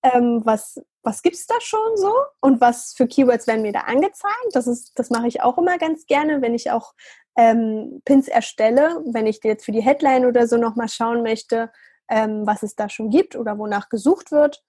ähm, 0.03 0.41
was, 0.45 0.81
was 1.03 1.22
gibt 1.22 1.37
es 1.37 1.47
da 1.47 1.55
schon 1.61 1.97
so 1.97 2.12
und 2.41 2.61
was 2.61 2.95
für 2.97 3.07
Keywords 3.07 3.47
werden 3.47 3.62
mir 3.62 3.72
da 3.72 3.81
angezeigt. 3.81 4.49
Das, 4.53 4.66
ist, 4.66 4.99
das 4.99 5.11
mache 5.11 5.29
ich 5.29 5.43
auch 5.43 5.59
immer 5.59 5.79
ganz 5.79 6.07
gerne, 6.07 6.41
wenn 6.41 6.55
ich 6.55 6.70
auch 6.70 6.95
ähm, 7.37 8.01
Pins 8.05 8.29
erstelle, 8.29 9.03
wenn 9.07 9.27
ich 9.27 9.41
jetzt 9.45 9.64
für 9.64 9.72
die 9.72 9.83
Headline 9.83 10.25
oder 10.25 10.47
so 10.47 10.57
nochmal 10.57 10.89
schauen 10.89 11.22
möchte, 11.22 11.70
ähm, 12.09 12.47
was 12.47 12.62
es 12.62 12.77
da 12.77 12.89
schon 12.89 13.11
gibt 13.11 13.37
oder 13.37 13.59
wonach 13.59 13.89
gesucht 13.89 14.33
wird. 14.33 14.62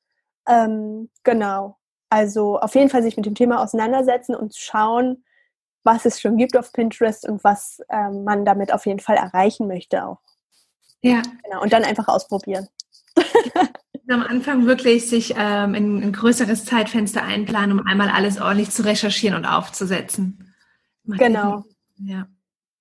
Ähm, 0.48 1.10
genau. 1.24 1.78
Also 2.10 2.60
auf 2.60 2.76
jeden 2.76 2.90
Fall 2.90 3.04
sich 3.04 3.18
mit 3.18 3.26
dem 3.26 3.36
Thema 3.36 3.62
auseinandersetzen 3.62 4.36
und 4.36 4.56
schauen, 4.56 5.24
was 5.84 6.06
es 6.06 6.20
schon 6.20 6.38
gibt 6.38 6.58
auf 6.58 6.74
Pinterest 6.74 7.28
und 7.28 7.44
was 7.44 7.82
ähm, 7.90 8.24
man 8.24 8.46
damit 8.46 8.74
auf 8.74 8.86
jeden 8.86 9.00
Fall 9.00 9.16
erreichen 9.16 9.68
möchte 9.68 10.06
auch. 10.06 10.20
Ja. 11.02 11.22
Genau. 11.44 11.62
Und 11.62 11.74
dann 11.74 11.84
einfach 11.84 12.08
ausprobieren. 12.08 12.68
Am 14.10 14.22
Anfang 14.22 14.66
wirklich 14.66 15.10
sich 15.10 15.34
ähm, 15.38 15.74
in 15.74 16.04
ein 16.04 16.14
größeres 16.14 16.66
Zeitfenster 16.66 17.24
einplanen, 17.24 17.80
um 17.80 17.88
einmal 17.88 18.10
alles 18.10 18.40
ordentlich 18.40 18.70
zu 18.70 18.84
recherchieren 18.86 19.36
und 19.36 19.46
aufzusetzen. 19.46 20.54
Genau. 21.06 21.64
Ja. 21.98 22.28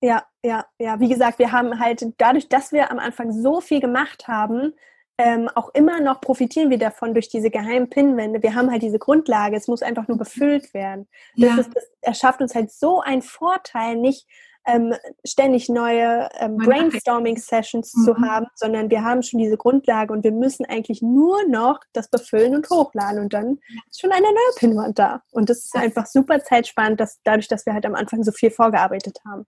Ja, 0.01 0.23
ja, 0.43 0.65
ja. 0.77 0.99
Wie 0.99 1.09
gesagt, 1.09 1.39
wir 1.39 1.51
haben 1.51 1.79
halt 1.79 2.05
dadurch, 2.17 2.47
dass 2.47 2.71
wir 2.71 2.91
am 2.91 2.99
Anfang 2.99 3.31
so 3.31 3.59
viel 3.59 3.79
gemacht 3.79 4.27
haben, 4.27 4.73
ähm, 5.17 5.49
auch 5.55 5.69
immer 5.73 6.01
noch 6.01 6.19
profitieren 6.19 6.69
wir 6.69 6.77
davon 6.77 7.13
durch 7.13 7.29
diese 7.29 7.49
geheimen 7.49 7.89
Pinwände. 7.89 8.43
Wir 8.43 8.55
haben 8.55 8.69
halt 8.69 8.81
diese 8.81 8.99
Grundlage, 8.99 9.55
es 9.55 9.67
muss 9.67 9.81
einfach 9.81 10.07
nur 10.07 10.17
befüllt 10.17 10.73
werden. 10.73 11.07
Das, 11.37 11.49
ja. 11.49 11.57
ist, 11.57 11.75
das 11.75 11.83
erschafft 12.01 12.41
uns 12.41 12.53
halt 12.53 12.71
so 12.71 12.99
einen 12.99 13.21
Vorteil, 13.21 13.95
nicht 13.95 14.27
ähm, 14.67 14.93
ständig 15.23 15.69
neue 15.69 16.27
ähm, 16.39 16.57
Brainstorming-Sessions 16.57 17.93
mhm. 17.95 18.03
zu 18.03 18.17
haben, 18.17 18.47
sondern 18.55 18.89
wir 18.89 19.03
haben 19.03 19.21
schon 19.21 19.39
diese 19.39 19.57
Grundlage 19.57 20.11
und 20.11 20.23
wir 20.23 20.31
müssen 20.31 20.65
eigentlich 20.65 21.01
nur 21.01 21.47
noch 21.47 21.79
das 21.93 22.09
befüllen 22.09 22.55
und 22.55 22.69
hochladen 22.69 23.19
und 23.19 23.33
dann 23.33 23.59
ist 23.89 24.01
schon 24.01 24.11
eine 24.11 24.25
neue 24.25 24.55
Pinwand 24.57 24.97
da. 24.97 25.21
Und 25.31 25.49
das 25.49 25.65
ist 25.65 25.75
einfach 25.75 26.07
super 26.07 26.43
zeitsparend, 26.43 26.99
dass, 26.99 27.19
dadurch, 27.23 27.47
dass 27.47 27.65
wir 27.65 27.73
halt 27.73 27.85
am 27.85 27.95
Anfang 27.95 28.23
so 28.23 28.31
viel 28.31 28.49
vorgearbeitet 28.49 29.19
haben. 29.25 29.45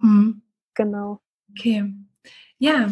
Mhm. 0.00 0.42
Genau. 0.74 1.20
Okay. 1.50 1.84
Ja, 2.58 2.88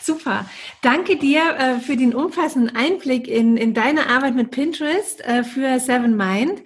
super. 0.00 0.48
Danke 0.80 1.16
dir 1.16 1.42
äh, 1.58 1.80
für 1.80 1.96
den 1.96 2.14
umfassenden 2.14 2.76
Einblick 2.76 3.26
in, 3.26 3.56
in 3.56 3.74
deine 3.74 4.08
Arbeit 4.08 4.36
mit 4.36 4.52
Pinterest 4.52 5.24
äh, 5.24 5.42
für 5.42 5.80
Seven 5.80 6.16
Mind. 6.16 6.62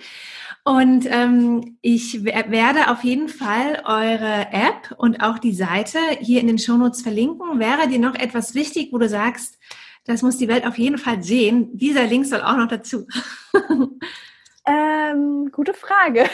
Und 0.64 1.06
ähm, 1.10 1.78
ich 1.80 2.24
werde 2.24 2.90
auf 2.90 3.02
jeden 3.02 3.28
Fall 3.28 3.82
eure 3.84 4.46
App 4.52 4.94
und 4.96 5.20
auch 5.22 5.38
die 5.38 5.54
Seite 5.54 5.98
hier 6.20 6.40
in 6.40 6.46
den 6.46 6.58
Shownotes 6.58 7.02
verlinken. 7.02 7.58
Wäre 7.58 7.88
dir 7.88 7.98
noch 7.98 8.14
etwas 8.14 8.54
wichtig, 8.54 8.92
wo 8.92 8.98
du 8.98 9.08
sagst, 9.08 9.58
das 10.04 10.22
muss 10.22 10.36
die 10.36 10.48
Welt 10.48 10.66
auf 10.66 10.78
jeden 10.78 10.98
Fall 10.98 11.22
sehen? 11.22 11.76
Dieser 11.76 12.04
Link 12.04 12.26
soll 12.26 12.42
auch 12.42 12.56
noch 12.56 12.68
dazu. 12.68 13.08
ähm, 14.66 15.50
gute 15.50 15.74
Frage. 15.74 16.26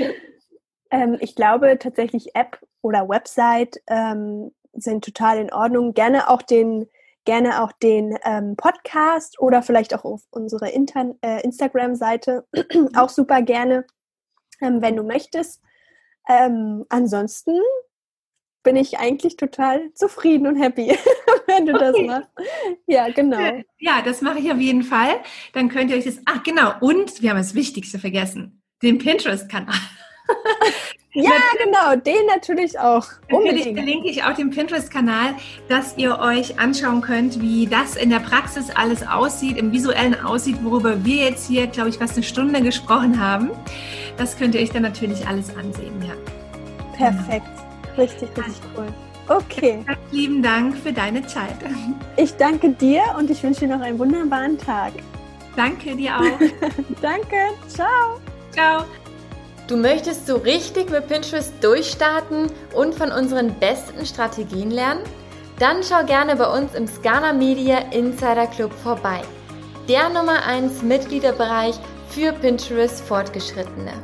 ähm, 0.90 1.18
ich 1.20 1.34
glaube 1.34 1.78
tatsächlich 1.78 2.34
App 2.34 2.58
oder 2.80 3.08
Website 3.08 3.82
ähm, 3.86 4.52
sind 4.72 5.04
total 5.04 5.38
in 5.38 5.52
Ordnung. 5.52 5.94
Gerne 5.94 6.28
auch 6.28 6.42
den, 6.42 6.86
gerne 7.24 7.62
auch 7.62 7.72
den 7.72 8.16
ähm, 8.24 8.56
Podcast 8.56 9.40
oder 9.40 9.62
vielleicht 9.62 9.94
auch 9.94 10.04
auf 10.04 10.22
unsere 10.30 10.70
Inter 10.70 11.14
äh, 11.22 11.42
Instagram-Seite 11.42 12.46
auch 12.96 13.08
super 13.08 13.42
gerne, 13.42 13.86
ähm, 14.60 14.82
wenn 14.82 14.96
du 14.96 15.02
möchtest. 15.02 15.60
Ähm, 16.28 16.84
ansonsten 16.88 17.58
bin 18.62 18.76
ich 18.76 18.98
eigentlich 18.98 19.36
total 19.36 19.92
zufrieden 19.94 20.46
und 20.46 20.56
happy, 20.56 20.96
wenn 21.46 21.66
du 21.66 21.72
das 21.72 21.96
machst. 22.00 22.30
Ja, 22.86 23.08
genau. 23.10 23.62
Ja, 23.78 24.02
das 24.02 24.22
mache 24.22 24.38
ich 24.38 24.52
auf 24.52 24.58
jeden 24.58 24.84
Fall. 24.84 25.20
Dann 25.52 25.68
könnt 25.68 25.90
ihr 25.90 25.96
euch 25.96 26.04
das. 26.04 26.20
Ach, 26.26 26.42
genau. 26.42 26.72
Und 26.80 27.22
wir 27.22 27.30
haben 27.30 27.38
das 27.38 27.54
Wichtigste 27.54 27.98
vergessen: 27.98 28.62
den 28.82 28.98
Pinterest-Kanal. 28.98 29.74
Ja, 31.14 31.32
genau, 31.62 31.96
den 31.96 32.26
natürlich 32.26 32.78
auch. 32.78 33.06
Natürlich 33.28 33.64
verlinke 33.64 34.08
ich 34.08 34.24
auch 34.24 34.32
den 34.34 34.48
Pinterest-Kanal, 34.48 35.34
dass 35.68 35.98
ihr 35.98 36.18
euch 36.18 36.58
anschauen 36.58 37.02
könnt, 37.02 37.40
wie 37.42 37.66
das 37.66 37.96
in 37.96 38.08
der 38.08 38.20
Praxis 38.20 38.70
alles 38.70 39.06
aussieht, 39.06 39.58
im 39.58 39.72
visuellen 39.72 40.18
aussieht, 40.24 40.56
worüber 40.62 41.04
wir 41.04 41.24
jetzt 41.24 41.46
hier, 41.46 41.66
glaube 41.66 41.90
ich, 41.90 41.98
fast 41.98 42.14
eine 42.14 42.22
Stunde 42.22 42.62
gesprochen 42.62 43.20
haben. 43.20 43.50
Das 44.16 44.38
könnt 44.38 44.54
ihr 44.54 44.62
euch 44.62 44.70
dann 44.70 44.82
natürlich 44.82 45.26
alles 45.26 45.54
ansehen, 45.54 46.02
ja. 46.02 46.14
Perfekt. 46.96 47.46
Richtig, 47.98 48.28
richtig 48.30 48.62
cool. 48.76 48.86
Okay. 49.28 49.82
Ganz 49.86 49.98
lieben 50.10 50.42
Dank 50.42 50.76
für 50.76 50.92
deine 50.92 51.26
Zeit. 51.26 51.56
Ich 52.16 52.34
danke 52.36 52.70
dir 52.70 53.02
und 53.18 53.30
ich 53.30 53.42
wünsche 53.42 53.60
dir 53.60 53.76
noch 53.76 53.80
einen 53.80 53.98
wunderbaren 53.98 54.58
Tag. 54.58 54.92
Danke 55.56 55.96
dir 55.96 56.14
auch. 56.16 56.22
danke. 57.00 57.36
Ciao. 57.68 58.20
Ciao. 58.52 58.84
Du 59.72 59.78
möchtest 59.78 60.26
so 60.26 60.36
richtig 60.36 60.90
mit 60.90 61.08
Pinterest 61.08 61.50
durchstarten 61.62 62.52
und 62.74 62.94
von 62.94 63.10
unseren 63.10 63.54
besten 63.58 64.04
Strategien 64.04 64.70
lernen? 64.70 65.00
Dann 65.58 65.82
schau 65.82 66.04
gerne 66.04 66.36
bei 66.36 66.44
uns 66.44 66.74
im 66.74 66.86
Scana 66.86 67.32
Media 67.32 67.78
Insider 67.90 68.48
Club 68.48 68.70
vorbei. 68.82 69.22
Der 69.88 70.10
Nummer 70.10 70.44
1 70.44 70.82
Mitgliederbereich 70.82 71.76
für 72.10 72.34
Pinterest 72.34 73.00
Fortgeschrittene. 73.00 73.94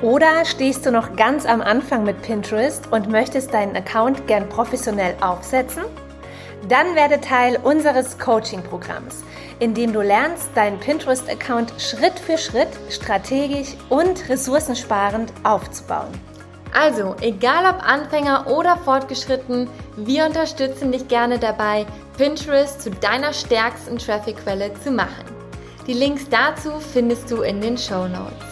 Oder 0.00 0.42
stehst 0.46 0.86
du 0.86 0.90
noch 0.90 1.16
ganz 1.16 1.44
am 1.44 1.60
Anfang 1.60 2.04
mit 2.04 2.22
Pinterest 2.22 2.90
und 2.90 3.10
möchtest 3.10 3.52
deinen 3.52 3.76
Account 3.76 4.26
gern 4.26 4.48
professionell 4.48 5.14
aufsetzen? 5.20 5.82
Dann 6.68 6.94
werde 6.94 7.20
Teil 7.20 7.58
unseres 7.62 8.18
Coaching-Programms 8.18 9.22
in 9.62 9.74
dem 9.74 9.92
du 9.92 10.02
lernst, 10.02 10.48
deinen 10.56 10.80
Pinterest-Account 10.80 11.72
Schritt 11.78 12.18
für 12.18 12.36
Schritt 12.36 12.68
strategisch 12.90 13.76
und 13.90 14.28
ressourcensparend 14.28 15.32
aufzubauen. 15.44 16.10
Also, 16.74 17.14
egal 17.20 17.72
ob 17.72 17.86
Anfänger 17.86 18.48
oder 18.48 18.76
fortgeschritten, 18.76 19.68
wir 19.96 20.26
unterstützen 20.26 20.90
dich 20.90 21.06
gerne 21.06 21.38
dabei, 21.38 21.86
Pinterest 22.16 22.82
zu 22.82 22.90
deiner 22.90 23.32
stärksten 23.32 23.98
Traffic-Quelle 23.98 24.72
zu 24.82 24.90
machen. 24.90 25.26
Die 25.86 25.92
Links 25.92 26.28
dazu 26.28 26.80
findest 26.80 27.30
du 27.30 27.42
in 27.42 27.60
den 27.60 27.78
Show 27.78 28.08
Notes. 28.08 28.51